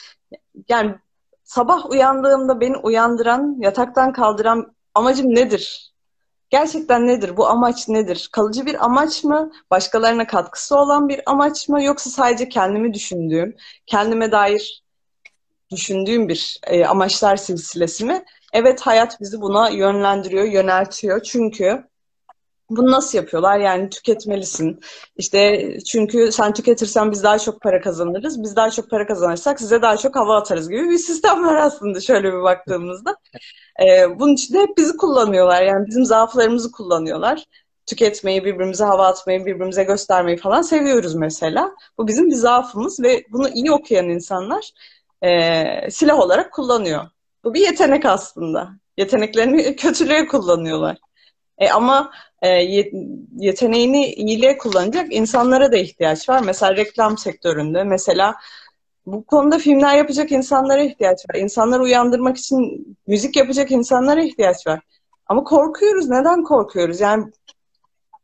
yani 0.70 0.96
sabah 1.44 1.90
uyandığımda 1.90 2.60
beni 2.60 2.78
uyandıran, 2.78 3.58
yataktan 3.60 4.14
kaldıran 4.14 4.76
amacım 4.96 5.36
nedir? 5.36 5.92
Gerçekten 6.50 7.08
nedir? 7.08 7.38
Bu 7.38 7.48
amaç 7.48 7.90
nedir? 7.90 8.30
Kalıcı 8.32 8.66
bir 8.66 8.86
amaç 8.86 9.24
mı? 9.24 9.52
Başkalarına 9.72 10.28
katkısı 10.28 10.78
olan 10.78 11.10
bir 11.10 11.22
amaç 11.26 11.70
mı? 11.70 11.84
Yoksa 11.84 12.10
sadece 12.10 12.50
kendimi 12.50 12.94
düşündüğüm, 12.94 13.56
kendime 13.86 14.32
dair 14.32 14.84
düşündüğüm 15.72 16.30
bir 16.30 16.60
e, 16.68 16.86
amaçlar 16.86 17.36
silsilesi 17.36 18.06
mi? 18.06 18.26
Evet 18.54 18.82
hayat 18.82 19.22
bizi 19.22 19.42
buna 19.42 19.70
yönlendiriyor, 19.70 20.44
yöneltiyor. 20.44 21.24
Çünkü 21.24 21.88
bunu 22.70 22.92
nasıl 22.92 23.18
yapıyorlar? 23.18 23.60
Yani 23.60 23.90
tüketmelisin. 23.90 24.80
İşte 25.18 25.70
çünkü 25.88 26.32
sen 26.32 26.54
tüketirsen 26.54 27.12
biz 27.12 27.24
daha 27.24 27.40
çok 27.40 27.62
para 27.62 27.82
kazanırız. 27.82 28.44
Biz 28.44 28.56
daha 28.56 28.72
çok 28.72 28.90
para 28.90 29.08
kazanırsak 29.08 29.60
size 29.60 29.82
daha 29.82 29.98
çok 29.98 30.16
hava 30.16 30.38
atarız 30.38 30.70
gibi 30.70 30.90
bir 30.90 30.98
sistem 31.10 31.46
var 31.46 31.56
aslında 31.56 32.02
şöyle 32.02 32.34
bir 32.34 32.44
baktığımızda. 32.44 33.16
Ee, 33.84 34.20
bunun 34.20 34.34
için 34.34 34.54
de 34.54 34.60
hep 34.60 34.78
bizi 34.78 34.98
kullanıyorlar. 34.98 35.64
Yani 35.64 35.88
bizim 35.88 36.06
zaaflarımızı 36.06 36.72
kullanıyorlar. 36.72 37.46
Tüketmeyi, 37.86 38.46
birbirimize 38.46 38.84
hava 38.84 39.08
atmayı, 39.08 39.46
birbirimize 39.46 39.84
göstermeyi 39.84 40.38
falan 40.38 40.62
seviyoruz 40.62 41.16
mesela. 41.16 41.72
Bu 41.98 42.08
bizim 42.08 42.30
bir 42.30 42.36
zaafımız 42.36 43.00
ve 43.00 43.24
bunu 43.32 43.50
iyi 43.50 43.72
okuyan 43.72 44.10
insanlar 44.10 44.72
e, 45.22 45.92
silah 45.92 46.20
olarak 46.20 46.54
kullanıyor. 46.54 47.06
Bu 47.44 47.54
bir 47.54 47.62
yetenek 47.62 48.06
aslında. 48.06 48.70
Yeteneklerini 48.98 49.76
kötülüğe 49.76 50.28
kullanıyorlar. 50.28 50.98
E, 51.58 51.70
ama 51.70 52.12
e, 52.42 52.50
yeteneğini 53.38 54.06
iyiliğe 54.06 54.58
kullanacak 54.58 55.14
insanlara 55.14 55.72
da 55.72 55.78
ihtiyaç 55.78 56.30
var. 56.30 56.42
Mesela 56.46 56.76
reklam 56.76 57.18
sektöründe, 57.18 57.84
mesela 57.84 58.36
bu 59.06 59.26
konuda 59.26 59.60
filmler 59.60 59.98
yapacak 59.98 60.32
insanlara 60.32 60.82
ihtiyaç 60.82 61.20
var. 61.30 61.40
İnsanları 61.40 61.84
uyandırmak 61.84 62.38
için 62.38 62.88
müzik 63.08 63.36
yapacak 63.36 63.72
insanlara 63.72 64.24
ihtiyaç 64.24 64.68
var. 64.68 64.80
Ama 65.28 65.44
korkuyoruz. 65.44 66.10
Neden 66.10 66.44
korkuyoruz? 66.44 67.00
Yani 67.02 67.32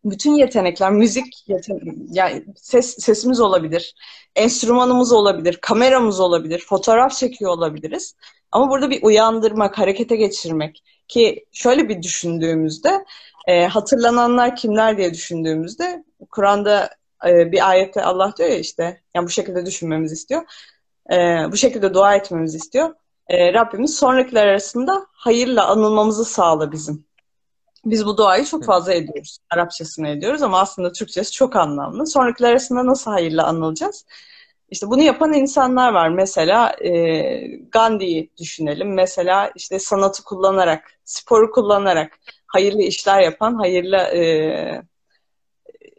bütün 0.06 0.34
yetenekler, 0.34 0.92
müzik 0.92 1.50
yeteneği, 1.50 1.96
yani 2.12 2.46
ses, 2.56 2.96
sesimiz 3.00 3.40
olabilir, 3.40 3.96
enstrümanımız 4.36 5.12
olabilir, 5.12 5.60
kameramız 5.62 6.20
olabilir, 6.20 6.66
fotoğraf 6.70 7.12
çekiyor 7.12 7.52
olabiliriz. 7.52 8.16
Ama 8.52 8.70
burada 8.70 8.90
bir 8.90 9.04
uyandırmak, 9.04 9.78
harekete 9.78 10.16
geçirmek 10.16 10.84
ki 11.12 11.46
şöyle 11.52 11.90
bir 11.90 12.04
düşündüğümüzde 12.04 13.06
e, 13.48 13.66
hatırlananlar 13.66 14.56
kimler 14.56 14.98
diye 14.98 15.14
düşündüğümüzde 15.14 16.04
Kur'an'da 16.32 16.90
e, 17.28 17.52
bir 17.52 17.70
ayette 17.70 18.04
Allah 18.04 18.34
diyor 18.38 18.50
ya 18.50 18.58
işte 18.58 19.02
yani 19.16 19.26
bu 19.26 19.30
şekilde 19.30 19.66
düşünmemizi 19.66 20.14
istiyor. 20.14 20.42
E, 21.12 21.16
bu 21.52 21.58
şekilde 21.58 21.94
dua 21.94 22.16
etmemizi 22.16 22.58
istiyor. 22.58 22.96
E, 23.28 23.54
Rabbimiz 23.54 23.96
sonrakiler 23.96 24.48
arasında 24.48 25.06
hayırla 25.12 25.68
anılmamızı 25.68 26.26
sağla 26.26 26.72
bizim. 26.72 27.06
Biz 27.86 28.06
bu 28.06 28.18
duayı 28.18 28.46
çok 28.46 28.66
fazla 28.66 28.94
ediyoruz. 28.94 29.38
Arapçasını 29.50 30.08
ediyoruz 30.08 30.42
ama 30.42 30.60
aslında 30.60 30.92
Türkçesi 30.92 31.32
çok 31.32 31.56
anlamlı. 31.56 32.08
Sonrakiler 32.08 32.50
arasında 32.50 32.86
nasıl 32.86 33.12
hayırla 33.12 33.48
anılacağız? 33.48 34.06
İşte 34.72 34.88
bunu 34.88 35.02
yapan 35.02 35.34
insanlar 35.34 35.94
var. 35.94 36.10
Mesela 36.10 36.76
e, 36.84 36.92
Gandhi'yi 37.72 38.32
düşünelim. 38.40 38.94
Mesela 38.94 39.52
işte 39.56 39.80
sanatı 39.80 40.24
kullanarak, 40.24 40.92
sporu 41.04 41.52
kullanarak 41.52 42.20
hayırlı 42.48 42.82
işler 42.82 43.22
yapan, 43.22 43.56
hayırlı 43.56 43.98
e, 43.98 44.22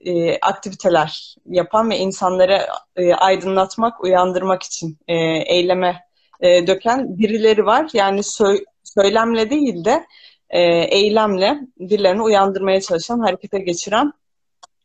e, 0.05 0.39
aktiviteler 0.41 1.37
yapan 1.47 1.91
ve 1.91 1.99
insanları 1.99 2.67
e, 2.97 3.15
aydınlatmak, 3.15 4.05
uyandırmak 4.05 4.63
için 4.63 4.99
e, 5.09 5.15
eyleme 5.55 6.01
e, 6.41 6.67
döken 6.67 7.19
birileri 7.19 7.67
var. 7.67 7.91
Yani 7.93 8.21
sö- 8.21 8.65
söylemle 8.85 9.51
değil 9.51 9.85
de 9.85 10.07
e, 10.51 10.61
eylemle 10.85 11.59
birilerini 11.79 12.23
uyandırmaya 12.23 12.81
çalışan, 12.81 13.19
harekete 13.19 13.59
geçiren 13.59 14.13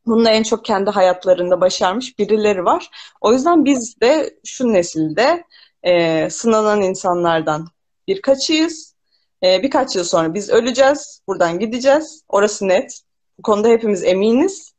bunu 0.07 0.29
en 0.29 0.43
çok 0.43 0.65
kendi 0.65 0.89
hayatlarında 0.89 1.61
başarmış 1.61 2.19
birileri 2.19 2.65
var. 2.65 2.89
O 3.21 3.33
yüzden 3.33 3.65
biz 3.65 4.01
de 4.01 4.39
şu 4.45 4.73
nesilde 4.73 5.43
e, 5.83 6.29
sınanan 6.29 6.81
insanlardan 6.81 7.67
birkaçıyız. 8.07 8.95
E, 9.43 9.63
birkaç 9.63 9.95
yıl 9.95 10.03
sonra 10.03 10.33
biz 10.33 10.49
öleceğiz, 10.49 11.21
buradan 11.27 11.59
gideceğiz. 11.59 12.23
Orası 12.27 12.67
net. 12.67 13.01
Bu 13.37 13.41
konuda 13.41 13.67
hepimiz 13.67 14.03
eminiz. 14.03 14.73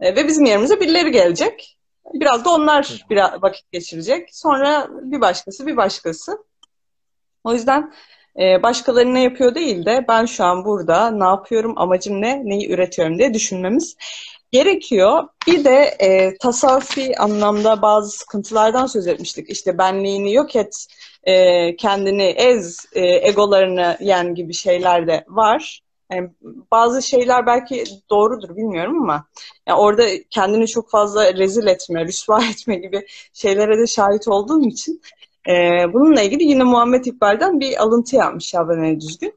E, 0.00 0.16
ve 0.16 0.28
bizim 0.28 0.44
yerimize 0.44 0.80
birileri 0.80 1.10
gelecek. 1.10 1.78
Biraz 2.14 2.44
da 2.44 2.50
onlar 2.50 3.04
bir 3.10 3.16
vakit 3.16 3.72
geçirecek. 3.72 4.28
Sonra 4.32 4.88
bir 4.90 5.20
başkası, 5.20 5.66
bir 5.66 5.76
başkası. 5.76 6.44
O 7.44 7.52
yüzden 7.52 7.92
e, 8.40 8.62
başkaları 8.62 9.14
ne 9.14 9.22
yapıyor 9.22 9.54
değil 9.54 9.86
de 9.86 10.04
ben 10.08 10.24
şu 10.24 10.44
an 10.44 10.64
burada 10.64 11.10
ne 11.10 11.24
yapıyorum, 11.24 11.74
amacım 11.76 12.20
ne, 12.20 12.44
neyi 12.44 12.70
üretiyorum 12.70 13.18
diye 13.18 13.34
düşünmemiz 13.34 13.96
gerekiyor. 14.52 15.28
Bir 15.46 15.64
de 15.64 15.96
e, 15.98 16.38
tasavvufi 16.38 17.18
anlamda 17.18 17.82
bazı 17.82 18.18
sıkıntılardan 18.18 18.86
söz 18.86 19.06
etmiştik. 19.06 19.50
İşte 19.50 19.78
benliğini 19.78 20.32
yok 20.32 20.56
et, 20.56 20.86
e, 21.24 21.76
kendini 21.76 22.22
ez, 22.22 22.86
e, 22.92 23.28
egolarını 23.28 23.96
yen 24.00 24.34
gibi 24.34 24.54
şeyler 24.54 25.06
de 25.06 25.24
var. 25.28 25.82
Yani 26.12 26.30
bazı 26.70 27.02
şeyler 27.02 27.46
belki 27.46 27.84
doğrudur 28.10 28.56
bilmiyorum 28.56 29.02
ama 29.02 29.26
yani 29.68 29.78
orada 29.78 30.06
kendini 30.30 30.68
çok 30.68 30.90
fazla 30.90 31.34
rezil 31.34 31.66
etme, 31.66 32.04
rüsva 32.04 32.44
etme 32.50 32.76
gibi 32.76 33.06
şeylere 33.32 33.78
de 33.78 33.86
şahit 33.86 34.28
olduğum 34.28 34.66
için 34.66 35.02
e, 35.48 35.52
bununla 35.92 36.22
ilgili 36.22 36.44
yine 36.44 36.64
Muhammed 36.64 37.04
İkbal'den 37.04 37.60
bir 37.60 37.82
alıntı 37.82 38.16
yapmış 38.16 38.46
Şaban 38.46 38.78
Ali 38.78 39.00
Düzgün. 39.00 39.34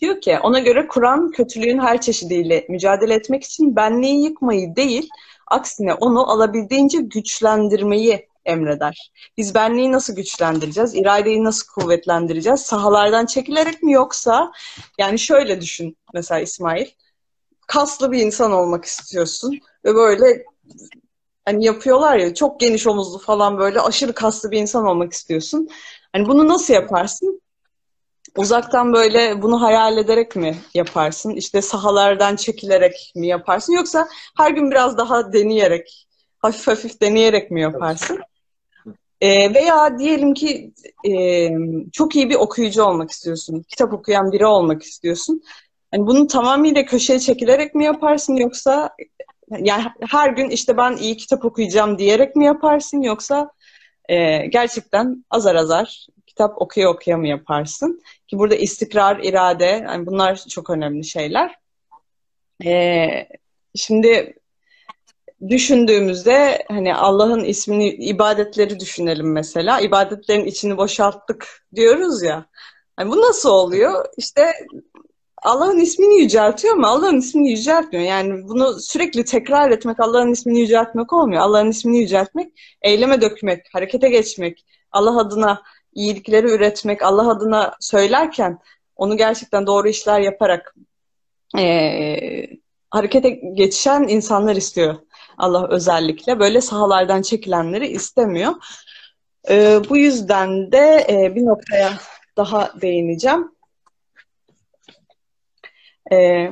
Diyor 0.00 0.20
ki 0.20 0.38
ona 0.42 0.58
göre 0.58 0.88
Kur'an 0.88 1.30
kötülüğün 1.30 1.78
her 1.78 2.00
çeşidiyle 2.00 2.66
mücadele 2.68 3.14
etmek 3.14 3.44
için 3.44 3.76
benliği 3.76 4.24
yıkmayı 4.24 4.76
değil, 4.76 5.08
aksine 5.46 5.94
onu 5.94 6.30
alabildiğince 6.30 6.98
güçlendirmeyi 6.98 8.28
emreder. 8.44 9.12
Biz 9.36 9.54
benliği 9.54 9.92
nasıl 9.92 10.16
güçlendireceğiz? 10.16 10.94
İradeyi 10.94 11.44
nasıl 11.44 11.66
kuvvetlendireceğiz? 11.66 12.60
Sahalardan 12.60 13.26
çekilerek 13.26 13.82
mi 13.82 13.92
yoksa 13.92 14.52
yani 14.98 15.18
şöyle 15.18 15.60
düşün 15.60 15.96
mesela 16.14 16.40
İsmail. 16.40 16.86
Kaslı 17.66 18.12
bir 18.12 18.18
insan 18.18 18.52
olmak 18.52 18.84
istiyorsun 18.84 19.58
ve 19.84 19.94
böyle 19.94 20.44
hani 21.44 21.64
yapıyorlar 21.64 22.16
ya 22.16 22.34
çok 22.34 22.60
geniş 22.60 22.86
omuzlu 22.86 23.18
falan 23.18 23.58
böyle 23.58 23.80
aşırı 23.80 24.12
kaslı 24.12 24.50
bir 24.50 24.58
insan 24.58 24.86
olmak 24.86 25.12
istiyorsun. 25.12 25.68
Hani 26.12 26.28
bunu 26.28 26.48
nasıl 26.48 26.74
yaparsın? 26.74 27.42
Uzaktan 28.36 28.92
böyle 28.92 29.42
bunu 29.42 29.62
hayal 29.62 29.98
ederek 29.98 30.36
mi 30.36 30.56
yaparsın? 30.74 31.30
İşte 31.30 31.62
sahalardan 31.62 32.36
çekilerek 32.36 33.12
mi 33.16 33.26
yaparsın? 33.26 33.72
Yoksa 33.72 34.08
her 34.36 34.50
gün 34.50 34.70
biraz 34.70 34.98
daha 34.98 35.32
deneyerek, 35.32 36.06
hafif 36.38 36.66
hafif 36.66 37.00
deneyerek 37.00 37.50
mi 37.50 37.60
yaparsın? 37.60 38.20
E, 39.20 39.54
veya 39.54 39.98
diyelim 39.98 40.34
ki 40.34 40.72
e, 41.08 41.48
çok 41.92 42.16
iyi 42.16 42.30
bir 42.30 42.34
okuyucu 42.34 42.82
olmak 42.82 43.10
istiyorsun. 43.10 43.64
Kitap 43.68 43.92
okuyan 43.92 44.32
biri 44.32 44.46
olmak 44.46 44.82
istiyorsun. 44.82 45.42
Yani 45.94 46.06
bunu 46.06 46.26
tamamıyla 46.26 46.84
köşeye 46.84 47.18
çekilerek 47.20 47.74
mi 47.74 47.84
yaparsın 47.84 48.36
yoksa 48.36 48.90
yani 49.58 49.84
her 50.10 50.30
gün 50.30 50.50
işte 50.50 50.76
ben 50.76 50.96
iyi 50.96 51.16
kitap 51.16 51.44
okuyacağım 51.44 51.98
diyerek 51.98 52.36
mi 52.36 52.44
yaparsın 52.44 53.02
yoksa 53.02 53.50
e, 54.08 54.46
gerçekten 54.46 55.24
azar 55.30 55.54
azar 55.54 56.06
kitap 56.42 56.62
okuya 56.62 56.88
okuya 56.88 57.18
mı 57.18 57.28
yaparsın? 57.28 58.02
Ki 58.28 58.38
burada 58.38 58.54
istikrar, 58.54 59.18
irade 59.22 59.64
yani 59.64 60.06
bunlar 60.06 60.36
çok 60.36 60.70
önemli 60.70 61.04
şeyler. 61.04 61.54
E, 62.64 63.28
şimdi 63.74 64.34
düşündüğümüzde 65.48 66.64
hani 66.68 66.94
Allah'ın 66.94 67.44
ismini 67.44 67.88
ibadetleri 67.88 68.80
düşünelim 68.80 69.32
mesela. 69.32 69.80
İbadetlerin 69.80 70.44
içini 70.44 70.76
boşalttık 70.76 71.64
diyoruz 71.74 72.22
ya. 72.22 72.46
Yani 72.98 73.10
bu 73.10 73.20
nasıl 73.20 73.50
oluyor? 73.50 74.06
İşte 74.16 74.52
Allah'ın 75.42 75.78
ismini 75.78 76.20
yüceltiyor 76.20 76.74
ama 76.74 76.88
Allah'ın 76.88 77.18
ismini 77.18 77.50
yüceltmiyor. 77.50 78.04
Yani 78.04 78.48
bunu 78.48 78.80
sürekli 78.80 79.24
tekrar 79.24 79.70
etmek 79.70 80.00
Allah'ın 80.00 80.32
ismini 80.32 80.60
yüceltmek 80.60 81.12
olmuyor. 81.12 81.42
Allah'ın 81.42 81.70
ismini 81.70 81.98
yüceltmek, 81.98 82.52
eyleme 82.82 83.20
dökmek, 83.20 83.66
harekete 83.72 84.08
geçmek, 84.08 84.64
Allah 84.92 85.18
adına 85.18 85.62
iyilikleri 85.94 86.50
üretmek, 86.50 87.02
Allah 87.02 87.30
adına 87.30 87.74
söylerken 87.80 88.58
onu 88.96 89.16
gerçekten 89.16 89.66
doğru 89.66 89.88
işler 89.88 90.20
yaparak 90.20 90.74
e, 91.58 91.64
harekete 92.90 93.30
geçen 93.30 94.08
insanlar 94.08 94.56
istiyor. 94.56 94.94
Allah 95.38 95.68
özellikle 95.70 96.38
böyle 96.38 96.60
sahalardan 96.60 97.22
çekilenleri 97.22 97.86
istemiyor. 97.88 98.52
E, 99.50 99.80
bu 99.88 99.96
yüzden 99.96 100.72
de 100.72 101.06
e, 101.10 101.34
bir 101.34 101.46
noktaya 101.46 101.92
daha 102.36 102.72
değineceğim. 102.80 103.52
E, 106.12 106.48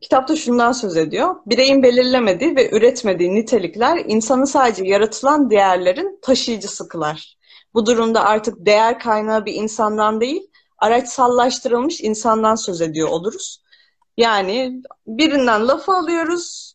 kitapta 0.00 0.36
şundan 0.36 0.72
söz 0.72 0.96
ediyor. 0.96 1.34
Bireyin 1.46 1.82
belirlemediği 1.82 2.56
ve 2.56 2.70
üretmediği 2.70 3.34
nitelikler 3.34 4.02
insanı 4.06 4.46
sadece 4.46 4.84
yaratılan 4.84 5.50
değerlerin 5.50 6.18
taşıyıcısı 6.22 6.88
kılar. 6.88 7.39
Bu 7.74 7.86
durumda 7.86 8.24
artık 8.24 8.66
değer 8.66 8.98
kaynağı 8.98 9.44
bir 9.44 9.54
insandan 9.54 10.20
değil, 10.20 10.42
araçsallaştırılmış 10.78 12.00
insandan 12.00 12.54
söz 12.54 12.80
ediyor 12.80 13.08
oluruz. 13.08 13.62
Yani 14.16 14.82
birinden 15.06 15.68
lafı 15.68 15.92
alıyoruz, 15.92 16.74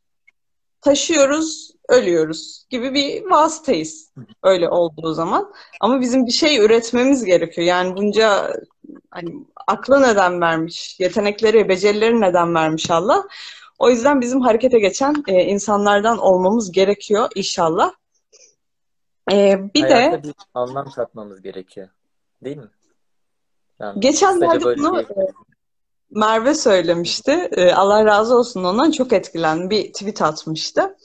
taşıyoruz, 0.82 1.72
ölüyoruz 1.90 2.66
gibi 2.70 2.94
bir 2.94 3.24
vasıtayız 3.24 4.12
öyle 4.44 4.70
olduğu 4.70 5.14
zaman. 5.14 5.54
Ama 5.82 6.02
bizim 6.02 6.26
bir 6.26 6.32
şey 6.32 6.58
üretmemiz 6.58 7.26
gerekiyor. 7.26 7.68
Yani 7.68 7.96
bunca 7.98 8.54
hani 9.12 9.46
aklı 9.68 10.02
neden 10.02 10.42
vermiş, 10.42 11.00
yetenekleri, 11.00 11.70
becerileri 11.70 12.22
neden 12.22 12.56
vermiş 12.56 12.92
Allah. 12.92 13.24
O 13.80 13.90
yüzden 13.90 14.22
bizim 14.22 14.42
harekete 14.42 14.80
geçen 14.80 15.24
e, 15.28 15.44
insanlardan 15.44 16.18
olmamız 16.18 16.72
gerekiyor 16.72 17.30
inşallah. 17.36 17.92
E, 19.32 19.60
bir 19.74 19.82
Hayata 19.82 20.24
de 20.24 20.24
bir 20.24 20.34
anlam 20.54 20.92
katmamız 20.92 21.42
gerekiyor. 21.42 21.88
Değil 22.44 22.58
mi? 22.58 22.70
Yani 23.80 24.00
geçenlerde 24.00 24.46
kısaca 24.46 24.66
böyle 24.66 24.82
bunu 24.82 24.94
diyebiliriz. 24.94 25.36
Merve 26.12 26.54
söylemişti. 26.54 27.32
E, 27.32 27.74
Allah 27.74 28.06
razı 28.06 28.38
olsun 28.38 28.64
ondan 28.64 28.92
çok 28.92 29.14
etkilendim. 29.14 29.70
Bir 29.70 29.94
tweet 29.94 30.22
atmıştı. 30.22 30.98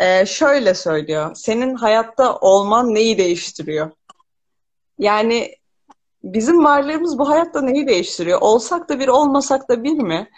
E, 0.00 0.26
şöyle 0.26 0.74
söylüyor. 0.74 1.34
Senin 1.34 1.74
hayatta 1.74 2.36
olman 2.36 2.94
neyi 2.94 3.18
değiştiriyor? 3.18 3.90
Yani 4.98 5.56
bizim 6.24 6.64
varlığımız 6.64 7.18
bu 7.18 7.28
hayatta 7.28 7.60
neyi 7.60 7.86
değiştiriyor? 7.86 8.40
Olsak 8.40 8.88
da 8.88 8.98
bir, 8.98 9.08
olmasak 9.08 9.68
da 9.68 9.84
bir 9.84 9.98
mi? 9.98 10.30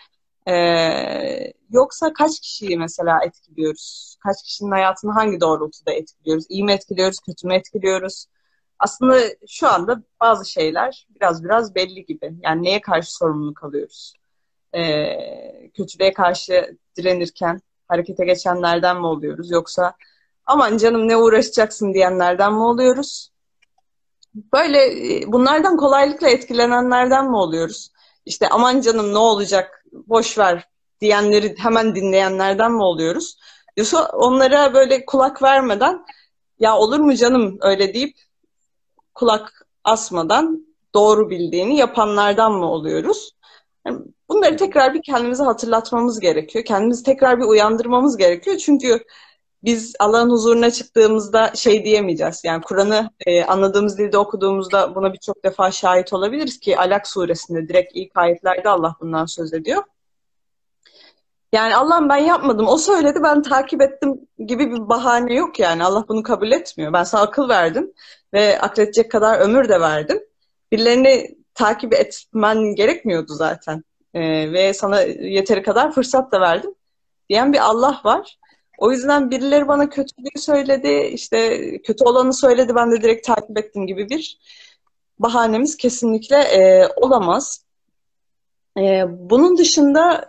Ee, 0.49 1.53
yoksa 1.71 2.13
kaç 2.13 2.41
kişiyi 2.41 2.79
mesela 2.79 3.21
etkiliyoruz? 3.25 4.17
Kaç 4.23 4.43
kişinin 4.43 4.71
hayatını 4.71 5.13
hangi 5.13 5.41
doğrultuda 5.41 5.93
etkiliyoruz? 5.93 6.45
İyi 6.49 6.65
mi 6.65 6.73
etkiliyoruz, 6.73 7.21
kötü 7.21 7.47
mü 7.47 7.55
etkiliyoruz? 7.55 8.27
Aslında 8.79 9.21
şu 9.49 9.69
anda 9.69 10.03
bazı 10.21 10.51
şeyler 10.51 11.07
biraz 11.15 11.45
biraz 11.45 11.75
belli 11.75 12.05
gibi. 12.07 12.35
Yani 12.43 12.63
neye 12.63 12.81
karşı 12.81 13.15
sorumluluk 13.15 13.65
alıyoruz? 13.65 14.15
Ee, 14.75 15.71
kötülüğe 15.77 16.13
karşı 16.13 16.79
direnirken 16.97 17.61
harekete 17.89 18.25
geçenlerden 18.25 18.97
mi 18.97 19.07
oluyoruz? 19.07 19.51
Yoksa 19.51 19.95
aman 20.47 20.77
canım 20.77 21.09
ne 21.09 21.17
uğraşacaksın 21.17 21.95
diyenlerden 21.95 22.53
mi 22.53 22.63
oluyoruz? 22.63 23.31
Böyle 24.53 24.79
e, 25.17 25.33
bunlardan 25.33 25.77
kolaylıkla 25.77 26.29
etkilenenlerden 26.29 27.31
mi 27.31 27.37
oluyoruz? 27.37 27.91
İşte 28.27 28.49
aman 28.49 28.81
canım 28.81 29.13
ne 29.13 29.19
olacak 29.19 29.85
boş 29.93 30.39
ver 30.39 30.69
diyenleri 31.01 31.55
hemen 31.59 31.95
dinleyenlerden 31.95 32.73
mi 32.73 32.83
oluyoruz? 32.83 33.39
Yoksa 33.77 34.11
onlara 34.13 34.75
böyle 34.75 35.07
kulak 35.07 35.43
vermeden 35.43 36.05
ya 36.59 36.77
olur 36.77 36.99
mu 36.99 37.15
canım 37.15 37.59
öyle 37.61 37.95
deyip 37.95 38.17
kulak 39.15 39.67
asmadan 39.85 40.67
doğru 40.95 41.31
bildiğini 41.31 41.77
yapanlardan 41.77 42.53
mı 42.53 42.71
oluyoruz? 42.71 43.37
Bunları 44.29 44.57
tekrar 44.57 44.95
bir 44.95 45.03
kendimize 45.03 45.45
hatırlatmamız 45.45 46.21
gerekiyor. 46.21 46.65
Kendimizi 46.65 47.03
tekrar 47.03 47.39
bir 47.39 47.45
uyandırmamız 47.45 48.17
gerekiyor. 48.17 48.57
Çünkü 48.57 49.05
biz 49.65 49.95
Allah'ın 50.01 50.31
huzuruna 50.31 50.71
çıktığımızda 50.71 51.53
şey 51.55 51.85
diyemeyeceğiz. 51.85 52.41
Yani 52.45 52.63
Kur'an'ı 52.63 53.11
e, 53.27 53.45
anladığımız 53.45 53.99
dilde 53.99 54.19
okuduğumuzda 54.19 54.95
buna 54.95 55.13
birçok 55.13 55.45
defa 55.45 55.71
şahit 55.71 56.13
olabiliriz 56.13 56.61
ki 56.61 56.79
Alak 56.79 57.09
suresinde 57.09 57.69
direkt 57.69 57.93
ilk 57.95 58.17
ayetlerde 58.17 58.69
Allah 58.69 58.97
bundan 59.01 59.27
söz 59.27 59.55
ediyor. 59.55 59.83
Yani 61.53 61.77
Allah'ım 61.77 62.09
ben 62.09 62.17
yapmadım, 62.17 62.69
o 62.69 62.79
söyledi 62.79 63.19
ben 63.23 63.43
takip 63.43 63.83
ettim 63.83 64.21
gibi 64.39 64.71
bir 64.71 64.89
bahane 64.89 65.35
yok 65.35 65.59
yani. 65.59 65.85
Allah 65.85 66.05
bunu 66.09 66.23
kabul 66.23 66.53
etmiyor. 66.53 66.93
Ben 66.93 67.05
sana 67.05 67.23
akıl 67.23 67.49
verdim 67.49 67.93
ve 68.35 68.61
akledecek 68.61 69.11
kadar 69.11 69.41
ömür 69.41 69.69
de 69.69 69.81
verdim. 69.81 70.21
Birilerini 70.73 71.37
takip 71.55 71.95
etmen 71.95 72.75
gerekmiyordu 72.75 73.35
zaten. 73.35 73.85
E, 74.15 74.53
ve 74.53 74.75
sana 74.75 75.01
yeteri 75.03 75.63
kadar 75.63 75.93
fırsat 75.93 76.33
da 76.33 76.41
verdim 76.41 76.75
diyen 77.29 77.53
bir 77.53 77.59
Allah 77.59 78.01
var. 78.05 78.39
O 78.79 78.93
yüzden 78.93 79.31
birileri 79.31 79.69
bana 79.69 79.89
kötülüğü 79.89 80.39
söyledi, 80.41 81.11
işte 81.13 81.59
kötü 81.83 82.05
olanı 82.05 82.35
söyledi, 82.35 82.75
ben 82.75 82.91
de 82.91 83.03
direkt 83.03 83.27
takip 83.27 83.59
ettim 83.59 83.87
gibi 83.87 84.11
bir 84.11 84.39
bahanemiz 85.19 85.77
kesinlikle 85.77 86.37
e, 86.37 86.89
olamaz. 86.97 87.65
E, 88.79 89.05
bunun 89.09 89.59
dışında 89.59 90.27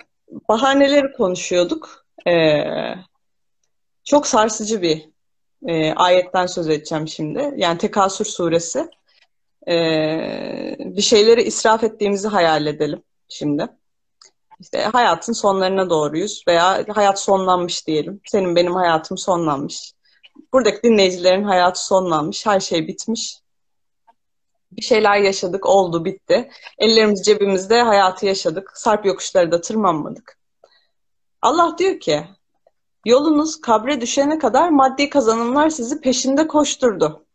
bahaneleri 0.49 1.11
konuşuyorduk. 1.11 2.05
E, 2.27 2.63
çok 4.03 4.27
sarsıcı 4.27 4.81
bir 4.81 5.09
e, 5.67 5.93
ayetten 5.93 6.45
söz 6.45 6.69
edeceğim 6.69 7.07
şimdi. 7.07 7.53
Yani 7.57 7.77
Tekasür 7.77 8.25
suresi. 8.25 8.89
E, 9.67 9.75
bir 10.79 11.01
şeyleri 11.01 11.43
israf 11.43 11.83
ettiğimizi 11.83 12.27
hayal 12.27 12.65
edelim 12.65 13.03
şimdi. 13.29 13.67
İşte 14.59 14.81
hayatın 14.81 15.33
sonlarına 15.33 15.89
doğruyuz 15.89 16.43
veya 16.47 16.85
hayat 16.95 17.19
sonlanmış 17.19 17.87
diyelim. 17.87 18.21
Senin 18.25 18.55
benim 18.55 18.75
hayatım 18.75 19.17
sonlanmış. 19.17 19.93
Buradaki 20.53 20.83
dinleyicilerin 20.83 21.43
hayatı 21.43 21.85
sonlanmış. 21.85 22.45
Her 22.45 22.59
şey 22.59 22.87
bitmiş. 22.87 23.39
Bir 24.71 24.81
şeyler 24.81 25.17
yaşadık, 25.17 25.65
oldu, 25.65 26.05
bitti. 26.05 26.49
Ellerimiz 26.79 27.25
cebimizde 27.25 27.81
hayatı 27.81 28.25
yaşadık. 28.25 28.71
Sarp 28.75 29.05
yokuşları 29.05 29.51
da 29.51 29.61
tırmanmadık. 29.61 30.37
Allah 31.41 31.75
diyor 31.77 31.99
ki, 31.99 32.23
yolunuz 33.05 33.61
kabre 33.61 34.01
düşene 34.01 34.39
kadar 34.39 34.69
maddi 34.69 35.09
kazanımlar 35.09 35.69
sizi 35.69 36.01
peşinde 36.01 36.47
koşturdu. 36.47 37.25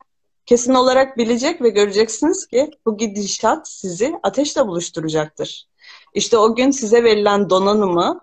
Kesin 0.47 0.74
olarak 0.74 1.18
bilecek 1.18 1.62
ve 1.62 1.68
göreceksiniz 1.68 2.47
ki 2.47 2.70
bu 2.87 2.97
gidişat 2.97 3.68
sizi 3.68 4.14
ateşle 4.22 4.66
buluşturacaktır. 4.66 5.68
İşte 6.14 6.39
o 6.39 6.55
gün 6.55 6.70
size 6.70 7.05
verilen 7.05 7.51
donanımı 7.51 8.20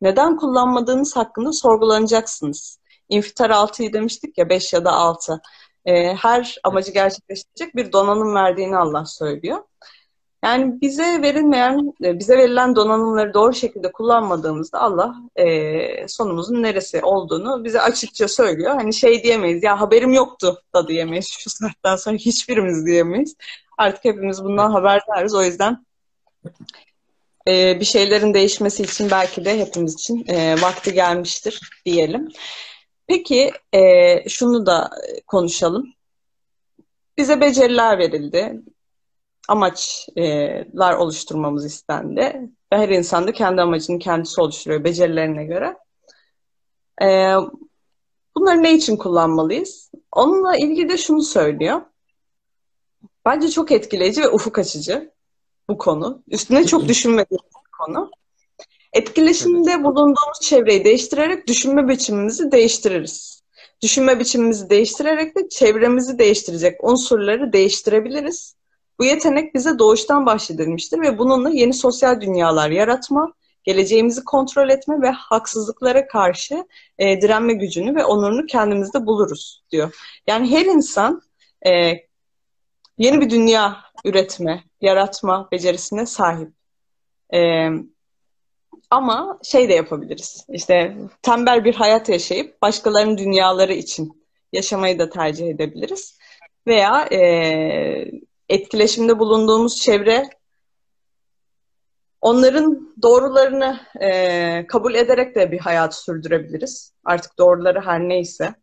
neden 0.00 0.36
kullanmadığınız 0.36 1.16
hakkında 1.16 1.52
sorgulanacaksınız. 1.52 2.78
İnfitar 3.08 3.50
6'yı 3.50 3.92
demiştik 3.92 4.38
ya 4.38 4.48
5 4.48 4.72
ya 4.72 4.84
da 4.84 4.92
6. 4.92 5.40
Ee, 5.86 6.14
her 6.14 6.56
amacı 6.64 6.92
gerçekleştirecek 6.92 7.76
bir 7.76 7.92
donanım 7.92 8.34
verdiğini 8.34 8.76
Allah 8.76 9.04
söylüyor. 9.06 9.58
Yani 10.44 10.80
bize 10.80 11.22
verilmeyen, 11.22 11.94
e, 12.04 12.18
bize 12.18 12.38
verilen 12.38 12.76
donanımları 12.76 13.34
doğru 13.34 13.54
şekilde 13.54 13.92
kullanmadığımızda 13.92 14.80
Allah 14.80 15.14
e, 15.36 16.08
sonumuzun 16.08 16.62
neresi 16.62 17.02
olduğunu 17.02 17.64
bize 17.64 17.80
açıkça 17.80 18.28
söylüyor. 18.28 18.74
Hani 18.74 18.94
şey 18.94 19.22
diyemeyiz, 19.22 19.62
ya 19.62 19.80
haberim 19.80 20.12
yoktu 20.12 20.62
da 20.74 20.88
diyemeyiz. 20.88 21.26
Şu 21.38 21.50
saatten 21.50 21.96
sonra 21.96 22.16
hiçbirimiz 22.16 22.86
diyemeyiz. 22.86 23.34
Artık 23.78 24.04
hepimiz 24.04 24.44
bundan 24.44 24.70
haberdarız. 24.70 25.34
O 25.34 25.42
yüzden 25.42 25.86
e, 27.48 27.80
bir 27.80 27.84
şeylerin 27.84 28.34
değişmesi 28.34 28.82
için 28.82 29.10
belki 29.10 29.44
de 29.44 29.58
hepimiz 29.58 29.94
için 29.94 30.24
e, 30.28 30.62
vakti 30.62 30.92
gelmiştir 30.92 31.60
diyelim. 31.84 32.28
Peki 33.08 33.50
e, 33.72 34.28
şunu 34.28 34.66
da 34.66 34.90
konuşalım. 35.26 35.92
Bize 37.18 37.40
beceriler 37.40 37.98
verildi 37.98 38.62
amaçlar 39.48 40.96
oluşturmamız 40.96 41.64
istendi. 41.64 42.50
Ve 42.72 42.76
her 42.76 42.88
insan 42.88 43.26
da 43.26 43.32
kendi 43.32 43.62
amacını 43.62 43.98
kendisi 43.98 44.40
oluşturuyor 44.40 44.84
becerilerine 44.84 45.44
göre. 45.44 45.76
Ee, 47.02 47.34
bunları 48.36 48.62
ne 48.62 48.74
için 48.74 48.96
kullanmalıyız? 48.96 49.90
Onunla 50.12 50.56
ilgili 50.56 50.88
de 50.88 50.96
şunu 50.96 51.22
söylüyor. 51.22 51.80
Bence 53.24 53.48
çok 53.48 53.72
etkileyici 53.72 54.20
ve 54.20 54.28
ufuk 54.28 54.58
açıcı 54.58 55.10
bu 55.68 55.78
konu. 55.78 56.22
Üstüne 56.28 56.66
çok 56.66 56.88
düşünmediğimiz 56.88 57.50
bir 57.66 57.70
konu. 57.78 58.10
Etkileşimde 58.92 59.84
bulunduğumuz 59.84 60.40
çevreyi 60.42 60.84
değiştirerek 60.84 61.46
düşünme 61.46 61.88
biçimimizi 61.88 62.52
değiştiririz. 62.52 63.42
Düşünme 63.82 64.20
biçimimizi 64.20 64.70
değiştirerek 64.70 65.36
de 65.36 65.48
çevremizi 65.48 66.18
değiştirecek 66.18 66.84
unsurları 66.84 67.52
değiştirebiliriz. 67.52 68.56
Bu 68.98 69.04
yetenek 69.04 69.54
bize 69.54 69.78
doğuştan 69.78 70.26
bahşedilmiştir 70.26 71.00
ve 71.00 71.18
bununla 71.18 71.50
yeni 71.50 71.74
sosyal 71.74 72.20
dünyalar 72.20 72.70
yaratma, 72.70 73.32
geleceğimizi 73.64 74.24
kontrol 74.24 74.68
etme 74.68 75.02
ve 75.02 75.10
haksızlıklara 75.10 76.06
karşı 76.06 76.64
e, 76.98 77.20
direnme 77.20 77.52
gücünü 77.52 77.94
ve 77.94 78.04
onurunu 78.04 78.46
kendimizde 78.46 79.06
buluruz 79.06 79.62
diyor. 79.70 79.96
Yani 80.26 80.50
her 80.50 80.64
insan 80.64 81.22
e, 81.66 81.92
yeni 82.98 83.20
bir 83.20 83.30
dünya 83.30 83.76
üretme, 84.04 84.64
yaratma 84.80 85.48
becerisine 85.52 86.06
sahip. 86.06 86.52
E, 87.34 87.68
ama 88.90 89.38
şey 89.42 89.68
de 89.68 89.74
yapabiliriz. 89.74 90.46
İşte 90.48 90.96
tembel 91.22 91.64
bir 91.64 91.74
hayat 91.74 92.08
yaşayıp 92.08 92.62
başkalarının 92.62 93.18
dünyaları 93.18 93.72
için 93.72 94.26
yaşamayı 94.52 94.98
da 94.98 95.10
tercih 95.10 95.48
edebiliriz. 95.48 96.18
Veya 96.66 97.08
e, 97.12 97.20
etkileşimde 98.48 99.18
bulunduğumuz 99.18 99.76
çevre 99.76 100.30
onların 102.20 102.94
doğrularını 103.02 103.80
e, 104.00 104.66
kabul 104.66 104.94
ederek 104.94 105.34
de 105.34 105.52
bir 105.52 105.58
hayat 105.58 105.94
sürdürebiliriz. 105.94 106.92
Artık 107.04 107.38
doğruları 107.38 107.80
her 107.80 108.00
neyse. 108.00 108.54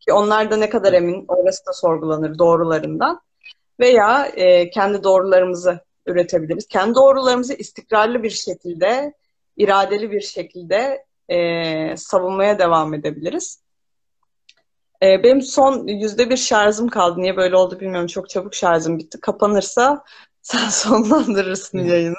Ki 0.00 0.12
onlar 0.12 0.50
da 0.50 0.56
ne 0.56 0.68
kadar 0.68 0.92
emin 0.92 1.24
orası 1.28 1.66
da 1.66 1.72
sorgulanır 1.72 2.38
doğrularından. 2.38 3.20
Veya 3.80 4.26
e, 4.26 4.70
kendi 4.70 5.04
doğrularımızı 5.04 5.80
üretebiliriz. 6.06 6.66
Kendi 6.68 6.94
doğrularımızı 6.94 7.54
istikrarlı 7.54 8.22
bir 8.22 8.30
şekilde, 8.30 9.14
iradeli 9.58 10.10
bir 10.10 10.20
şekilde 10.20 11.04
e, 11.28 11.96
savunmaya 11.96 12.58
devam 12.58 12.94
edebiliriz. 12.94 13.62
Ee, 15.02 15.22
benim 15.22 15.42
son 15.42 15.86
yüzde 15.86 16.30
bir 16.30 16.36
şarjım 16.36 16.88
kaldı. 16.88 17.20
Niye 17.22 17.36
böyle 17.36 17.56
oldu 17.56 17.80
bilmiyorum. 17.80 18.06
Çok 18.06 18.30
çabuk 18.30 18.54
şarjım 18.54 18.98
bitti. 18.98 19.20
Kapanırsa 19.20 20.04
sen 20.42 20.68
sonlandırırsın 20.68 21.78
yayını. 21.78 22.14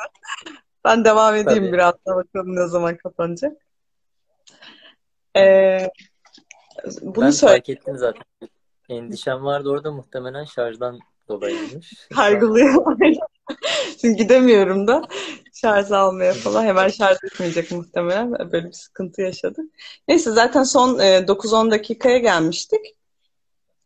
Ben 0.86 1.06
devam 1.06 1.36
edeyim 1.36 1.64
Tabii. 1.64 1.74
biraz 1.74 1.94
da 1.94 2.16
bakalım 2.16 2.56
ne 2.56 2.68
zaman 2.68 2.98
kapanacak. 2.98 3.58
Ee, 5.38 5.90
bunu 7.02 7.26
Ben 7.26 7.32
söyle 7.32 7.54
fark 7.54 7.70
ettim 7.70 7.98
zaten. 7.98 8.24
Endişem 8.90 9.46
vardı 9.46 9.70
orada 9.70 9.92
muhtemelen 9.92 10.46
şarjdan 10.46 11.00
dolayıymış. 11.28 12.08
kaygılıyor. 12.16 12.86
Çünkü 14.02 14.24
gidemiyorum 14.24 14.88
da 14.88 15.08
şarj 15.54 15.92
almaya 15.92 16.34
falan. 16.34 16.66
Hemen 16.66 16.90
şarj 16.90 17.18
etmeyecek 17.24 17.72
muhtemelen. 17.72 18.32
Böyle 18.52 18.68
bir 18.68 18.74
sıkıntı 18.74 19.22
yaşadık. 19.22 19.66
Neyse 20.08 20.32
zaten 20.32 20.64
son 20.64 21.00
e, 21.00 21.28
9-10 21.28 21.72
dakikaya 21.72 22.18
gelmiştik. 22.18 22.96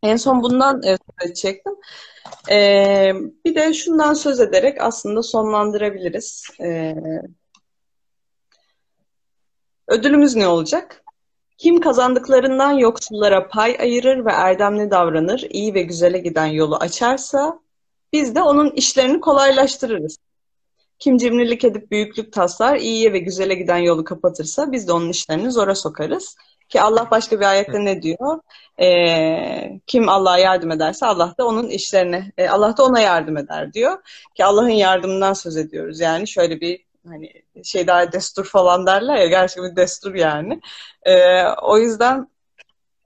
En 0.02 0.16
son 0.16 0.42
bundan 0.42 0.82
e, 0.82 0.86
söz 0.86 1.30
edecektim. 1.30 1.72
E, 2.50 3.12
bir 3.44 3.54
de 3.54 3.74
şundan 3.74 4.14
söz 4.14 4.40
ederek 4.40 4.80
aslında 4.80 5.22
sonlandırabiliriz. 5.22 6.48
E, 6.60 6.94
ödülümüz 9.88 10.36
ne 10.36 10.46
olacak? 10.46 11.04
Kim 11.58 11.80
kazandıklarından 11.80 12.72
yoksullara 12.72 13.48
pay 13.48 13.76
ayırır 13.80 14.24
ve 14.24 14.32
erdemli 14.32 14.90
davranır, 14.90 15.46
iyi 15.50 15.74
ve 15.74 15.82
güzele 15.82 16.18
giden 16.18 16.46
yolu 16.46 16.76
açarsa 16.76 17.63
biz 18.14 18.34
de 18.34 18.42
onun 18.42 18.70
işlerini 18.70 19.20
kolaylaştırırız. 19.20 20.18
Kim 20.98 21.18
cimrilik 21.18 21.64
edip 21.64 21.90
büyüklük 21.90 22.32
taslar, 22.32 22.76
iyiye 22.76 23.12
ve 23.12 23.18
güzele 23.18 23.54
giden 23.54 23.76
yolu 23.76 24.04
kapatırsa 24.04 24.72
biz 24.72 24.88
de 24.88 24.92
onun 24.92 25.08
işlerini 25.08 25.50
zora 25.50 25.74
sokarız. 25.74 26.36
Ki 26.68 26.82
Allah 26.82 27.08
başka 27.10 27.40
bir 27.40 27.44
ayette 27.44 27.84
ne 27.84 28.02
diyor? 28.02 28.40
Ee, 28.80 29.80
kim 29.86 30.08
Allah'a 30.08 30.38
yardım 30.38 30.70
ederse 30.70 31.06
Allah 31.06 31.34
da 31.38 31.46
onun 31.46 31.68
işlerine, 31.68 32.32
e, 32.38 32.48
Allah 32.48 32.76
da 32.76 32.84
ona 32.84 33.00
yardım 33.00 33.36
eder 33.36 33.72
diyor. 33.72 33.98
Ki 34.34 34.44
Allah'ın 34.44 34.68
yardımından 34.68 35.32
söz 35.32 35.56
ediyoruz. 35.56 36.00
Yani 36.00 36.28
şöyle 36.28 36.60
bir 36.60 36.84
hani 37.08 37.32
şey 37.64 37.86
daha 37.86 38.12
destur 38.12 38.44
falan 38.44 38.86
derler 38.86 39.16
ya 39.16 39.26
gerçekten 39.26 39.70
bir 39.70 39.76
destur 39.76 40.14
yani. 40.14 40.60
Ee, 41.02 41.44
o 41.62 41.78
yüzden 41.78 42.28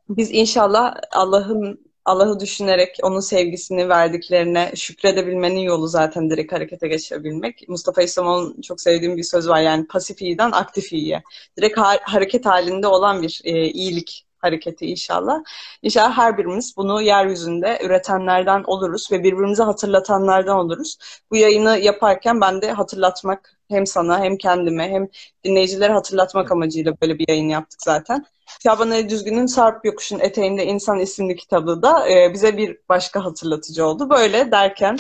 biz 0.09 0.31
inşallah 0.31 0.95
Allah'ın 1.13 1.88
Allah'ı 2.09 2.41
düşünerek 2.41 2.97
onun 3.03 3.21
sevgisini 3.21 3.89
verdiklerine 3.89 4.73
şükredebilmenin 4.77 5.61
yolu 5.61 5.87
zaten 5.89 6.31
direkt 6.31 6.53
harekete 6.53 6.89
geçebilmek. 6.89 7.69
Mustafa 7.69 8.03
İslamoğlu'nun 8.03 8.61
çok 8.61 8.81
sevdiğim 8.81 9.17
bir 9.17 9.23
söz 9.23 9.49
var 9.49 9.61
yani 9.61 9.87
pasif 9.87 10.23
iyiden 10.23 10.51
aktif 10.53 10.93
iyiye. 10.93 11.23
Direkt 11.57 11.79
ha- 11.79 11.99
hareket 12.03 12.47
halinde 12.47 12.87
olan 12.87 13.23
bir 13.23 13.41
e, 13.45 13.65
iyilik 13.71 14.27
hareketi 14.39 14.87
inşallah. 14.87 15.43
İnşallah 15.83 16.19
her 16.19 16.39
birimiz 16.39 16.77
bunu 16.77 17.03
yeryüzünde 17.03 17.79
üretenlerden 17.85 18.63
oluruz 18.67 19.13
ve 19.13 19.19
birbirimize 19.25 19.63
hatırlatanlardan 19.63 20.59
oluruz. 20.59 20.99
Bu 21.31 21.37
yayını 21.37 21.79
yaparken 21.79 22.41
ben 22.41 22.63
de 22.63 22.73
hatırlatmak 22.73 23.58
hem 23.69 23.87
sana 23.87 24.21
hem 24.25 24.37
kendime 24.37 24.89
hem 24.89 25.09
dinleyicilere 25.45 25.93
hatırlatmak 25.93 26.53
amacıyla 26.53 26.95
böyle 27.03 27.19
bir 27.19 27.29
yayın 27.29 27.49
yaptık 27.49 27.83
zaten. 27.83 28.25
Şaban 28.63 28.91
Ali 28.91 29.09
Düzgün'ün 29.09 29.47
Sarp 29.47 29.85
Yokuş'un 29.85 30.21
Eteğinde 30.21 30.67
İnsan 30.67 30.99
isimli 31.01 31.37
kitabı 31.37 31.83
da 31.83 32.09
e, 32.11 32.33
bize 32.35 32.57
bir 32.57 32.79
başka 32.89 33.25
hatırlatıcı 33.25 33.87
oldu. 33.87 34.11
Böyle 34.11 34.51
derken 34.51 34.99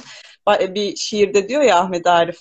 bir 0.49 0.97
şiirde 0.97 1.49
diyor 1.49 1.63
ya 1.63 1.79
Ahmet 1.79 2.07
Arif 2.07 2.37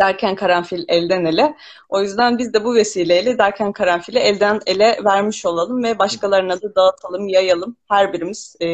derken 0.00 0.34
karanfil 0.34 0.84
elden 0.88 1.24
ele. 1.24 1.56
O 1.88 2.02
yüzden 2.02 2.38
biz 2.38 2.54
de 2.54 2.64
bu 2.64 2.74
vesileyle 2.74 3.38
derken 3.38 3.72
karanfili 3.72 4.18
elden 4.18 4.60
ele 4.66 4.98
vermiş 5.04 5.46
olalım 5.46 5.84
ve 5.84 5.98
başkalarına 5.98 6.62
da 6.62 6.74
dağıtalım, 6.74 7.28
yayalım. 7.28 7.76
Her 7.88 8.12
birimiz 8.12 8.56
e, 8.62 8.66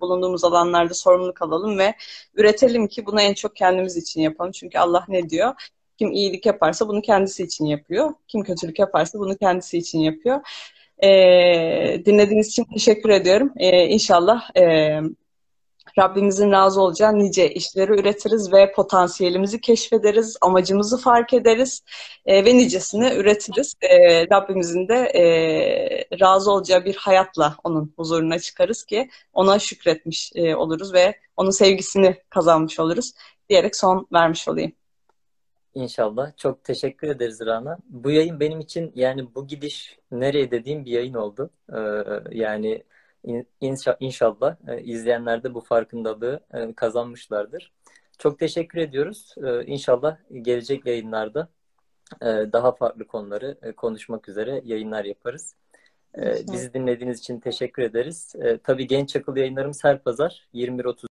bulunduğumuz 0.00 0.44
alanlarda 0.44 0.94
sorumluluk 0.94 1.42
alalım 1.42 1.78
ve 1.78 1.94
üretelim 2.34 2.88
ki 2.88 3.06
bunu 3.06 3.20
en 3.20 3.34
çok 3.34 3.56
kendimiz 3.56 3.96
için 3.96 4.20
yapalım. 4.20 4.52
Çünkü 4.52 4.78
Allah 4.78 5.04
ne 5.08 5.30
diyor? 5.30 5.54
Kim 6.00 6.12
iyilik 6.12 6.46
yaparsa 6.46 6.88
bunu 6.88 7.02
kendisi 7.02 7.42
için 7.42 7.66
yapıyor. 7.66 8.14
Kim 8.28 8.42
kötülük 8.42 8.78
yaparsa 8.78 9.18
bunu 9.18 9.36
kendisi 9.36 9.78
için 9.78 9.98
yapıyor. 9.98 10.40
E, 11.02 11.08
dinlediğiniz 12.04 12.48
için 12.48 12.64
teşekkür 12.64 13.10
ediyorum. 13.10 13.52
E, 13.56 13.86
inşallah 13.86 14.56
e, 14.56 15.00
Rabbimizin 15.98 16.52
razı 16.52 16.80
olacağı 16.80 17.18
nice 17.18 17.50
işleri 17.50 18.00
üretiriz 18.00 18.52
ve 18.52 18.72
potansiyelimizi 18.72 19.60
keşfederiz, 19.60 20.36
amacımızı 20.40 20.98
fark 20.98 21.34
ederiz 21.34 21.82
e, 22.26 22.44
ve 22.44 22.56
nicesini 22.56 23.14
üretiriz. 23.14 23.74
E, 23.82 24.26
Rabbimizin 24.26 24.88
de 24.88 24.94
e, 24.94 25.22
razı 26.20 26.52
olacağı 26.52 26.84
bir 26.84 26.96
hayatla 26.96 27.56
onun 27.64 27.92
huzuruna 27.96 28.38
çıkarız 28.38 28.84
ki 28.84 29.10
ona 29.32 29.58
şükretmiş 29.58 30.32
e, 30.34 30.56
oluruz 30.56 30.92
ve 30.94 31.14
onun 31.36 31.50
sevgisini 31.50 32.16
kazanmış 32.30 32.80
oluruz 32.80 33.12
diyerek 33.48 33.76
son 33.76 34.06
vermiş 34.12 34.48
olayım. 34.48 34.72
İnşallah. 35.74 36.36
Çok 36.36 36.64
teşekkür 36.64 37.08
ederiz 37.08 37.40
Rana. 37.46 37.78
Bu 37.88 38.10
yayın 38.10 38.40
benim 38.40 38.60
için 38.60 38.92
yani 38.94 39.34
bu 39.34 39.46
gidiş 39.46 39.98
nereye 40.10 40.50
dediğim 40.50 40.84
bir 40.84 40.90
yayın 40.90 41.14
oldu. 41.14 41.50
Ee, 41.72 41.76
yani 42.30 42.84
inşa, 43.60 43.96
inşallah 44.00 44.56
e, 44.68 44.82
izleyenler 44.82 45.42
de 45.42 45.54
bu 45.54 45.60
farkındalığı 45.60 46.40
e, 46.54 46.74
kazanmışlardır. 46.74 47.72
Çok 48.18 48.38
teşekkür 48.38 48.78
ediyoruz. 48.78 49.34
Ee, 49.44 49.64
İnşallah 49.66 50.16
gelecek 50.42 50.86
yayınlarda 50.86 51.48
e, 52.22 52.26
daha 52.26 52.72
farklı 52.72 53.06
konuları 53.06 53.58
e, 53.62 53.72
konuşmak 53.72 54.28
üzere 54.28 54.62
yayınlar 54.64 55.04
yaparız. 55.04 55.54
İnşallah. 56.16 56.52
Bizi 56.52 56.74
dinlediğiniz 56.74 57.18
için 57.18 57.40
teşekkür 57.40 57.82
ederiz. 57.82 58.34
Ee, 58.42 58.58
Tabii 58.58 58.86
Genç 58.86 59.08
Çakıl 59.08 59.36
yayınlarımız 59.36 59.84
her 59.84 60.02
pazar 60.02 60.48
21.30 60.54 61.09